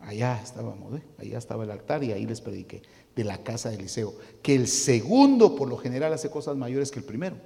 Allá 0.00 0.40
estábamos, 0.42 0.98
¿eh? 0.98 1.02
allá 1.18 1.38
estaba 1.38 1.64
el 1.64 1.70
altar 1.70 2.04
y 2.04 2.12
ahí 2.12 2.26
les 2.26 2.40
prediqué 2.40 2.82
de 3.14 3.24
la 3.24 3.42
casa 3.42 3.70
de 3.70 3.76
Eliseo. 3.76 4.14
Que 4.42 4.54
el 4.54 4.68
segundo 4.68 5.56
por 5.56 5.68
lo 5.68 5.76
general 5.76 6.12
hace 6.12 6.30
cosas 6.30 6.56
mayores 6.56 6.90
que 6.90 6.98
el 6.98 7.04
primero. 7.04 7.36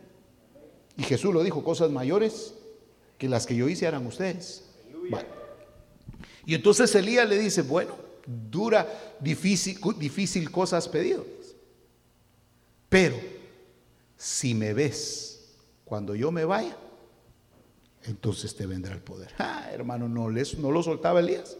Y 0.97 1.05
Jesús 1.05 1.33
lo 1.33 1.43
dijo, 1.43 1.65
cosas 1.65 1.91
mayores 1.91 2.55
que 3.17 3.29
las 3.29 3.47
que 3.47 3.55
yo 3.55 3.69
hice 3.69 3.87
harán 3.87 4.07
ustedes. 4.07 4.65
Y 6.45 6.55
entonces 6.55 6.95
Elías 6.95 7.29
le 7.29 7.39
dice, 7.39 7.63
bueno, 7.63 7.95
dura, 8.27 8.87
difícil, 9.21 9.79
difícil 9.99 10.51
cosas 10.51 10.89
pedido. 10.89 11.25
Pero 12.89 13.17
si 14.17 14.55
me 14.55 14.75
ves 14.75 15.55
cuando 15.85 16.15
yo 16.15 16.33
me 16.33 16.45
vaya, 16.45 16.77
entonces 18.03 18.55
te 18.57 18.67
vendrá 18.67 18.95
el 18.95 19.01
poder. 19.01 19.33
Ah, 19.39 19.69
hermano, 19.73 20.09
no, 20.09 20.29
no 20.29 20.71
lo 20.71 20.83
soltaba 20.83 21.21
Elías. 21.21 21.57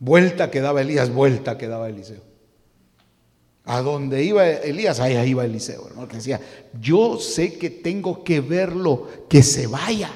Vuelta 0.00 0.50
que 0.50 0.60
daba 0.60 0.80
Elías, 0.80 1.12
vuelta 1.12 1.58
que 1.58 1.68
daba 1.68 1.88
Eliseo. 1.88 2.22
A 3.64 3.82
donde 3.82 4.24
iba 4.24 4.48
Elías, 4.48 5.00
allá 5.00 5.24
iba 5.26 5.44
Eliseo, 5.44 5.88
hermano, 5.88 6.08
que 6.08 6.16
decía, 6.16 6.40
yo 6.80 7.18
sé 7.18 7.58
que 7.58 7.68
tengo 7.68 8.24
que 8.24 8.40
verlo, 8.40 9.08
que 9.28 9.42
se 9.42 9.66
vaya, 9.66 10.10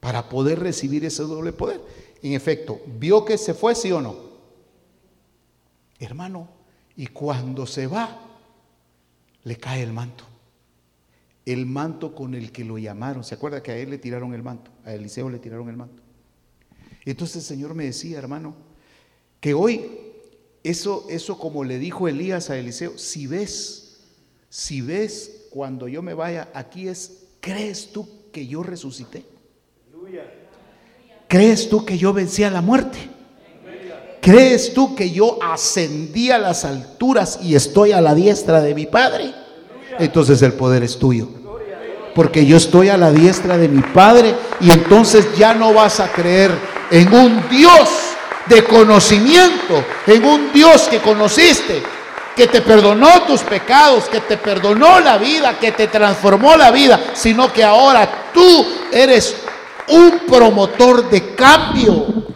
para 0.00 0.28
poder 0.28 0.60
recibir 0.60 1.04
ese 1.04 1.22
doble 1.22 1.52
poder 1.52 1.80
en 2.22 2.32
efecto, 2.32 2.80
vio 2.98 3.24
que 3.24 3.38
se 3.38 3.54
fue, 3.54 3.74
sí 3.74 3.90
o 3.92 4.00
no. 4.00 4.14
Hermano, 5.98 6.48
y 6.96 7.06
cuando 7.08 7.66
se 7.66 7.86
va, 7.86 8.20
le 9.44 9.56
cae 9.56 9.82
el 9.82 9.92
manto. 9.92 10.24
El 11.46 11.66
manto 11.66 12.14
con 12.14 12.34
el 12.34 12.52
que 12.52 12.64
lo 12.64 12.78
llamaron. 12.78 13.24
¿Se 13.24 13.34
acuerda 13.34 13.62
que 13.62 13.72
a 13.72 13.76
él 13.76 13.90
le 13.90 13.98
tiraron 13.98 14.34
el 14.34 14.42
manto? 14.42 14.70
A 14.84 14.92
Eliseo 14.92 15.30
le 15.30 15.38
tiraron 15.38 15.68
el 15.68 15.76
manto. 15.76 16.02
Entonces 17.04 17.36
el 17.36 17.42
Señor 17.42 17.74
me 17.74 17.84
decía, 17.84 18.18
hermano, 18.18 18.54
que 19.40 19.54
hoy 19.54 20.00
eso, 20.62 21.06
eso 21.08 21.38
como 21.38 21.64
le 21.64 21.78
dijo 21.78 22.06
Elías 22.06 22.50
a 22.50 22.58
Eliseo, 22.58 22.98
si 22.98 23.26
ves, 23.26 24.00
si 24.48 24.82
ves 24.82 25.46
cuando 25.50 25.88
yo 25.88 26.02
me 26.02 26.14
vaya, 26.14 26.48
aquí 26.54 26.88
es, 26.88 27.24
¿crees 27.40 27.92
tú 27.92 28.08
que 28.32 28.46
yo 28.46 28.62
resucité? 28.62 29.24
¿Crees 31.28 31.68
tú 31.68 31.84
que 31.84 31.96
yo 31.96 32.12
vencí 32.12 32.42
a 32.42 32.50
la 32.50 32.60
muerte? 32.60 32.98
¿Crees 34.20 34.74
tú 34.74 34.94
que 34.94 35.10
yo 35.10 35.38
ascendí 35.42 36.30
a 36.30 36.38
las 36.38 36.64
alturas 36.64 37.38
y 37.42 37.54
estoy 37.54 37.92
a 37.92 38.00
la 38.00 38.14
diestra 38.14 38.60
de 38.60 38.74
mi 38.74 38.86
Padre? 38.86 39.32
Entonces 39.98 40.42
el 40.42 40.52
poder 40.52 40.82
es 40.82 40.98
tuyo. 40.98 41.28
Porque 42.14 42.44
yo 42.44 42.56
estoy 42.56 42.88
a 42.88 42.96
la 42.96 43.12
diestra 43.12 43.56
de 43.56 43.68
mi 43.68 43.80
Padre 43.80 44.34
y 44.60 44.70
entonces 44.72 45.26
ya 45.38 45.54
no 45.54 45.72
vas 45.72 46.00
a 46.00 46.12
creer 46.12 46.50
en 46.90 47.14
un 47.14 47.48
Dios 47.48 48.09
de 48.50 48.64
conocimiento, 48.64 49.82
en 50.08 50.24
un 50.24 50.52
Dios 50.52 50.88
que 50.88 51.00
conociste, 51.00 51.82
que 52.34 52.48
te 52.48 52.60
perdonó 52.60 53.24
tus 53.24 53.42
pecados, 53.42 54.08
que 54.08 54.20
te 54.20 54.36
perdonó 54.36 54.98
la 54.98 55.16
vida, 55.18 55.58
que 55.58 55.70
te 55.72 55.86
transformó 55.86 56.56
la 56.56 56.72
vida, 56.72 57.12
sino 57.14 57.52
que 57.52 57.62
ahora 57.62 58.32
tú 58.34 58.66
eres 58.92 59.36
un 59.88 60.26
promotor 60.26 61.08
de 61.08 61.34
cambio. 61.34 62.26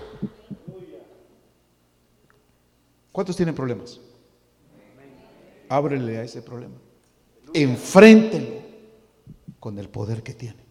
¿Cuántos 3.11 3.37
tienen 3.37 3.55
problemas? 3.55 4.01
Ábrele 5.69 6.19
a 6.19 6.23
ese 6.23 6.43
problema. 6.43 6.77
Enfréntelo 7.53 8.63
con 9.59 9.79
el 9.79 9.89
poder 9.89 10.23
que 10.23 10.35
tiene. 10.35 10.65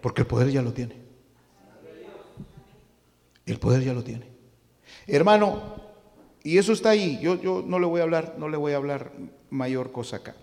Porque 0.00 0.22
el 0.22 0.26
poder 0.26 0.50
ya 0.50 0.62
lo 0.62 0.72
tiene. 0.72 1.01
El 3.52 3.58
poder 3.58 3.84
ya 3.84 3.92
lo 3.92 4.02
tiene. 4.02 4.26
Hermano, 5.06 5.60
y 6.42 6.56
eso 6.56 6.72
está 6.72 6.88
ahí. 6.88 7.18
Yo, 7.20 7.38
yo 7.38 7.62
no 7.64 7.78
le 7.78 7.84
voy 7.84 8.00
a 8.00 8.04
hablar, 8.04 8.36
no 8.38 8.48
le 8.48 8.56
voy 8.56 8.72
a 8.72 8.76
hablar 8.76 9.12
mayor 9.50 9.92
cosa 9.92 10.16
acá. 10.16 10.34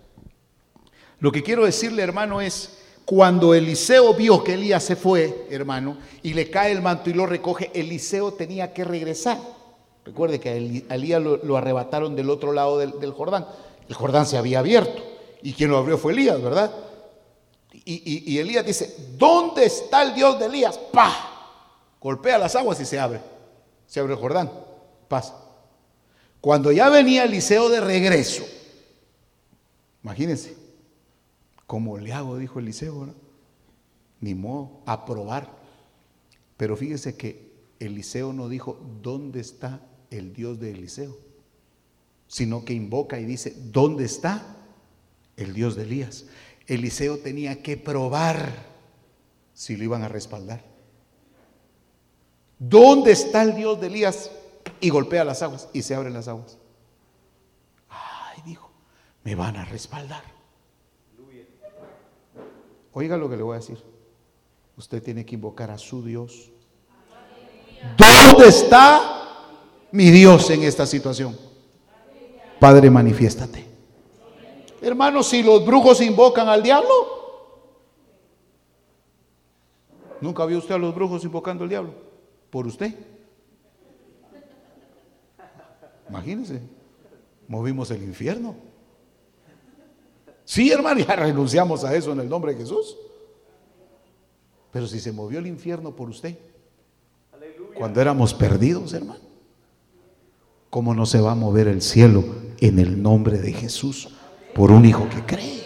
Lo 1.18 1.32
que 1.32 1.42
quiero 1.42 1.64
decirle, 1.64 2.04
hermano, 2.04 2.40
es 2.40 2.78
cuando 3.04 3.52
Eliseo 3.52 4.14
vio 4.14 4.44
que 4.44 4.54
Elías 4.54 4.84
se 4.84 4.94
fue, 4.94 5.48
hermano, 5.50 5.98
y 6.22 6.34
le 6.34 6.50
cae 6.50 6.70
el 6.70 6.82
manto 6.82 7.10
y 7.10 7.14
lo 7.14 7.26
recoge, 7.26 7.72
Eliseo 7.74 8.34
tenía 8.34 8.72
que 8.72 8.84
regresar. 8.84 9.38
Recuerde 10.04 10.38
que 10.38 10.84
a 10.88 10.94
Elías 10.94 11.20
lo, 11.20 11.56
arrebataron 11.56 12.14
del 12.14 12.30
otro 12.30 12.52
lado 12.52 12.78
del, 12.78 13.12
Jordán. 13.12 13.44
El 13.88 13.96
Jordán 13.96 14.24
se 14.24 14.38
había 14.38 14.60
abierto 14.60 15.02
y 15.42 15.52
quien 15.52 15.70
lo 15.70 15.78
abrió 15.78 15.98
fue 15.98 16.12
Elías, 16.12 16.40
¿verdad? 16.40 16.72
Y, 17.72 18.32
y 18.32 18.38
Elías 18.38 18.64
dice, 18.64 18.94
¿dónde 19.18 19.64
está 19.64 20.04
el 20.04 20.14
Dios 20.14 20.38
de 20.38 20.46
Elías? 20.46 20.78
¡Pah! 20.92 21.29
Golpea 22.00 22.38
las 22.38 22.56
aguas 22.56 22.80
y 22.80 22.86
se 22.86 22.98
abre. 22.98 23.20
Se 23.86 24.00
abre 24.00 24.14
el 24.14 24.18
Jordán. 24.18 24.50
Pasa. 25.08 25.36
Cuando 26.40 26.72
ya 26.72 26.88
venía 26.88 27.24
Eliseo 27.24 27.68
de 27.68 27.80
regreso, 27.80 28.44
imagínense, 30.02 30.56
¿cómo 31.66 31.98
le 31.98 32.12
hago? 32.12 32.38
Dijo 32.38 32.58
Eliseo. 32.58 33.14
Ni 34.20 34.34
modo, 34.34 34.80
a 34.86 35.04
probar. 35.04 35.50
Pero 36.56 36.76
fíjese 36.76 37.16
que 37.16 37.50
Eliseo 37.78 38.32
no 38.32 38.48
dijo, 38.48 38.78
¿dónde 39.02 39.40
está 39.40 39.80
el 40.10 40.32
Dios 40.32 40.60
de 40.60 40.72
Eliseo? 40.72 41.16
Sino 42.28 42.64
que 42.64 42.74
invoca 42.74 43.18
y 43.18 43.24
dice, 43.24 43.54
¿dónde 43.56 44.04
está 44.04 44.56
el 45.36 45.54
Dios 45.54 45.74
de 45.76 45.82
Elías? 45.82 46.26
Eliseo 46.66 47.18
tenía 47.18 47.62
que 47.62 47.76
probar 47.76 48.66
si 49.54 49.76
lo 49.76 49.84
iban 49.84 50.02
a 50.02 50.08
respaldar. 50.08 50.69
¿Dónde 52.60 53.12
está 53.12 53.42
el 53.42 53.56
Dios 53.56 53.80
de 53.80 53.86
Elías? 53.86 54.30
Y 54.80 54.90
golpea 54.90 55.24
las 55.24 55.42
aguas 55.42 55.68
y 55.72 55.80
se 55.80 55.94
abren 55.94 56.12
las 56.12 56.28
aguas. 56.28 56.58
Ay, 57.88 58.42
dijo, 58.44 58.70
me 59.24 59.34
van 59.34 59.56
a 59.56 59.64
respaldar. 59.64 60.22
Oiga 62.92 63.16
lo 63.16 63.30
que 63.30 63.36
le 63.36 63.42
voy 63.42 63.54
a 63.54 63.60
decir. 63.60 63.82
Usted 64.76 65.02
tiene 65.02 65.24
que 65.24 65.36
invocar 65.36 65.70
a 65.70 65.78
su 65.78 66.04
Dios. 66.04 66.50
¿Dónde 67.96 68.48
está 68.48 69.38
mi 69.90 70.10
Dios 70.10 70.50
en 70.50 70.62
esta 70.64 70.84
situación? 70.84 71.36
Padre, 72.58 72.90
manifiéstate. 72.90 73.64
Hermano, 74.82 75.22
si 75.22 75.42
los 75.42 75.64
brujos 75.64 76.02
invocan 76.02 76.48
al 76.48 76.62
diablo, 76.62 76.90
¿nunca 80.20 80.44
vio 80.44 80.58
usted 80.58 80.74
a 80.74 80.78
los 80.78 80.94
brujos 80.94 81.24
invocando 81.24 81.64
al 81.64 81.70
diablo? 81.70 82.09
Por 82.50 82.66
usted. 82.66 82.94
Imagínense, 86.08 86.60
movimos 87.46 87.90
el 87.92 88.02
infierno. 88.02 88.56
Sí, 90.44 90.72
hermano, 90.72 90.98
ya 91.00 91.14
renunciamos 91.14 91.84
a 91.84 91.94
eso 91.94 92.12
en 92.12 92.20
el 92.20 92.28
nombre 92.28 92.52
de 92.52 92.58
Jesús. 92.58 92.96
Pero 94.72 94.88
si 94.88 94.98
se 94.98 95.12
movió 95.12 95.38
el 95.38 95.46
infierno 95.46 95.94
por 95.94 96.08
usted, 96.08 96.36
cuando 97.74 98.00
éramos 98.00 98.34
perdidos, 98.34 98.92
hermano, 98.92 99.20
¿cómo 100.68 100.94
no 100.94 101.06
se 101.06 101.20
va 101.20 101.32
a 101.32 101.36
mover 101.36 101.68
el 101.68 101.82
cielo 101.82 102.24
en 102.60 102.80
el 102.80 103.00
nombre 103.00 103.38
de 103.38 103.52
Jesús 103.52 104.08
por 104.54 104.72
un 104.72 104.84
hijo 104.84 105.08
que 105.08 105.24
cree? 105.24 105.60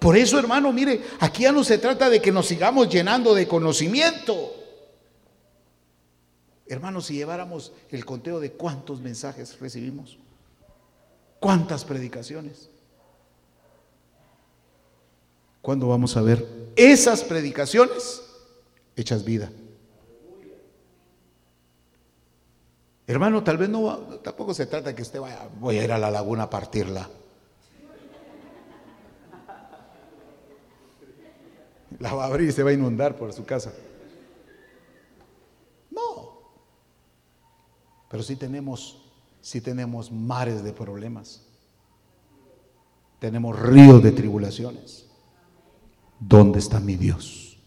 Por 0.00 0.16
eso, 0.16 0.38
hermano, 0.38 0.72
mire, 0.72 1.02
aquí 1.20 1.44
ya 1.44 1.52
no 1.52 1.62
se 1.62 1.78
trata 1.78 2.10
de 2.10 2.20
que 2.20 2.32
nos 2.32 2.46
sigamos 2.46 2.88
llenando 2.88 3.34
de 3.34 3.46
conocimiento. 3.48 4.57
Hermanos, 6.68 7.06
si 7.06 7.14
lleváramos 7.14 7.72
el 7.90 8.04
conteo 8.04 8.40
de 8.40 8.52
cuántos 8.52 9.00
mensajes 9.00 9.58
recibimos, 9.58 10.18
cuántas 11.40 11.84
predicaciones, 11.84 12.68
¿cuándo 15.62 15.88
vamos 15.88 16.16
a 16.16 16.22
ver 16.22 16.46
esas 16.76 17.24
predicaciones 17.24 18.22
hechas 18.96 19.24
vida? 19.24 19.50
Hermano, 23.06 23.42
tal 23.42 23.56
vez 23.56 23.70
no, 23.70 23.96
tampoco 24.22 24.52
se 24.52 24.66
trata 24.66 24.94
que 24.94 25.00
usted 25.00 25.18
vaya, 25.18 25.48
a 25.48 25.72
ir 25.72 25.90
a 25.90 25.96
la 25.96 26.10
laguna 26.10 26.42
a 26.42 26.50
partirla. 26.50 27.08
La 31.98 32.12
va 32.12 32.24
a 32.24 32.26
abrir 32.26 32.50
y 32.50 32.52
se 32.52 32.62
va 32.62 32.68
a 32.68 32.74
inundar 32.74 33.16
por 33.16 33.32
su 33.32 33.46
casa. 33.46 33.72
Pero 38.08 38.22
sí 38.22 38.36
tenemos, 38.36 39.02
sí 39.40 39.60
tenemos 39.60 40.10
mares 40.10 40.64
de 40.64 40.72
problemas. 40.72 41.46
Tenemos 43.18 43.58
ríos 43.58 44.02
de 44.02 44.12
tribulaciones. 44.12 45.06
¿Dónde 46.18 46.58
está 46.58 46.80
mi 46.80 46.96
Dios? 46.96 47.58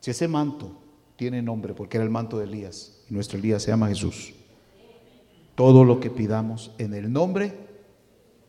Si 0.00 0.10
ese 0.10 0.26
manto 0.26 0.72
tiene 1.16 1.42
nombre, 1.42 1.74
porque 1.74 1.96
era 1.96 2.04
el 2.04 2.10
manto 2.10 2.38
de 2.38 2.44
Elías, 2.44 3.04
y 3.08 3.14
nuestro 3.14 3.38
Elías 3.38 3.62
se 3.62 3.70
llama 3.70 3.88
Jesús, 3.88 4.34
todo 5.54 5.84
lo 5.84 6.00
que 6.00 6.10
pidamos 6.10 6.72
en 6.78 6.94
el 6.94 7.12
nombre 7.12 7.54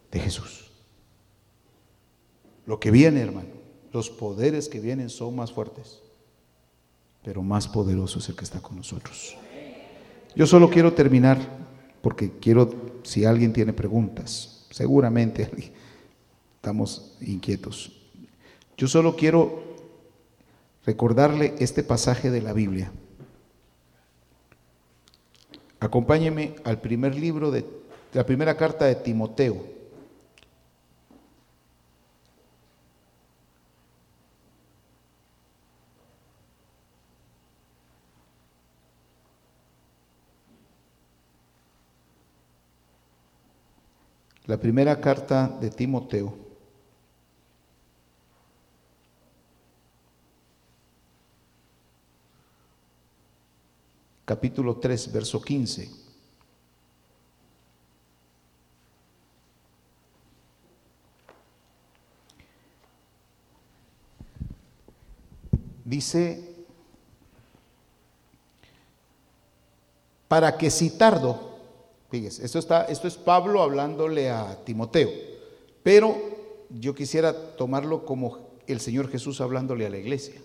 de 0.10 0.20
Jesús. 0.20 0.72
Lo 2.66 2.80
que 2.80 2.90
viene, 2.90 3.22
hermano, 3.22 3.50
los 3.92 4.10
poderes 4.10 4.70
que 4.70 4.80
vienen 4.80 5.10
son 5.10 5.36
más 5.36 5.52
fuertes 5.52 6.03
pero 7.24 7.42
más 7.42 7.68
poderoso 7.68 8.20
es 8.20 8.30
el 8.30 8.36
que 8.36 8.44
está 8.44 8.62
con 8.62 8.76
nosotros. 8.76 9.36
Yo 10.36 10.46
solo 10.46 10.70
quiero 10.70 10.94
terminar 10.94 11.38
porque 12.02 12.32
quiero, 12.40 12.70
si 13.04 13.24
alguien 13.24 13.54
tiene 13.54 13.72
preguntas, 13.72 14.66
seguramente 14.70 15.50
estamos 16.56 17.16
inquietos. 17.22 17.92
Yo 18.78 18.88
solo 18.88 19.16
quiero 19.16 19.64
recordarle 20.86 21.54
este 21.60 21.84
pasaje 21.84 22.30
de 22.30 22.42
la 22.42 22.54
Biblia. 22.54 22.92
Acompáñeme 25.80 26.56
al 26.64 26.82
primer 26.82 27.16
libro 27.16 27.52
de 27.52 27.66
la 28.14 28.26
primera 28.26 28.58
carta 28.58 28.86
de 28.86 28.96
Timoteo. 28.96 29.64
La 44.54 44.60
primera 44.60 45.02
carta 45.02 45.48
de 45.48 45.72
Timoteo. 45.72 46.32
Capítulo 54.24 54.76
3, 54.78 55.12
verso 55.12 55.42
15. 55.42 55.90
Dice, 65.84 66.56
para 70.28 70.56
que 70.56 70.70
si 70.70 70.96
tardo, 70.96 71.53
Fíjese, 72.14 72.46
esto, 72.46 72.60
está, 72.60 72.84
esto 72.84 73.08
es 73.08 73.16
Pablo 73.16 73.64
hablándole 73.64 74.30
a 74.30 74.64
Timoteo, 74.64 75.10
pero 75.82 76.16
yo 76.70 76.94
quisiera 76.94 77.56
tomarlo 77.56 78.06
como 78.06 78.52
el 78.68 78.80
Señor 78.80 79.10
Jesús 79.10 79.42
hablándole 79.42 79.88
a 79.88 79.90
la 79.90 79.98
iglesia. 79.98 80.36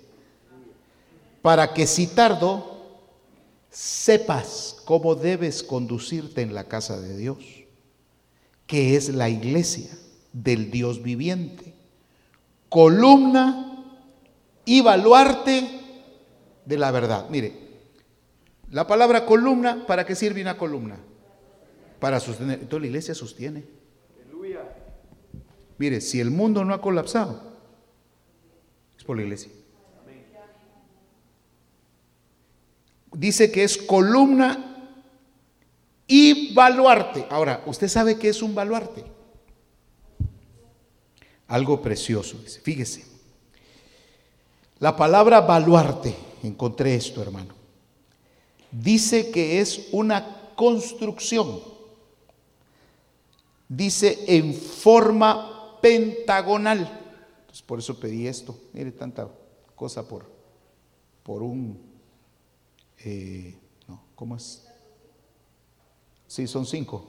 Para 1.42 1.74
que 1.74 1.86
si 1.86 2.06
tardo, 2.06 2.86
sepas 3.68 4.78
cómo 4.86 5.14
debes 5.14 5.62
conducirte 5.62 6.40
en 6.40 6.54
la 6.54 6.64
casa 6.64 6.98
de 6.98 7.14
Dios, 7.18 7.36
que 8.66 8.96
es 8.96 9.10
la 9.10 9.28
iglesia 9.28 9.90
del 10.32 10.70
Dios 10.70 11.02
viviente, 11.02 11.74
columna 12.70 13.84
y 14.64 14.80
baluarte 14.80 15.68
de 16.64 16.78
la 16.78 16.90
verdad. 16.92 17.28
Mire, 17.28 17.68
La 18.70 18.86
palabra 18.86 19.26
columna, 19.26 19.84
¿para 19.86 20.06
qué 20.06 20.14
sirve 20.14 20.40
una 20.40 20.56
columna? 20.56 20.98
Para 21.98 22.20
sostener. 22.20 22.60
Entonces 22.60 22.80
la 22.80 22.86
iglesia 22.86 23.14
sostiene. 23.14 23.64
Mire, 25.78 26.00
si 26.00 26.18
el 26.20 26.30
mundo 26.30 26.64
no 26.64 26.74
ha 26.74 26.80
colapsado, 26.80 27.40
es 28.96 29.04
por 29.04 29.16
la 29.16 29.22
iglesia. 29.22 29.52
Dice 33.12 33.50
que 33.50 33.64
es 33.64 33.76
columna 33.76 34.92
y 36.06 36.52
baluarte. 36.54 37.26
Ahora, 37.30 37.62
¿usted 37.66 37.88
sabe 37.88 38.18
qué 38.18 38.28
es 38.28 38.42
un 38.42 38.54
baluarte? 38.54 39.04
Algo 41.46 41.80
precioso. 41.80 42.38
Fíjese. 42.62 43.06
La 44.80 44.96
palabra 44.96 45.40
baluarte, 45.40 46.14
encontré 46.42 46.94
esto, 46.94 47.20
hermano. 47.22 47.54
Dice 48.70 49.30
que 49.30 49.60
es 49.60 49.88
una 49.92 50.52
construcción. 50.54 51.77
Dice 53.68 54.24
en 54.26 54.54
forma 54.54 55.80
pentagonal. 55.80 56.80
Entonces, 57.40 57.62
por 57.62 57.78
eso 57.78 57.98
pedí 58.00 58.26
esto. 58.26 58.58
Mire, 58.72 58.92
tanta 58.92 59.28
cosa 59.74 60.06
por, 60.08 60.24
por 61.22 61.42
un... 61.42 61.78
Eh, 63.04 63.56
no, 63.86 64.02
¿cómo 64.14 64.36
es? 64.36 64.66
Sí, 66.26 66.46
son 66.46 66.66
cinco. 66.66 67.06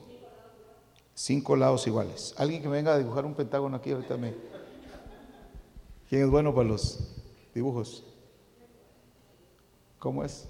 Cinco 1.16 1.56
lados 1.56 1.88
iguales. 1.88 2.34
Alguien 2.38 2.62
que 2.62 2.70
me 2.70 2.78
venga 2.78 2.94
a 2.94 2.98
dibujar 2.98 3.26
un 3.26 3.36
pentágono 3.36 3.76
aquí 3.78 3.92
ahorita 3.92 4.18
me... 4.18 4.34
¿Quién 6.10 6.24
es 6.24 6.30
bueno 6.30 6.54
para 6.54 6.68
los 6.68 7.16
dibujos? 7.54 8.04
¿Cómo 10.00 10.24
es? 10.24 10.48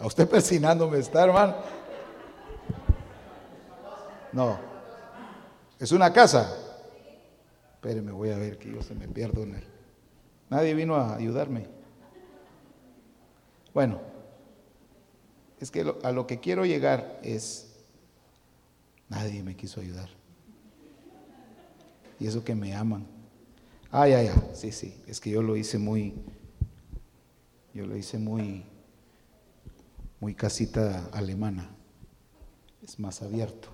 A 0.00 0.06
usted 0.06 0.28
persinándome 0.28 0.98
está, 0.98 1.24
hermano. 1.24 1.54
No. 4.32 4.75
Es 5.78 5.92
una 5.92 6.12
casa. 6.12 6.54
Espéreme, 7.74 8.12
voy 8.12 8.30
a 8.30 8.38
ver 8.38 8.58
que 8.58 8.70
yo 8.70 8.82
se 8.82 8.94
me 8.94 9.08
pierdo 9.08 9.42
en 9.42 9.56
él. 9.56 9.64
Nadie 10.50 10.74
vino 10.74 10.96
a 10.96 11.16
ayudarme. 11.16 11.66
Bueno, 13.74 14.00
es 15.60 15.70
que 15.70 15.94
a 16.02 16.12
lo 16.12 16.26
que 16.26 16.40
quiero 16.40 16.64
llegar 16.64 17.20
es, 17.22 17.74
nadie 19.08 19.42
me 19.42 19.56
quiso 19.56 19.80
ayudar. 19.80 20.08
Y 22.18 22.26
eso 22.26 22.42
que 22.42 22.54
me 22.54 22.74
aman. 22.74 23.06
Ah, 23.90 24.08
ya, 24.08 24.22
ya, 24.22 24.34
sí, 24.54 24.72
sí, 24.72 25.02
es 25.06 25.20
que 25.20 25.30
yo 25.30 25.42
lo 25.42 25.56
hice 25.56 25.78
muy, 25.78 26.14
yo 27.74 27.86
lo 27.86 27.96
hice 27.96 28.18
muy 28.18 28.64
muy 30.20 30.34
casita 30.34 31.08
alemana. 31.12 31.68
Es 32.82 32.98
más 32.98 33.22
abierto. 33.22 33.68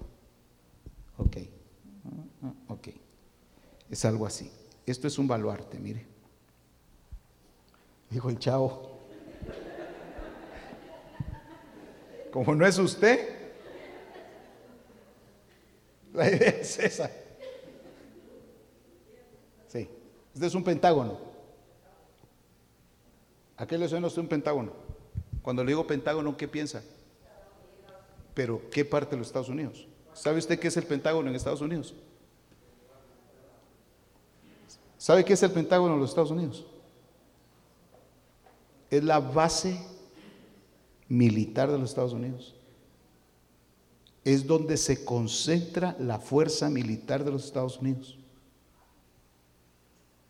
Ok. 1.16 1.36
Ok. 2.68 2.88
Es 3.90 4.04
algo 4.04 4.26
así. 4.26 4.50
Esto 4.86 5.06
es 5.06 5.18
un 5.18 5.28
baluarte, 5.28 5.78
mire. 5.78 6.06
Dijo 8.10 8.28
el 8.30 8.38
chavo. 8.38 9.00
Como 12.30 12.54
no 12.54 12.66
es 12.66 12.78
usted, 12.78 13.28
la 16.14 16.28
idea 16.30 16.48
es 16.48 16.78
esa. 16.78 17.10
Sí. 19.68 19.88
Este 20.34 20.46
es 20.46 20.54
un 20.54 20.64
pentágono. 20.64 21.18
¿A 23.56 23.66
qué 23.66 23.76
le 23.76 23.88
suena 23.88 24.06
usted 24.06 24.22
un 24.22 24.28
pentágono? 24.28 24.72
Cuando 25.42 25.64
le 25.64 25.70
digo 25.70 25.86
Pentágono, 25.86 26.36
¿qué 26.36 26.46
piensa? 26.48 26.82
Pero, 28.34 28.62
¿qué 28.70 28.84
parte 28.84 29.10
de 29.10 29.18
los 29.18 29.26
Estados 29.26 29.48
Unidos? 29.48 29.86
¿Sabe 30.14 30.38
usted 30.38 30.58
qué 30.58 30.68
es 30.68 30.76
el 30.76 30.84
Pentágono 30.84 31.28
en 31.28 31.34
Estados 31.34 31.60
Unidos? 31.60 31.94
¿Sabe 35.02 35.24
qué 35.24 35.32
es 35.32 35.42
el 35.42 35.50
Pentágono 35.50 35.94
en 35.94 36.00
los 36.00 36.10
Estados 36.10 36.30
Unidos? 36.30 36.64
Es 38.88 39.02
la 39.02 39.18
base 39.18 39.84
militar 41.08 41.72
de 41.72 41.76
los 41.76 41.90
Estados 41.90 42.12
Unidos. 42.12 42.54
Es 44.22 44.46
donde 44.46 44.76
se 44.76 45.04
concentra 45.04 45.96
la 45.98 46.20
fuerza 46.20 46.70
militar 46.70 47.24
de 47.24 47.32
los 47.32 47.44
Estados 47.44 47.80
Unidos. 47.80 48.16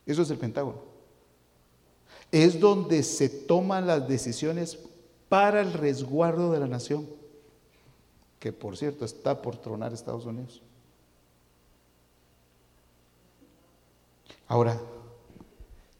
Eso 0.06 0.22
es 0.22 0.30
el 0.30 0.38
Pentágono. 0.38 0.80
Es 2.30 2.58
donde 2.58 3.02
se 3.02 3.28
toman 3.28 3.86
las 3.86 4.08
decisiones 4.08 4.78
para 5.28 5.60
el 5.60 5.74
resguardo 5.74 6.50
de 6.50 6.60
la 6.60 6.66
nación, 6.66 7.06
que 8.38 8.54
por 8.54 8.78
cierto 8.78 9.04
está 9.04 9.42
por 9.42 9.54
tronar 9.58 9.92
Estados 9.92 10.24
Unidos. 10.24 10.62
Ahora, 14.52 14.78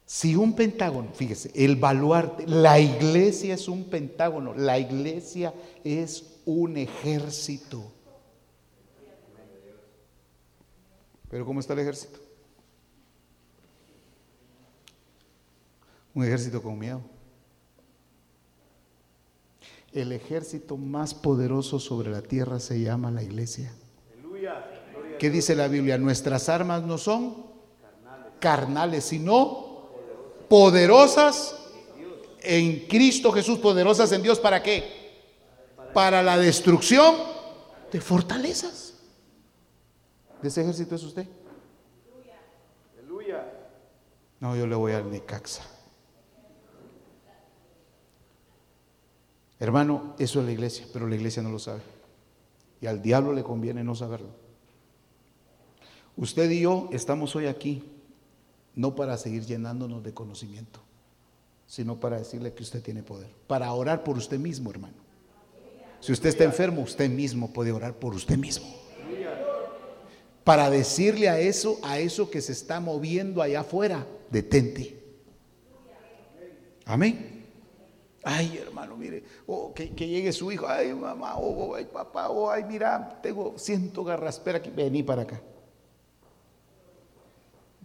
si 0.05 0.37
un 0.37 0.55
pentágono, 0.55 1.09
fíjese, 1.15 1.51
el 1.55 1.77
baluarte, 1.77 2.47
la 2.47 2.79
iglesia 2.79 3.55
es 3.55 3.67
un 3.67 3.85
pentágono, 3.85 4.53
la 4.53 4.79
iglesia 4.79 5.55
es 5.83 6.39
un 6.45 6.77
ejército. 6.77 7.83
Pero 11.31 11.47
¿cómo 11.47 11.61
está 11.61 11.73
el 11.73 11.79
ejército? 11.79 12.21
Un 16.13 16.25
ejército 16.25 16.61
con 16.61 16.79
miedo 16.79 17.01
el 19.95 20.13
ejército 20.13 20.77
más 20.77 21.15
poderoso 21.15 21.79
sobre 21.79 22.11
la 22.11 22.23
tierra 22.23 22.61
se 22.61 22.81
llama 22.81 23.11
la 23.11 23.23
iglesia. 23.23 23.71
¿Qué 25.19 25.29
dice 25.29 25.55
la 25.55 25.69
Biblia? 25.69 25.99
Nuestras 25.99 26.49
armas 26.49 26.83
no 26.83 26.97
son 26.97 27.52
carnales, 28.43 29.05
sino 29.05 29.87
poderosas 30.49 31.57
en 32.41 32.89
Cristo 32.89 33.31
Jesús, 33.31 33.61
poderosas 33.61 34.11
en 34.11 34.21
Dios. 34.21 34.41
¿Para 34.41 34.63
qué? 34.63 35.13
Para 35.95 36.23
la 36.25 36.37
destrucción 36.37 37.15
de 37.93 38.01
fortalezas. 38.01 38.95
¿De 40.43 40.49
ese 40.49 40.63
ejército 40.63 40.97
es 40.97 41.05
usted? 41.05 41.27
No, 44.41 44.57
yo 44.57 44.67
le 44.67 44.75
voy 44.75 44.91
al 44.91 45.09
Necaxa. 45.09 45.63
Hermano, 49.61 50.17
eso 50.19 50.41
es 50.41 50.47
la 50.47 50.51
iglesia, 50.51 50.85
pero 50.93 51.07
la 51.07 51.15
iglesia 51.15 51.41
no 51.45 51.51
lo 51.51 51.61
sabe. 51.61 51.83
Y 52.81 52.87
al 52.89 53.01
diablo 53.01 53.33
le 53.33 53.45
conviene 53.45 53.85
no 53.85 53.95
saberlo. 53.95 54.31
Usted 56.17 56.51
y 56.51 56.63
yo 56.63 56.89
estamos 56.91 57.37
hoy 57.37 57.47
aquí 57.47 57.92
no 58.75 58.95
para 58.95 59.17
seguir 59.17 59.45
llenándonos 59.45 60.03
de 60.03 60.15
conocimiento, 60.15 60.81
sino 61.67 62.01
para 62.01 62.19
decirle 62.19 62.53
que 62.53 62.63
usted 62.63 62.83
tiene 62.83 63.03
poder, 63.03 63.31
para 63.47 63.73
orar 63.73 64.05
por 64.05 64.17
usted 64.17 64.39
mismo, 64.39 64.71
hermano. 64.71 65.03
Si 66.01 66.11
usted 66.11 66.31
está 66.31 66.45
enfermo, 66.45 66.83
usted 66.83 67.09
mismo 67.09 67.53
puede 67.53 67.71
orar 67.71 67.95
por 67.95 68.15
usted 68.15 68.37
mismo. 68.37 68.67
Para 70.43 70.69
decirle 70.69 71.29
a 71.29 71.39
eso, 71.39 71.79
a 71.83 72.01
eso 72.01 72.29
que 72.29 72.41
se 72.41 72.51
está 72.51 72.81
moviendo 72.81 73.41
allá 73.41 73.61
afuera, 73.61 74.05
detente. 74.29 75.01
Amén. 76.85 77.47
Ay, 78.25 78.59
hermano, 78.61 78.97
mire, 78.97 79.25
oh, 79.47 79.73
que, 79.75 79.89
llegue 79.89 80.33
su 80.33 80.51
hijo, 80.53 80.67
ay, 80.69 80.93
mamá, 80.95 81.37
oh, 81.37 81.71
oh, 81.71 81.75
ay, 81.75 81.87
papá, 81.87 82.29
oh, 82.29 82.51
ay, 82.51 82.65
mira, 82.65 83.19
tengo, 83.21 83.55
siento 83.57 84.05
garraspera 84.05 84.59
aquí, 84.59 84.71
vení 84.71 85.03
para 85.03 85.23
acá. 85.23 85.41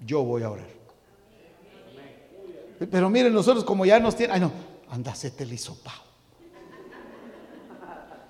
Yo 0.05 0.23
voy 0.23 0.43
a 0.43 0.51
orar. 0.51 0.76
Pero 2.79 3.09
miren, 3.09 3.33
nosotros 3.33 3.63
como 3.63 3.85
ya 3.85 3.99
nos 3.99 4.15
tienen, 4.15 4.35
ay, 4.35 4.41
no, 4.41 4.51
anda, 4.89 5.13
el 5.39 5.53
hisopado. 5.53 6.07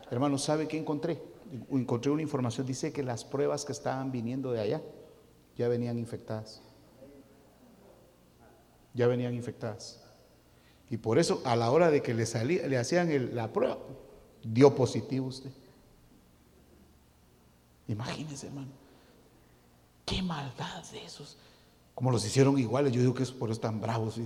Hermano, 0.09 0.37
¿sabe 0.37 0.67
qué 0.67 0.77
encontré? 0.77 1.21
Encontré 1.69 2.11
una 2.11 2.21
información, 2.21 2.65
dice 2.65 2.93
que 2.93 3.03
las 3.03 3.25
pruebas 3.25 3.65
que 3.65 3.73
estaban 3.73 4.11
viniendo 4.11 4.51
de 4.51 4.61
allá 4.61 4.81
ya 5.57 5.67
venían 5.67 5.97
infectadas. 5.97 6.61
Ya 8.93 9.07
venían 9.07 9.33
infectadas. 9.33 10.01
Y 10.89 10.97
por 10.97 11.19
eso 11.19 11.41
a 11.43 11.55
la 11.55 11.69
hora 11.71 11.91
de 11.91 12.01
que 12.01 12.13
le, 12.13 12.25
salía, 12.25 12.65
le 12.67 12.77
hacían 12.77 13.35
la 13.35 13.51
prueba, 13.51 13.77
dio 14.43 14.73
positivo 14.73 15.27
usted. 15.27 15.51
Imagínense, 17.87 18.47
hermano. 18.47 18.71
Qué 20.05 20.21
maldad 20.21 20.83
de 20.91 21.03
esos. 21.03 21.37
Como 21.97 22.11
los 22.11 22.23
hicieron 22.23 22.59
iguales, 22.59 22.93
yo 22.93 23.01
digo 23.01 23.15
que 23.15 23.23
es 23.23 23.31
por 23.31 23.49
eso 23.49 23.59
tan 23.59 23.81
bravos. 23.81 24.19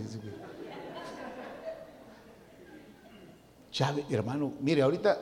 Chávez, 3.72 4.06
hermano, 4.10 4.52
mire, 4.60 4.82
ahorita, 4.82 5.18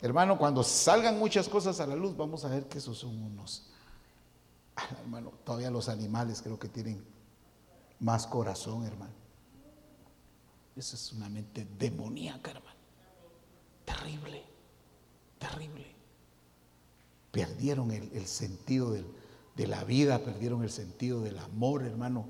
hermano, 0.00 0.38
cuando 0.38 0.62
salgan 0.62 1.18
muchas 1.18 1.46
cosas 1.46 1.78
a 1.78 1.86
la 1.86 1.94
luz, 1.94 2.16
vamos 2.16 2.42
a 2.46 2.48
ver 2.48 2.66
que 2.68 2.78
esos 2.78 2.96
son 2.96 3.22
unos. 3.22 3.68
Ah, 4.76 4.88
hermano, 4.98 5.30
todavía 5.44 5.70
los 5.70 5.90
animales 5.90 6.40
creo 6.40 6.58
que 6.58 6.68
tienen 6.68 7.04
más 7.98 8.26
corazón, 8.26 8.86
hermano. 8.86 9.12
Esa 10.76 10.96
es 10.96 11.12
una 11.12 11.28
mente 11.28 11.68
demoníaca, 11.78 12.52
hermano. 12.52 12.78
terrible, 13.84 14.42
terrible. 15.38 15.94
Perdieron 17.30 17.90
el, 17.90 18.26
sentido 18.26 18.90
de 19.60 19.66
la 19.66 19.84
vida, 19.84 20.20
perdieron 20.20 20.62
el 20.62 20.70
sentido 20.70 21.20
del 21.20 21.38
amor, 21.38 21.82
hermano. 21.82 22.26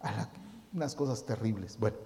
A 0.00 0.28
unas 0.72 0.94
cosas 0.94 1.26
terribles. 1.26 1.76
Bueno, 1.76 1.96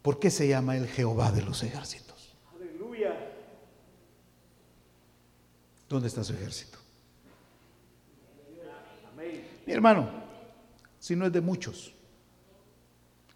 ¿por 0.00 0.20
qué 0.20 0.30
se 0.30 0.46
llama 0.46 0.76
el 0.76 0.86
Jehová 0.86 1.32
de 1.32 1.42
los 1.42 1.64
ejércitos? 1.64 2.36
Aleluya. 2.54 3.16
¿Dónde 5.88 6.06
está 6.06 6.22
su 6.22 6.34
ejército? 6.34 6.78
Mi 9.66 9.72
hermano, 9.72 10.08
si 11.00 11.16
no 11.16 11.26
es 11.26 11.32
de 11.32 11.40
muchos. 11.40 11.92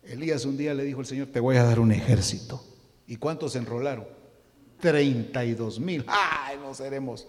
Elías 0.05 0.45
un 0.45 0.57
día 0.57 0.73
le 0.73 0.85
dijo 0.85 1.01
al 1.01 1.07
Señor, 1.07 1.27
te 1.27 1.41
voy 1.41 1.57
a 1.57 1.65
dar 1.65 1.81
un 1.81 1.91
ejército. 1.91 2.65
¿Y 3.09 3.17
cuántos 3.17 3.53
se 3.53 3.59
enrolaron? 3.59 4.07
32 4.79 5.81
mil. 5.81 6.05
Ay, 6.07 6.59
no 6.59 6.73
seremos 6.75 7.27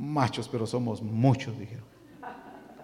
machos, 0.00 0.48
pero 0.48 0.66
somos 0.66 1.02
muchos, 1.02 1.58
dijeron. 1.58 1.84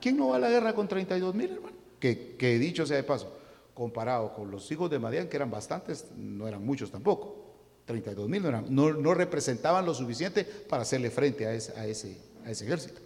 ¿Quién 0.00 0.18
no 0.18 0.28
va 0.28 0.36
a 0.36 0.38
la 0.38 0.50
guerra 0.50 0.74
con 0.74 0.86
32 0.86 1.34
mil, 1.34 1.50
hermano? 1.50 1.76
Que, 1.98 2.58
dicho 2.58 2.86
sea 2.86 2.98
de 2.98 3.02
paso, 3.02 3.34
comparado 3.74 4.34
con 4.34 4.50
los 4.50 4.70
hijos 4.70 4.90
de 4.90 4.98
Madián, 4.98 5.28
que 5.28 5.36
eran 5.36 5.50
bastantes, 5.50 6.06
no 6.14 6.46
eran 6.46 6.64
muchos 6.64 6.90
tampoco. 6.90 7.44
32 7.86 8.28
mil 8.28 8.42
no, 8.68 8.92
no, 8.92 9.14
representaban 9.14 9.86
lo 9.86 9.94
suficiente 9.94 10.44
para 10.44 10.82
hacerle 10.82 11.10
frente 11.10 11.46
a 11.46 11.54
ese, 11.54 11.72
a 11.78 11.86
ese, 11.86 12.20
a 12.44 12.50
ese 12.50 12.64
ejército. 12.66 13.00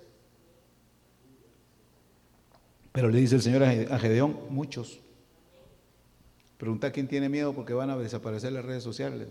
Pero 2.93 3.09
le 3.11 3.19
dice 3.21 3.37
el 3.37 3.43
Señor 3.43 3.63
a 3.63 3.99
Gedeón, 3.99 4.37
muchos. 4.49 5.01
Pregunta 6.57 6.91
quién 6.91 7.07
tiene 7.07 7.29
miedo 7.29 7.55
porque 7.55 7.73
van 7.73 7.91
a 7.91 7.97
desaparecer 7.97 8.53
las 8.53 8.65
redes 8.65 8.83
sociales. 8.83 9.29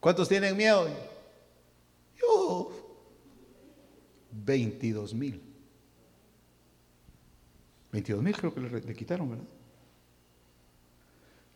¿Cuántos 0.00 0.28
tienen 0.28 0.56
miedo? 0.56 0.88
Yo, 2.16 2.72
22 4.32 5.14
mil. 5.14 5.42
22 7.92 8.22
mil 8.22 8.36
creo 8.36 8.54
que 8.54 8.60
le, 8.60 8.94
quitaron, 8.94 9.30
¿verdad? 9.30 9.44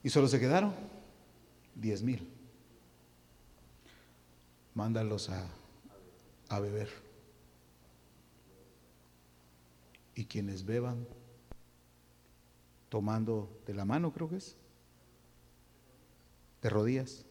Y 0.03 0.11
solo 0.11 0.29
se 0.29 0.39
quedaron 0.39 0.75
10 1.75 2.03
mil 2.03 2.29
mándalos 4.75 5.31
a, 5.31 5.49
a 6.49 6.61
beber. 6.61 6.91
Y 10.17 10.27
quienes 10.27 10.65
beban, 10.65 11.07
tomando 12.89 13.63
de 13.67 13.75
la 13.75 13.85
mano, 13.85 14.13
creo 14.13 14.29
que 14.29 14.37
es, 14.37 14.57
de 16.63 16.71
rodillas, 16.71 17.24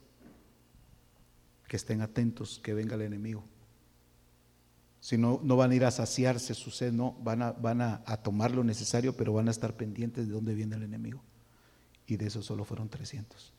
que 1.74 1.78
estén 1.78 2.02
atentos, 2.02 2.60
que 2.60 2.76
venga 2.76 2.94
el 2.94 3.02
enemigo. 3.02 3.44
Si 5.00 5.18
no, 5.18 5.40
no 5.42 5.56
van 5.56 5.72
a 5.72 5.76
ir 5.76 5.86
a 5.86 5.90
saciarse 5.90 6.54
su 6.54 6.70
sed, 6.70 6.94
no, 6.94 7.18
van, 7.24 7.42
a, 7.42 7.52
van 7.52 7.82
a, 7.82 8.04
tomar 8.18 8.52
lo 8.52 8.64
necesario, 8.64 9.18
pero 9.18 9.34
van 9.34 9.48
a 9.48 9.52
estar 9.52 9.74
pendientes 9.74 10.28
de 10.28 10.34
dónde 10.34 10.54
viene 10.54 10.76
el 10.76 10.84
enemigo. 10.84 11.24
Y 12.06 12.18
de 12.18 12.28
eso 12.28 12.44
solo 12.44 12.64
fueron 12.64 12.90
300. 12.90 13.54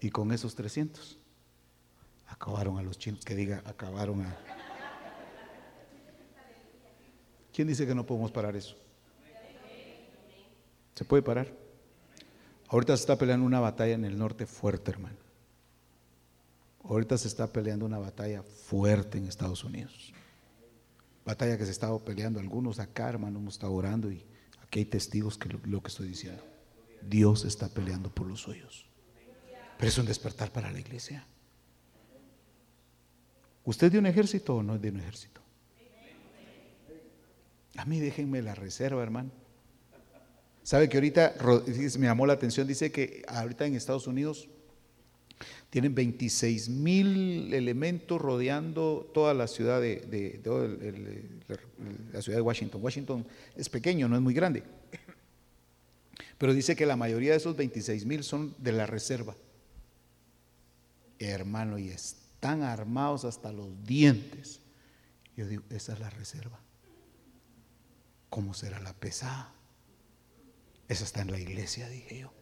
Y 0.00 0.08
con 0.08 0.32
esos 0.32 0.54
300 0.54 1.18
Acabaron 2.28 2.78
a 2.78 2.82
los 2.82 2.98
chinos, 2.98 3.22
que 3.26 3.34
diga, 3.34 3.62
acabaron 3.66 4.22
a... 4.22 4.34
¿Quién 7.52 7.68
dice 7.68 7.86
que 7.86 7.94
no 7.94 8.06
podemos 8.06 8.32
parar 8.32 8.56
eso? 8.56 8.74
¿Se 10.94 11.04
puede 11.04 11.22
parar? 11.22 11.52
Ahorita 12.68 12.96
se 12.96 13.02
está 13.02 13.18
peleando 13.18 13.44
una 13.44 13.60
batalla 13.60 13.92
en 13.92 14.06
el 14.06 14.16
norte 14.16 14.46
fuerte, 14.46 14.92
hermano. 14.92 15.25
Ahorita 16.88 17.18
se 17.18 17.28
está 17.28 17.52
peleando 17.52 17.84
una 17.84 17.98
batalla 17.98 18.42
fuerte 18.42 19.18
en 19.18 19.26
Estados 19.26 19.64
Unidos. 19.64 20.12
Batalla 21.24 21.58
que 21.58 21.64
se 21.64 21.72
estado 21.72 21.98
peleando 21.98 22.38
algunos 22.38 22.78
acá, 22.78 23.08
hermano, 23.08 23.40
hemos 23.40 23.54
estado 23.54 23.72
orando 23.72 24.12
y 24.12 24.24
aquí 24.62 24.80
hay 24.80 24.84
testigos 24.84 25.36
que 25.36 25.48
lo, 25.48 25.60
lo 25.64 25.82
que 25.82 25.88
estoy 25.88 26.08
diciendo. 26.08 26.44
Dios 27.02 27.44
está 27.44 27.68
peleando 27.68 28.14
por 28.14 28.28
los 28.28 28.40
suyos. 28.40 28.86
Pero 29.76 29.88
es 29.88 29.98
un 29.98 30.06
despertar 30.06 30.52
para 30.52 30.70
la 30.70 30.78
iglesia. 30.78 31.26
¿Usted 33.64 33.88
es 33.88 33.92
de 33.94 33.98
un 33.98 34.06
ejército 34.06 34.56
o 34.56 34.62
no 34.62 34.76
es 34.76 34.80
de 34.80 34.90
un 34.90 35.00
ejército? 35.00 35.40
A 37.76 37.84
mí 37.84 37.98
déjenme 37.98 38.40
la 38.42 38.54
reserva, 38.54 39.02
hermano. 39.02 39.30
¿Sabe 40.62 40.88
que 40.88 40.96
ahorita 40.96 41.34
me 41.98 42.06
llamó 42.06 42.26
la 42.26 42.32
atención? 42.32 42.66
Dice 42.66 42.90
que 42.90 43.24
ahorita 43.28 43.66
en 43.66 43.74
Estados 43.74 44.06
Unidos 44.06 44.48
tienen 45.76 45.94
26 45.94 46.70
mil 46.70 47.52
elementos 47.52 48.18
rodeando 48.18 49.10
toda 49.12 49.34
la 49.34 49.46
ciudad 49.46 49.78
de, 49.78 50.40
la 52.12 52.22
ciudad 52.22 52.38
de 52.38 52.42
Washington. 52.42 52.82
Washington 52.82 53.26
es 53.54 53.68
pequeño, 53.68 54.08
no 54.08 54.16
es 54.16 54.22
muy 54.22 54.32
grande. 54.32 54.62
Pero 56.38 56.54
dice 56.54 56.74
que 56.76 56.86
la 56.86 56.96
mayoría 56.96 57.32
de 57.32 57.36
esos 57.36 57.56
26 57.56 58.06
mil 58.06 58.24
son 58.24 58.54
de 58.56 58.72
la 58.72 58.86
reserva. 58.86 59.36
Hermano, 61.18 61.78
y 61.78 61.90
es 61.90 62.16
están 62.36 62.62
armados 62.62 63.24
hasta 63.24 63.50
los 63.50 63.68
dientes. 63.84 64.60
Yo 65.36 65.46
digo, 65.46 65.62
esa 65.68 65.94
es 65.94 66.00
la 66.00 66.08
reserva. 66.10 66.60
¿Cómo 68.30 68.54
será 68.54 68.78
la 68.80 68.94
pesada? 68.94 69.52
Esa 70.88 71.04
está 71.04 71.22
en 71.22 71.32
la 71.32 71.38
iglesia, 71.38 71.86
dije 71.88 72.20
yo. 72.20 72.35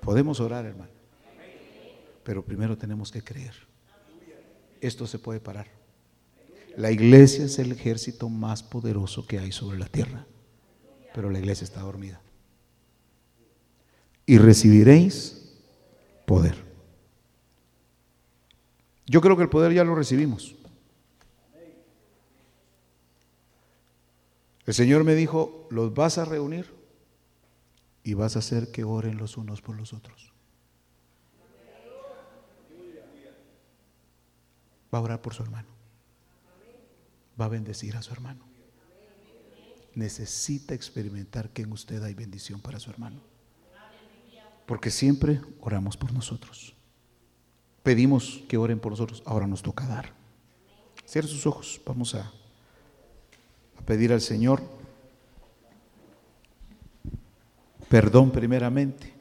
Podemos 0.00 0.40
orar, 0.40 0.64
hermano. 0.64 0.90
Pero 2.24 2.44
primero 2.44 2.76
tenemos 2.76 3.10
que 3.10 3.22
creer. 3.22 3.54
Esto 4.80 5.06
se 5.06 5.18
puede 5.18 5.40
parar. 5.40 5.66
La 6.76 6.90
iglesia 6.90 7.44
es 7.44 7.58
el 7.58 7.72
ejército 7.72 8.28
más 8.28 8.62
poderoso 8.62 9.26
que 9.26 9.38
hay 9.38 9.52
sobre 9.52 9.78
la 9.78 9.86
tierra. 9.86 10.26
Pero 11.14 11.30
la 11.30 11.38
iglesia 11.38 11.64
está 11.64 11.80
dormida. 11.80 12.20
Y 14.26 14.38
recibiréis 14.38 15.54
poder. 16.26 16.54
Yo 19.06 19.20
creo 19.20 19.36
que 19.36 19.42
el 19.42 19.48
poder 19.48 19.72
ya 19.72 19.82
lo 19.82 19.94
recibimos. 19.94 20.54
El 24.66 24.74
Señor 24.74 25.02
me 25.02 25.16
dijo, 25.16 25.66
los 25.70 25.92
vas 25.94 26.16
a 26.18 26.24
reunir 26.24 26.79
y 28.02 28.14
vas 28.14 28.36
a 28.36 28.40
hacer 28.40 28.70
que 28.70 28.84
oren 28.84 29.16
los 29.16 29.36
unos 29.36 29.60
por 29.62 29.76
los 29.76 29.92
otros. 29.92 30.32
Va 34.92 34.98
a 34.98 35.02
orar 35.02 35.22
por 35.22 35.34
su 35.34 35.42
hermano. 35.42 35.68
Va 37.40 37.44
a 37.44 37.48
bendecir 37.48 37.96
a 37.96 38.02
su 38.02 38.12
hermano. 38.12 38.44
Necesita 39.94 40.74
experimentar 40.74 41.50
que 41.50 41.62
en 41.62 41.72
usted 41.72 42.02
hay 42.02 42.14
bendición 42.14 42.60
para 42.60 42.80
su 42.80 42.90
hermano. 42.90 43.20
Porque 44.66 44.90
siempre 44.90 45.40
oramos 45.60 45.96
por 45.96 46.12
nosotros 46.12 46.74
pedimos 47.82 48.42
que 48.48 48.56
oren 48.56 48.78
por 48.78 48.92
nosotros, 48.92 49.22
ahora 49.26 49.46
nos 49.46 49.62
toca 49.62 49.86
dar. 49.86 50.12
Cierre 51.06 51.28
sus 51.28 51.46
ojos, 51.46 51.80
vamos 51.84 52.14
a, 52.14 52.32
a 53.76 53.82
pedir 53.84 54.12
al 54.12 54.20
Señor 54.20 54.62
perdón 57.90 58.30
primeramente 58.30 59.12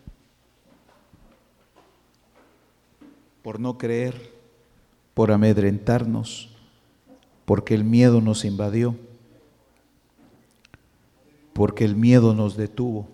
por 3.41 3.59
no 3.59 3.79
creer, 3.79 4.31
por 5.15 5.31
amedrentarnos, 5.31 6.55
porque 7.45 7.73
el 7.73 7.83
miedo 7.83 8.21
nos 8.21 8.45
invadió, 8.45 8.95
porque 11.53 11.83
el 11.83 11.95
miedo 11.95 12.35
nos 12.35 12.57
detuvo. 12.57 13.07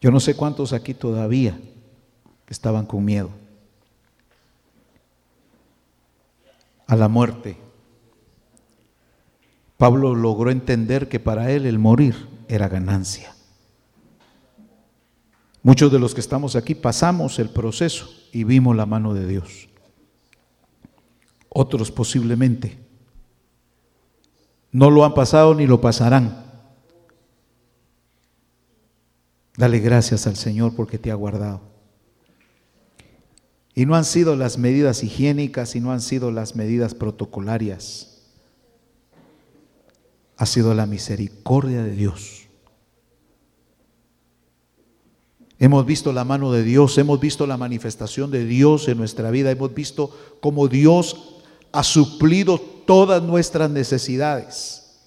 Yo 0.00 0.12
no 0.12 0.20
sé 0.20 0.36
cuántos 0.36 0.72
aquí 0.72 0.94
todavía 0.94 1.58
estaban 2.48 2.86
con 2.86 3.04
miedo 3.04 3.30
a 6.86 6.94
la 6.94 7.08
muerte. 7.08 7.56
Pablo 9.76 10.14
logró 10.14 10.52
entender 10.52 11.08
que 11.08 11.18
para 11.18 11.50
él 11.50 11.66
el 11.66 11.80
morir 11.80 12.29
era 12.50 12.68
ganancia. 12.68 13.34
Muchos 15.62 15.92
de 15.92 15.98
los 15.98 16.14
que 16.14 16.20
estamos 16.20 16.56
aquí 16.56 16.74
pasamos 16.74 17.38
el 17.38 17.50
proceso 17.50 18.08
y 18.32 18.44
vimos 18.44 18.74
la 18.76 18.86
mano 18.86 19.14
de 19.14 19.26
Dios. 19.26 19.68
Otros 21.48 21.90
posiblemente 21.90 22.78
no 24.72 24.90
lo 24.90 25.04
han 25.04 25.14
pasado 25.14 25.54
ni 25.54 25.66
lo 25.66 25.80
pasarán. 25.80 26.46
Dale 29.56 29.78
gracias 29.80 30.26
al 30.26 30.36
Señor 30.36 30.74
porque 30.74 30.98
te 30.98 31.10
ha 31.10 31.14
guardado. 31.14 31.60
Y 33.74 33.86
no 33.86 33.94
han 33.94 34.04
sido 34.04 34.36
las 34.36 34.58
medidas 34.58 35.02
higiénicas 35.02 35.76
y 35.76 35.80
no 35.80 35.92
han 35.92 36.00
sido 36.00 36.30
las 36.30 36.56
medidas 36.56 36.94
protocolarias. 36.94 38.09
Ha 40.40 40.46
sido 40.46 40.72
la 40.72 40.86
misericordia 40.86 41.82
de 41.82 41.90
Dios. 41.90 42.46
Hemos 45.58 45.84
visto 45.84 46.14
la 46.14 46.24
mano 46.24 46.50
de 46.50 46.62
Dios, 46.62 46.96
hemos 46.96 47.20
visto 47.20 47.46
la 47.46 47.58
manifestación 47.58 48.30
de 48.30 48.46
Dios 48.46 48.88
en 48.88 48.96
nuestra 48.96 49.30
vida, 49.30 49.50
hemos 49.50 49.74
visto 49.74 50.16
cómo 50.40 50.66
Dios 50.66 51.42
ha 51.72 51.84
suplido 51.84 52.58
todas 52.58 53.22
nuestras 53.22 53.70
necesidades. 53.70 55.02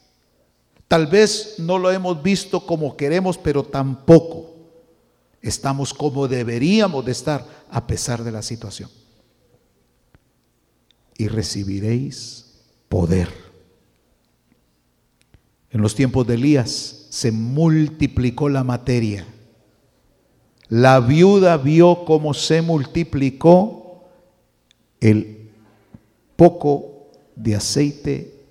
Tal 0.87 1.07
vez 1.07 1.55
no 1.57 1.79
lo 1.79 1.89
hemos 1.91 2.21
visto 2.21 2.67
como 2.67 2.95
queremos, 2.95 3.39
pero 3.39 3.63
tampoco 3.63 4.53
estamos 5.41 5.95
como 5.95 6.27
deberíamos 6.27 7.03
de 7.05 7.11
estar 7.11 7.65
a 7.71 7.87
pesar 7.87 8.23
de 8.23 8.31
la 8.31 8.43
situación. 8.43 8.91
Y 11.17 11.27
recibiréis 11.27 12.53
poder. 12.87 13.52
En 15.73 15.81
los 15.81 15.95
tiempos 15.95 16.25
de 16.25 16.35
Elías 16.35 17.07
se 17.09 17.33
multiplicó 17.33 18.47
la 18.47 18.63
materia 18.63 19.25
la 20.73 20.99
viuda 20.99 21.57
vio 21.57 22.03
cómo 22.03 22.33
se 22.33 22.63
multiplicó 22.63 24.05
el 24.99 25.51
poco 26.35 27.11
de 27.35 27.55
aceite 27.55 28.43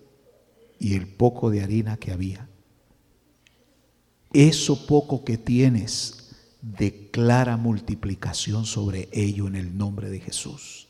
y 0.78 0.94
el 0.94 1.08
poco 1.08 1.50
de 1.50 1.62
harina 1.62 1.96
que 1.96 2.12
había. 2.12 2.48
Eso 4.32 4.86
poco 4.86 5.24
que 5.24 5.36
tienes, 5.36 6.30
declara 6.60 7.56
multiplicación 7.56 8.66
sobre 8.66 9.08
ello 9.10 9.48
en 9.48 9.56
el 9.56 9.76
nombre 9.76 10.08
de 10.08 10.20
Jesús. 10.20 10.86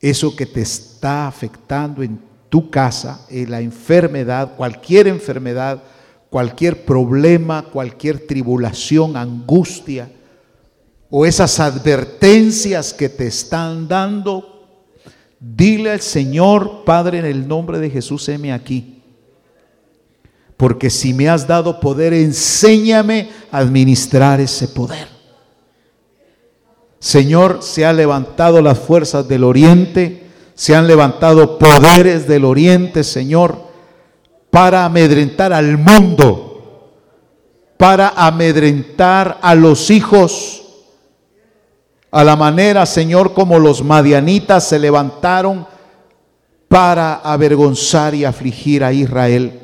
Eso 0.00 0.34
que 0.34 0.46
te 0.46 0.62
está 0.62 1.28
afectando 1.28 2.02
en 2.02 2.20
tu 2.48 2.70
casa, 2.70 3.26
en 3.28 3.50
la 3.50 3.60
enfermedad, 3.60 4.56
cualquier 4.56 5.08
enfermedad, 5.08 5.82
cualquier 6.30 6.84
problema, 6.84 7.62
cualquier 7.62 8.26
tribulación, 8.26 9.16
angustia 9.16 10.10
o 11.10 11.24
esas 11.24 11.58
advertencias 11.58 12.92
que 12.92 13.08
te 13.08 13.26
están 13.26 13.88
dando, 13.88 14.66
dile 15.40 15.92
al 15.92 16.00
Señor, 16.00 16.84
Padre, 16.84 17.18
en 17.18 17.24
el 17.24 17.48
nombre 17.48 17.78
de 17.78 17.90
Jesús, 17.90 18.28
heme 18.28 18.52
aquí. 18.52 19.02
Porque 20.56 20.90
si 20.90 21.14
me 21.14 21.28
has 21.28 21.46
dado 21.46 21.80
poder, 21.80 22.12
enséñame 22.12 23.30
a 23.50 23.58
administrar 23.58 24.40
ese 24.40 24.68
poder. 24.68 25.08
Señor, 26.98 27.62
se 27.62 27.86
han 27.86 27.96
levantado 27.96 28.60
las 28.60 28.78
fuerzas 28.78 29.28
del 29.28 29.44
oriente, 29.44 30.27
se 30.58 30.74
han 30.74 30.88
levantado 30.88 31.56
poderes 31.56 32.26
del 32.26 32.44
oriente, 32.44 33.04
Señor 33.04 33.68
para 34.50 34.84
amedrentar 34.84 35.52
al 35.52 35.78
mundo, 35.78 36.90
para 37.76 38.08
amedrentar 38.08 39.38
a 39.40 39.54
los 39.54 39.90
hijos, 39.90 40.64
a 42.10 42.24
la 42.24 42.36
manera, 42.36 42.86
Señor, 42.86 43.34
como 43.34 43.58
los 43.58 43.84
madianitas 43.84 44.66
se 44.66 44.78
levantaron 44.78 45.66
para 46.68 47.14
avergonzar 47.16 48.14
y 48.14 48.24
afligir 48.24 48.82
a 48.82 48.92
Israel. 48.92 49.60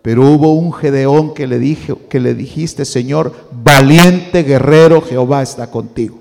Pero 0.00 0.26
hubo 0.26 0.54
un 0.54 0.72
Gedeón 0.72 1.34
que 1.34 1.46
le, 1.46 1.76
que 2.08 2.20
le 2.20 2.34
dijiste, 2.34 2.84
Señor, 2.84 3.34
valiente 3.52 4.42
guerrero, 4.42 5.02
Jehová 5.02 5.42
está 5.42 5.70
contigo. 5.70 6.18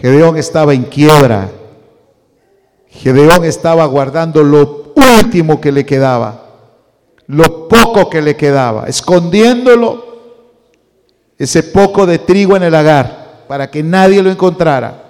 Gedeón 0.00 0.36
estaba 0.38 0.72
en 0.72 0.84
quiebra. 0.84 1.50
Gedeón 2.88 3.44
estaba 3.44 3.84
guardando 3.86 4.42
lo 4.42 4.92
último 4.96 5.60
que 5.60 5.70
le 5.72 5.84
quedaba, 5.84 6.46
lo 7.26 7.68
poco 7.68 8.08
que 8.10 8.20
le 8.20 8.36
quedaba, 8.36 8.86
escondiéndolo, 8.86 10.10
ese 11.38 11.62
poco 11.62 12.04
de 12.06 12.18
trigo 12.18 12.56
en 12.56 12.64
el 12.64 12.72
lagar, 12.72 13.44
para 13.46 13.70
que 13.70 13.82
nadie 13.82 14.22
lo 14.22 14.30
encontrara. 14.30 15.04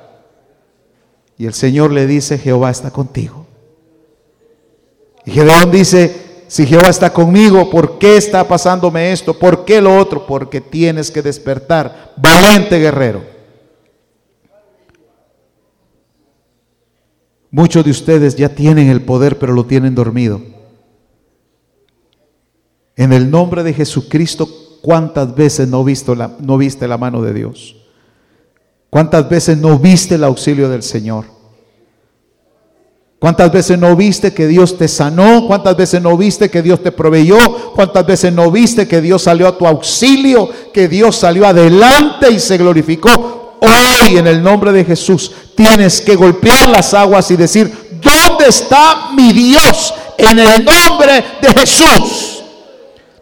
Y 1.38 1.46
el 1.46 1.54
Señor 1.54 1.90
le 1.92 2.06
dice, 2.06 2.36
Jehová 2.38 2.70
está 2.70 2.90
contigo. 2.90 3.46
Y 5.24 5.30
Gedeón 5.30 5.70
dice, 5.70 6.44
si 6.48 6.66
Jehová 6.66 6.88
está 6.88 7.12
conmigo, 7.12 7.70
¿por 7.70 7.98
qué 7.98 8.16
está 8.16 8.46
pasándome 8.46 9.12
esto? 9.12 9.38
¿Por 9.38 9.64
qué 9.64 9.80
lo 9.80 9.96
otro? 9.96 10.26
Porque 10.26 10.60
tienes 10.60 11.10
que 11.10 11.22
despertar, 11.22 12.12
valiente 12.16 12.78
guerrero. 12.78 13.39
Muchos 17.50 17.84
de 17.84 17.90
ustedes 17.90 18.36
ya 18.36 18.48
tienen 18.48 18.88
el 18.88 19.02
poder, 19.02 19.38
pero 19.38 19.52
lo 19.52 19.66
tienen 19.66 19.94
dormido. 19.94 20.40
En 22.96 23.12
el 23.12 23.30
nombre 23.30 23.62
de 23.62 23.72
Jesucristo, 23.72 24.48
¿cuántas 24.82 25.34
veces 25.34 25.68
no, 25.68 25.82
visto 25.82 26.14
la, 26.14 26.28
viste 26.58 26.86
la 26.86 26.98
mano 26.98 27.22
de 27.22 27.34
Dios? 27.34 27.76
¿Cuántas 28.88 29.28
veces 29.28 29.58
no 29.58 29.78
viste 29.78 30.14
el 30.14 30.24
auxilio 30.24 30.68
del 30.68 30.82
Señor? 30.82 31.24
¿Cuántas 33.18 33.52
veces 33.52 33.78
no 33.78 33.94
viste 33.96 34.32
que 34.32 34.46
Dios 34.46 34.78
te 34.78 34.88
sanó? 34.88 35.46
¿Cuántas 35.46 35.76
veces 35.76 36.00
no 36.00 36.16
viste 36.16 36.48
que 36.50 36.62
Dios 36.62 36.82
te 36.82 36.92
proveyó? 36.92 37.36
¿Cuántas 37.74 38.06
veces 38.06 38.32
no 38.32 38.50
viste 38.50 38.88
que 38.88 39.00
Dios 39.00 39.22
salió 39.22 39.46
a 39.46 39.58
tu 39.58 39.66
auxilio? 39.66 40.48
Que 40.72 40.88
Dios 40.88 41.16
salió 41.16 41.46
adelante 41.46 42.30
y 42.30 42.38
se 42.38 42.56
glorificó 42.56 43.39
hoy 43.60 44.16
en 44.16 44.26
el 44.26 44.42
nombre 44.42 44.72
de 44.72 44.84
Jesús 44.84 45.32
tienes 45.54 46.00
que 46.00 46.16
golpear 46.16 46.68
las 46.68 46.94
aguas 46.94 47.30
y 47.30 47.36
decir, 47.36 48.00
¿dónde 48.02 48.48
está 48.48 49.10
mi 49.12 49.32
Dios 49.32 49.94
en 50.16 50.38
el 50.38 50.64
nombre 50.64 51.24
de 51.40 51.48
Jesús? 51.60 52.42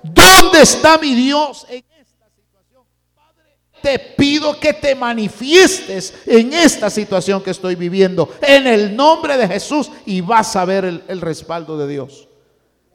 ¿Dónde 0.03 0.63
está 0.63 0.99
mi 0.99 1.15
Dios 1.15 1.67
en 1.69 1.85
esta 2.01 2.27
situación? 2.35 2.85
Padre, 3.15 3.59
te 3.83 3.99
pido 3.99 4.59
que 4.59 4.73
te 4.73 4.95
manifiestes 4.95 6.15
en 6.27 6.53
esta 6.53 6.91
situación 6.91 7.43
que 7.43 7.51
estoy 7.51 7.75
viviendo 7.75 8.33
en 8.41 8.67
el 8.67 8.95
nombre 8.95 9.37
de 9.37 9.49
Jesús 9.49 9.91
y 10.07 10.21
vas 10.21 10.55
a 10.57 10.65
ver 10.65 10.85
el, 10.85 11.03
el 11.09 11.21
respaldo 11.21 11.77
de 11.77 11.89
Dios. 11.89 12.29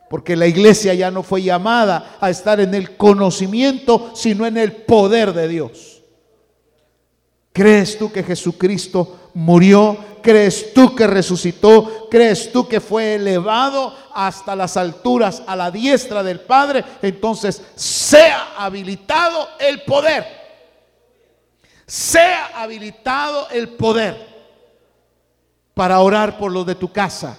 Porque 0.10 0.36
la 0.36 0.48
iglesia 0.48 0.94
ya 0.94 1.10
no 1.10 1.24
fue 1.24 1.42
llamada 1.42 2.18
a 2.22 2.30
estar 2.30 2.60
en 2.60 2.74
el 2.76 2.96
conocimiento, 2.98 4.12
sino 4.16 4.46
en 4.46 4.58
el 4.58 4.72
poder 4.72 5.34
de 5.34 5.48
Dios. 5.48 5.93
¿Crees 7.54 8.00
tú 8.00 8.12
que 8.12 8.24
Jesucristo 8.24 9.30
murió? 9.36 9.96
¿Crees 10.24 10.74
tú 10.74 10.96
que 10.96 11.06
resucitó? 11.06 12.08
¿Crees 12.10 12.52
tú 12.52 12.68
que 12.68 12.80
fue 12.82 13.16
elevado 13.16 13.96
hasta 14.12 14.56
las 14.56 14.76
alturas 14.76 15.44
a 15.46 15.56
la 15.56 15.70
diestra 15.70 16.24
del 16.24 16.40
Padre? 16.40 16.84
Entonces 17.02 17.62
sea 17.76 18.56
habilitado 18.58 19.50
el 19.60 19.84
poder. 19.84 20.26
Sea 21.86 22.52
habilitado 22.56 23.48
el 23.52 23.70
poder 23.70 24.34
para 25.76 26.00
orar 26.00 26.40
por 26.40 26.52
los 26.52 26.66
de 26.66 26.76
tu 26.76 26.92
casa. 26.92 27.38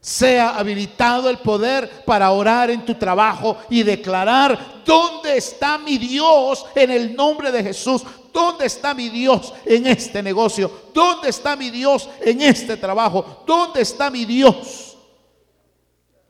Sea 0.00 0.50
habilitado 0.50 1.28
el 1.28 1.38
poder 1.38 2.04
para 2.04 2.30
orar 2.30 2.70
en 2.70 2.86
tu 2.86 2.94
trabajo 2.94 3.58
y 3.68 3.82
declarar, 3.82 4.82
¿dónde 4.86 5.36
está 5.36 5.76
mi 5.78 5.98
Dios 5.98 6.64
en 6.76 6.92
el 6.92 7.16
nombre 7.16 7.50
de 7.50 7.64
Jesús? 7.64 8.02
¿Dónde 8.36 8.66
está 8.66 8.92
mi 8.92 9.08
Dios 9.08 9.54
en 9.64 9.86
este 9.86 10.22
negocio? 10.22 10.70
¿Dónde 10.92 11.30
está 11.30 11.56
mi 11.56 11.70
Dios 11.70 12.06
en 12.20 12.42
este 12.42 12.76
trabajo? 12.76 13.44
¿Dónde 13.46 13.80
está 13.80 14.10
mi 14.10 14.26
Dios? 14.26 14.98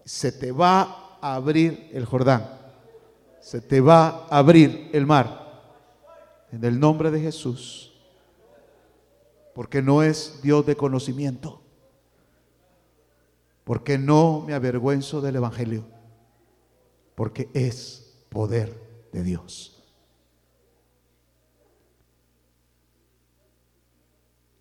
Se 0.05 0.31
te 0.31 0.53
va 0.53 1.19
a 1.21 1.35
abrir 1.35 1.91
el 1.93 2.05
Jordán. 2.05 2.49
Se 3.41 3.61
te 3.61 3.81
va 3.81 4.29
a 4.31 4.39
abrir 4.39 4.89
el 4.93 5.05
mar. 5.05 5.65
En 6.53 6.63
el 6.63 6.79
nombre 6.79 7.11
de 7.11 7.21
Jesús. 7.21 7.93
Porque 9.53 9.83
no 9.83 10.05
es 10.05 10.41
Dios 10.45 10.65
de 10.65 10.77
conocimiento. 10.77 11.61
Porque 13.65 13.99
no 13.99 14.45
me 14.47 14.55
avergüenzo 14.55 15.21
del 15.21 15.35
Evangelio. 15.35 15.85
Porque 17.17 17.51
es 17.53 18.15
poder 18.29 19.09
de 19.13 19.25
Dios. 19.25 19.76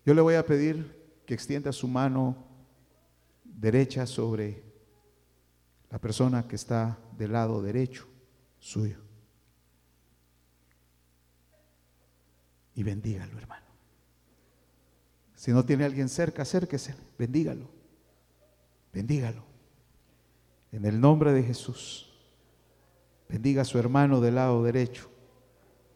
Yo 0.06 0.14
le 0.14 0.20
voy 0.20 0.36
a 0.36 0.46
pedir 0.46 1.20
que 1.26 1.34
extienda 1.34 1.72
su 1.72 1.88
mano 1.88 2.36
derecha 3.42 4.06
sobre 4.06 4.62
la 5.90 5.98
persona 5.98 6.46
que 6.46 6.54
está 6.54 6.96
del 7.18 7.32
lado 7.32 7.60
derecho 7.60 8.06
suyo. 8.60 8.98
Y 12.76 12.84
bendígalo, 12.84 13.36
hermano. 13.36 13.66
Si 15.34 15.50
no 15.50 15.64
tiene 15.64 15.84
alguien 15.84 16.08
cerca, 16.08 16.42
acérquese, 16.42 16.94
bendígalo. 17.18 17.68
Bendígalo. 18.92 19.42
En 20.70 20.84
el 20.84 21.00
nombre 21.00 21.32
de 21.32 21.42
Jesús. 21.42 22.12
Bendiga 23.28 23.62
a 23.62 23.64
su 23.64 23.76
hermano 23.76 24.20
del 24.20 24.36
lado 24.36 24.62
derecho. 24.62 25.10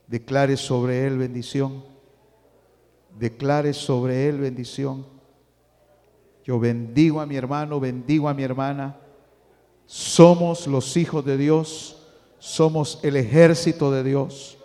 Declare 0.09 0.57
sobre 0.57 1.07
él 1.07 1.16
bendición 1.16 1.90
declare 3.19 3.73
sobre 3.73 4.28
él 4.28 4.39
bendición. 4.39 5.07
Yo 6.45 6.59
bendigo 6.59 7.20
a 7.20 7.27
mi 7.27 7.37
hermano, 7.37 7.78
bendigo 7.78 8.28
a 8.28 8.35
mi 8.35 8.43
hermana. 8.43 8.97
Somos 9.87 10.66
los 10.66 10.97
hijos 10.97 11.24
de 11.24 11.37
Dios, 11.37 12.07
somos 12.39 12.99
el 13.03 13.16
ejército 13.16 13.91
de 13.91 14.03
Dios. 14.03 14.57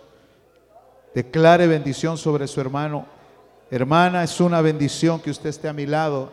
Declare 1.14 1.66
bendición 1.66 2.16
sobre 2.16 2.46
su 2.46 2.60
hermano. 2.60 3.06
Hermana, 3.70 4.22
es 4.22 4.40
una 4.40 4.60
bendición 4.60 5.20
que 5.20 5.30
usted 5.30 5.50
esté 5.50 5.68
a 5.68 5.72
mi 5.72 5.86
lado. 5.86 6.30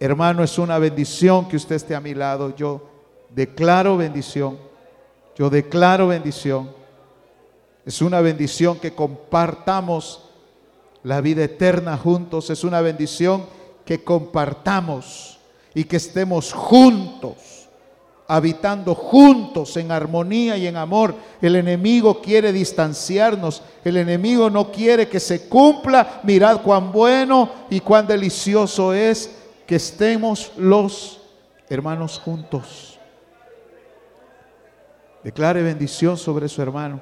Hermano, 0.00 0.42
es 0.42 0.58
una 0.58 0.78
bendición 0.78 1.48
que 1.48 1.56
usted 1.56 1.76
esté 1.76 1.94
a 1.94 2.00
mi 2.00 2.14
lado. 2.14 2.54
Yo 2.56 2.88
declaro 3.30 3.96
bendición. 3.96 4.58
Yo 5.36 5.50
declaro 5.50 6.08
bendición. 6.08 6.70
Es 7.84 8.02
una 8.02 8.20
bendición 8.20 8.78
que 8.78 8.94
compartamos 8.94 10.25
la 11.02 11.20
vida 11.20 11.44
eterna 11.44 11.96
juntos. 11.96 12.50
Es 12.50 12.64
una 12.64 12.80
bendición 12.80 13.44
que 13.84 14.02
compartamos 14.02 15.38
y 15.74 15.84
que 15.84 15.96
estemos 15.96 16.52
juntos, 16.52 17.68
habitando 18.26 18.94
juntos 18.94 19.76
en 19.76 19.92
armonía 19.92 20.56
y 20.56 20.66
en 20.66 20.76
amor. 20.76 21.14
El 21.40 21.56
enemigo 21.56 22.20
quiere 22.20 22.52
distanciarnos. 22.52 23.62
El 23.84 23.96
enemigo 23.96 24.50
no 24.50 24.72
quiere 24.72 25.08
que 25.08 25.20
se 25.20 25.48
cumpla. 25.48 26.20
Mirad 26.24 26.62
cuán 26.62 26.90
bueno 26.92 27.50
y 27.70 27.80
cuán 27.80 28.06
delicioso 28.06 28.92
es 28.92 29.30
que 29.66 29.76
estemos 29.76 30.52
los 30.56 31.20
hermanos 31.68 32.18
juntos. 32.18 32.98
Declare 35.22 35.62
bendición 35.62 36.16
sobre 36.16 36.48
su 36.48 36.62
hermano. 36.62 37.00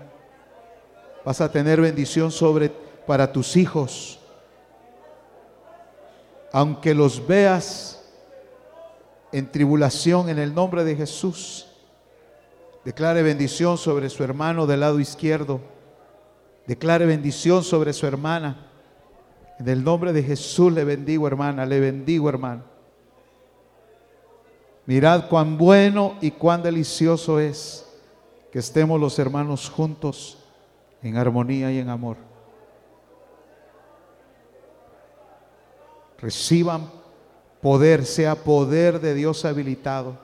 Vas 1.24 1.40
a 1.40 1.50
tener 1.50 1.80
bendición 1.80 2.30
sobre 2.30 2.83
para 3.06 3.32
tus 3.32 3.56
hijos. 3.56 4.18
Aunque 6.52 6.94
los 6.94 7.26
veas 7.26 8.04
en 9.34 9.50
tribulación 9.50 10.28
en 10.28 10.38
el 10.38 10.54
nombre 10.54 10.84
de 10.84 10.94
Jesús. 10.94 11.66
Declare 12.84 13.20
bendición 13.24 13.76
sobre 13.76 14.08
su 14.08 14.22
hermano 14.22 14.64
del 14.64 14.78
lado 14.78 15.00
izquierdo. 15.00 15.60
Declare 16.68 17.04
bendición 17.04 17.64
sobre 17.64 17.92
su 17.92 18.06
hermana. 18.06 18.68
En 19.58 19.68
el 19.68 19.82
nombre 19.82 20.12
de 20.12 20.22
Jesús 20.22 20.72
le 20.72 20.84
bendigo, 20.84 21.26
hermana, 21.26 21.66
le 21.66 21.80
bendigo, 21.80 22.28
hermano. 22.28 22.62
Mirad 24.86 25.28
cuán 25.28 25.58
bueno 25.58 26.14
y 26.20 26.30
cuán 26.30 26.62
delicioso 26.62 27.40
es 27.40 27.92
que 28.52 28.60
estemos 28.60 29.00
los 29.00 29.18
hermanos 29.18 29.68
juntos 29.68 30.38
en 31.02 31.16
armonía 31.16 31.72
y 31.72 31.78
en 31.78 31.88
amor. 31.88 32.18
Reciban 36.24 36.90
poder, 37.60 38.06
sea 38.06 38.34
poder 38.34 38.98
de 38.98 39.12
Dios 39.12 39.44
habilitado. 39.44 40.16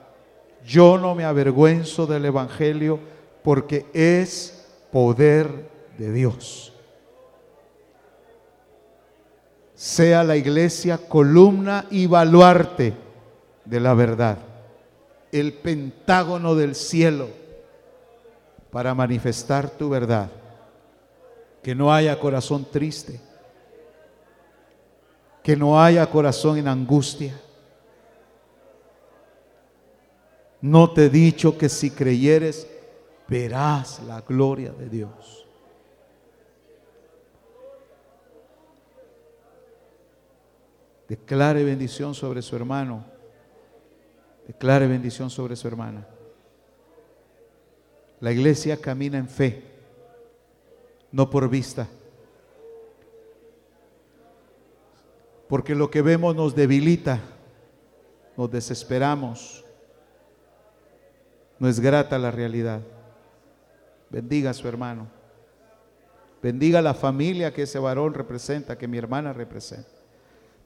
Yo 0.64 0.96
no 0.96 1.14
me 1.14 1.26
avergüenzo 1.26 2.06
del 2.06 2.24
Evangelio 2.24 2.98
porque 3.44 3.84
es 3.92 4.66
poder 4.90 5.68
de 5.98 6.10
Dios. 6.10 6.72
Sea 9.74 10.24
la 10.24 10.38
iglesia 10.38 10.96
columna 10.96 11.84
y 11.90 12.06
baluarte 12.06 12.94
de 13.66 13.80
la 13.80 13.92
verdad, 13.92 14.38
el 15.32 15.52
pentágono 15.52 16.54
del 16.54 16.74
cielo 16.74 17.28
para 18.70 18.94
manifestar 18.94 19.68
tu 19.68 19.90
verdad. 19.90 20.30
Que 21.62 21.74
no 21.74 21.92
haya 21.92 22.18
corazón 22.18 22.66
triste. 22.72 23.20
Que 25.42 25.56
no 25.56 25.80
haya 25.80 26.08
corazón 26.08 26.58
en 26.58 26.68
angustia. 26.68 27.38
No 30.60 30.92
te 30.92 31.06
he 31.06 31.08
dicho 31.08 31.56
que 31.56 31.68
si 31.68 31.90
creyeres, 31.90 32.66
verás 33.26 34.02
la 34.02 34.20
gloria 34.20 34.72
de 34.72 34.88
Dios. 34.88 35.46
Declare 41.08 41.64
bendición 41.64 42.14
sobre 42.14 42.42
su 42.42 42.54
hermano. 42.54 43.04
Declare 44.46 44.86
bendición 44.86 45.30
sobre 45.30 45.56
su 45.56 45.66
hermana. 45.66 46.06
La 48.20 48.30
iglesia 48.30 48.76
camina 48.76 49.16
en 49.16 49.28
fe, 49.28 49.62
no 51.10 51.30
por 51.30 51.48
vista. 51.48 51.88
Porque 55.50 55.74
lo 55.74 55.90
que 55.90 56.00
vemos 56.00 56.36
nos 56.36 56.54
debilita, 56.54 57.18
nos 58.36 58.52
desesperamos. 58.52 59.64
No 61.58 61.66
es 61.66 61.80
grata 61.80 62.16
la 62.20 62.30
realidad. 62.30 62.80
Bendiga 64.10 64.50
a 64.50 64.54
su 64.54 64.68
hermano. 64.68 65.08
Bendiga 66.40 66.78
a 66.78 66.82
la 66.82 66.94
familia 66.94 67.52
que 67.52 67.62
ese 67.62 67.80
varón 67.80 68.14
representa, 68.14 68.78
que 68.78 68.86
mi 68.86 68.96
hermana 68.96 69.32
representa. 69.32 69.90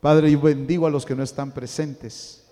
Padre, 0.02 0.30
yo 0.30 0.38
bendigo 0.38 0.86
a 0.86 0.90
los 0.90 1.06
que 1.06 1.16
no 1.16 1.22
están 1.22 1.52
presentes. 1.52 2.46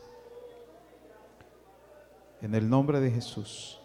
En 2.40 2.54
el 2.54 2.66
nombre 2.66 2.98
de 2.98 3.10
Jesús. 3.10 3.78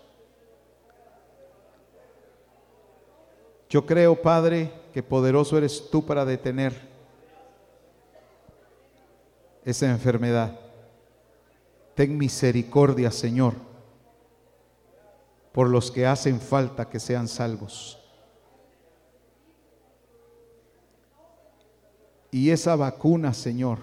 Yo 3.69 3.85
creo, 3.85 4.21
Padre, 4.21 4.71
que 4.93 5.03
poderoso 5.03 5.57
eres 5.57 5.89
tú 5.91 6.05
para 6.05 6.23
detener 6.23 6.96
esa 9.67 9.89
enfermedad. 9.89 10.57
Ten 11.93 12.17
misericordia, 12.17 13.11
Señor, 13.11 13.53
por 15.51 15.67
los 15.67 15.91
que 15.91 16.05
hacen 16.05 16.39
falta 16.39 16.89
que 16.89 17.01
sean 17.01 17.27
salvos. 17.27 17.99
Y 22.31 22.51
esa 22.51 22.77
vacuna, 22.77 23.33
Señor, 23.33 23.79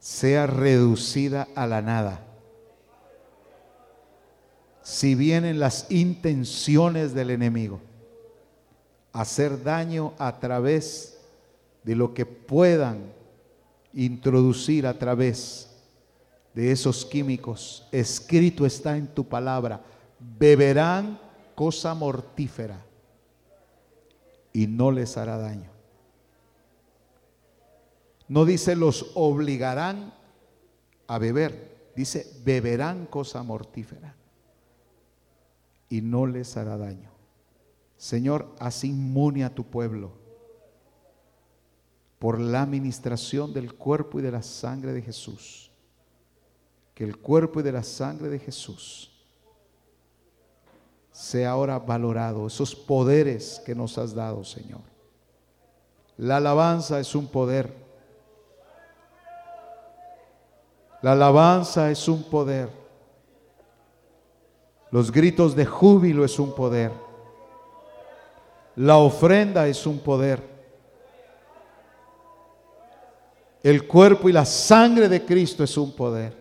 sea 0.00 0.48
reducida 0.48 1.46
a 1.54 1.68
la 1.68 1.82
nada 1.82 2.22
si 4.82 5.14
vienen 5.14 5.60
las 5.60 5.88
intenciones 5.88 7.14
del 7.14 7.30
enemigo, 7.30 7.80
hacer 9.12 9.62
daño 9.62 10.14
a 10.18 10.40
través 10.40 11.18
de 11.84 11.94
lo 11.94 12.12
que 12.12 12.26
puedan 12.26 13.15
introducir 13.96 14.86
a 14.86 14.98
través 14.98 15.70
de 16.54 16.70
esos 16.70 17.04
químicos. 17.04 17.88
Escrito 17.90 18.66
está 18.66 18.96
en 18.96 19.08
tu 19.08 19.26
palabra, 19.26 19.82
beberán 20.38 21.18
cosa 21.54 21.94
mortífera 21.94 22.84
y 24.52 24.66
no 24.66 24.92
les 24.92 25.16
hará 25.16 25.38
daño. 25.38 25.70
No 28.28 28.44
dice 28.44 28.76
los 28.76 29.12
obligarán 29.14 30.12
a 31.06 31.18
beber, 31.18 31.90
dice 31.96 32.30
beberán 32.44 33.06
cosa 33.06 33.42
mortífera 33.42 34.14
y 35.88 36.02
no 36.02 36.26
les 36.26 36.56
hará 36.56 36.76
daño. 36.76 37.10
Señor, 37.96 38.54
haz 38.58 38.84
inmune 38.84 39.44
a 39.44 39.54
tu 39.54 39.64
pueblo 39.64 40.25
por 42.18 42.40
la 42.40 42.62
administración 42.62 43.52
del 43.52 43.74
cuerpo 43.74 44.18
y 44.18 44.22
de 44.22 44.30
la 44.30 44.42
sangre 44.42 44.92
de 44.92 45.02
Jesús. 45.02 45.70
Que 46.94 47.04
el 47.04 47.18
cuerpo 47.18 47.60
y 47.60 47.62
de 47.62 47.72
la 47.72 47.82
sangre 47.82 48.28
de 48.28 48.38
Jesús 48.38 49.12
sea 51.12 51.52
ahora 51.52 51.78
valorado, 51.78 52.46
esos 52.46 52.74
poderes 52.74 53.62
que 53.64 53.74
nos 53.74 53.96
has 53.96 54.14
dado, 54.14 54.44
Señor. 54.44 54.82
La 56.18 56.36
alabanza 56.36 57.00
es 57.00 57.14
un 57.14 57.26
poder. 57.26 57.72
La 61.00 61.12
alabanza 61.12 61.90
es 61.90 62.06
un 62.08 62.22
poder. 62.22 62.70
Los 64.90 65.10
gritos 65.10 65.56
de 65.56 65.66
júbilo 65.66 66.24
es 66.24 66.38
un 66.38 66.54
poder. 66.54 66.92
La 68.76 68.98
ofrenda 68.98 69.66
es 69.68 69.86
un 69.86 69.98
poder. 69.98 70.55
El 73.66 73.84
cuerpo 73.88 74.28
y 74.28 74.32
la 74.32 74.44
sangre 74.44 75.08
de 75.08 75.24
Cristo 75.24 75.64
es 75.64 75.76
un 75.76 75.90
poder. 75.90 76.32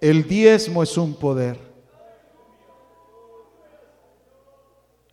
El 0.00 0.28
diezmo 0.28 0.80
es 0.80 0.96
un 0.96 1.12
poder. 1.14 1.58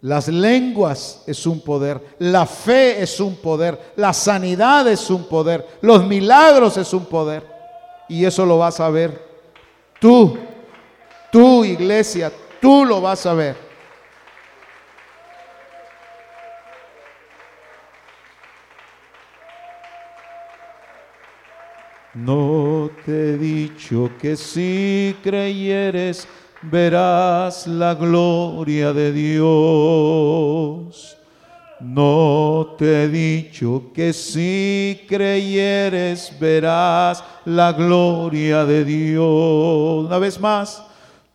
Las 0.01 0.27
lenguas 0.27 1.23
es 1.25 1.47
un 1.47 1.59
poder, 1.59 1.99
la 2.19 2.45
fe 2.45 3.01
es 3.01 3.19
un 3.19 3.35
poder, 3.35 3.93
la 3.95 4.13
sanidad 4.13 4.87
es 4.87 5.09
un 5.09 5.23
poder, 5.23 5.67
los 5.81 6.05
milagros 6.05 6.77
es 6.77 6.93
un 6.93 7.05
poder. 7.05 7.43
Y 8.07 8.23
eso 8.23 8.45
lo 8.45 8.59
vas 8.59 8.79
a 8.79 8.91
ver 8.91 9.27
tú 9.99 10.37
Tú, 11.31 11.63
iglesia, 11.63 12.31
tú 12.59 12.85
lo 12.85 13.01
vas 13.01 13.25
a 13.25 13.33
ver. 13.33 13.68
No 22.25 22.89
te 23.05 23.29
he 23.29 23.37
dicho 23.37 24.11
que 24.19 24.35
si 24.35 25.15
creyeres 25.23 26.27
verás 26.63 27.65
la 27.65 27.95
gloria 27.95 28.91
de 28.91 29.13
Dios. 29.13 31.15
No 31.79 32.75
te 32.77 33.03
he 33.03 33.07
dicho 33.07 33.91
que 33.93 34.11
si 34.11 35.05
creyeres 35.07 36.37
verás 36.37 37.23
la 37.45 37.71
gloria 37.71 38.65
de 38.65 38.83
Dios. 38.83 40.05
Una 40.05 40.17
vez 40.17 40.37
más, 40.41 40.83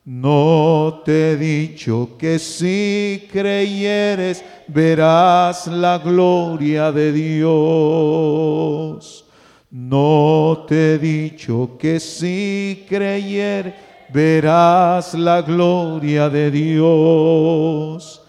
no 0.05 1.01
te 1.03 1.31
he 1.31 1.37
dicho 1.37 2.11
que 2.19 2.39
si 2.39 3.27
creyeres 3.33 4.45
verás 4.69 5.67
la 5.67 5.97
gloria 5.97 6.93
de 6.93 7.11
Dios. 7.11 9.25
No 9.77 10.65
te 10.69 10.95
he 10.95 10.99
dicho 10.99 11.77
que 11.79 11.99
si 11.99 12.87
creyeres 12.89 13.75
verás 14.11 15.15
la 15.15 15.43
gloria 15.43 16.31
de 16.31 16.51
Dios 16.51 18.21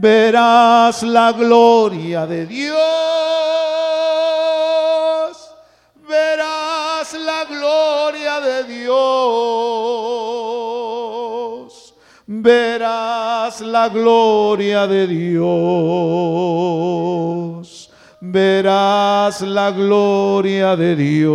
verás 0.00 1.02
la 1.02 1.32
gloria 1.32 2.26
de 2.26 2.46
Dios. 2.46 2.74
Verás 6.08 7.14
la 7.14 7.44
gloria 7.44 8.40
de 8.40 8.64
Dios. 8.64 8.94
Verás 12.26 13.60
la 13.60 13.88
gloria 13.88 14.86
de 14.86 15.06
Dios. 15.06 15.44
Verás 18.26 19.42
la 19.42 19.70
gloria 19.70 20.76
de 20.76 20.96
Dios. 20.96 21.34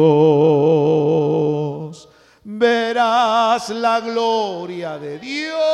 Verás 2.44 3.70
la 3.70 4.00
gloria 4.00 4.98
de 4.98 5.20
Dios 5.20 5.70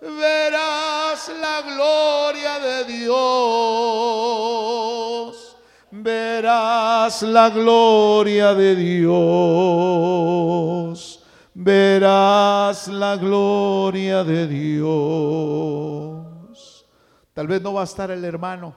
verás 0.00 1.30
la 1.40 1.62
gloria 1.62 2.58
de 2.60 2.84
Dios. 2.84 3.16
Verás 5.90 7.22
la 7.22 7.50
gloria 7.50 8.54
de 8.54 8.76
Dios. 8.76 9.16
Verás 11.54 12.88
la 12.88 13.16
gloria 13.16 14.24
de 14.24 14.46
Dios. 14.46 16.15
Tal 17.36 17.46
vez 17.46 17.60
no 17.60 17.74
va 17.74 17.82
a 17.82 17.84
estar 17.84 18.10
el 18.10 18.24
hermano. 18.24 18.74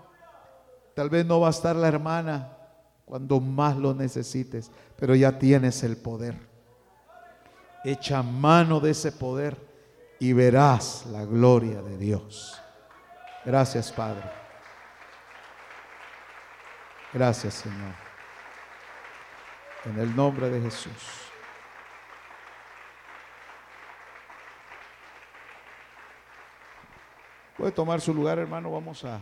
Tal 0.93 1.09
vez 1.09 1.25
no 1.25 1.39
va 1.39 1.47
a 1.47 1.51
estar 1.51 1.77
la 1.77 1.87
hermana 1.87 2.57
cuando 3.05 3.39
más 3.39 3.77
lo 3.77 3.93
necesites. 3.93 4.69
Pero 4.97 5.15
ya 5.15 5.39
tienes 5.39 5.81
el 5.83 5.95
poder. 5.95 6.35
Echa 7.85 8.21
mano 8.21 8.81
de 8.81 8.91
ese 8.91 9.13
poder 9.13 9.55
y 10.19 10.33
verás 10.33 11.05
la 11.05 11.23
gloria 11.23 11.81
de 11.81 11.97
Dios. 11.97 12.61
Gracias, 13.45 13.93
Padre. 13.93 14.29
Gracias, 17.13 17.53
Señor. 17.53 17.93
En 19.85 19.99
el 19.99 20.13
nombre 20.13 20.49
de 20.49 20.59
Jesús. 20.59 21.28
Puede 27.59 27.73
tomar 27.73 27.99
su 27.99 28.13
lugar, 28.13 28.39
hermano. 28.39 28.71
Vamos 28.71 29.03
a... 29.03 29.21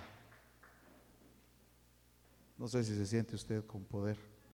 No 2.56 2.68
sé 2.68 2.84
si 2.84 2.96
se 2.96 3.04
siente 3.08 3.34
usted 3.34 3.66
con 3.66 3.84
poder. 3.84 4.16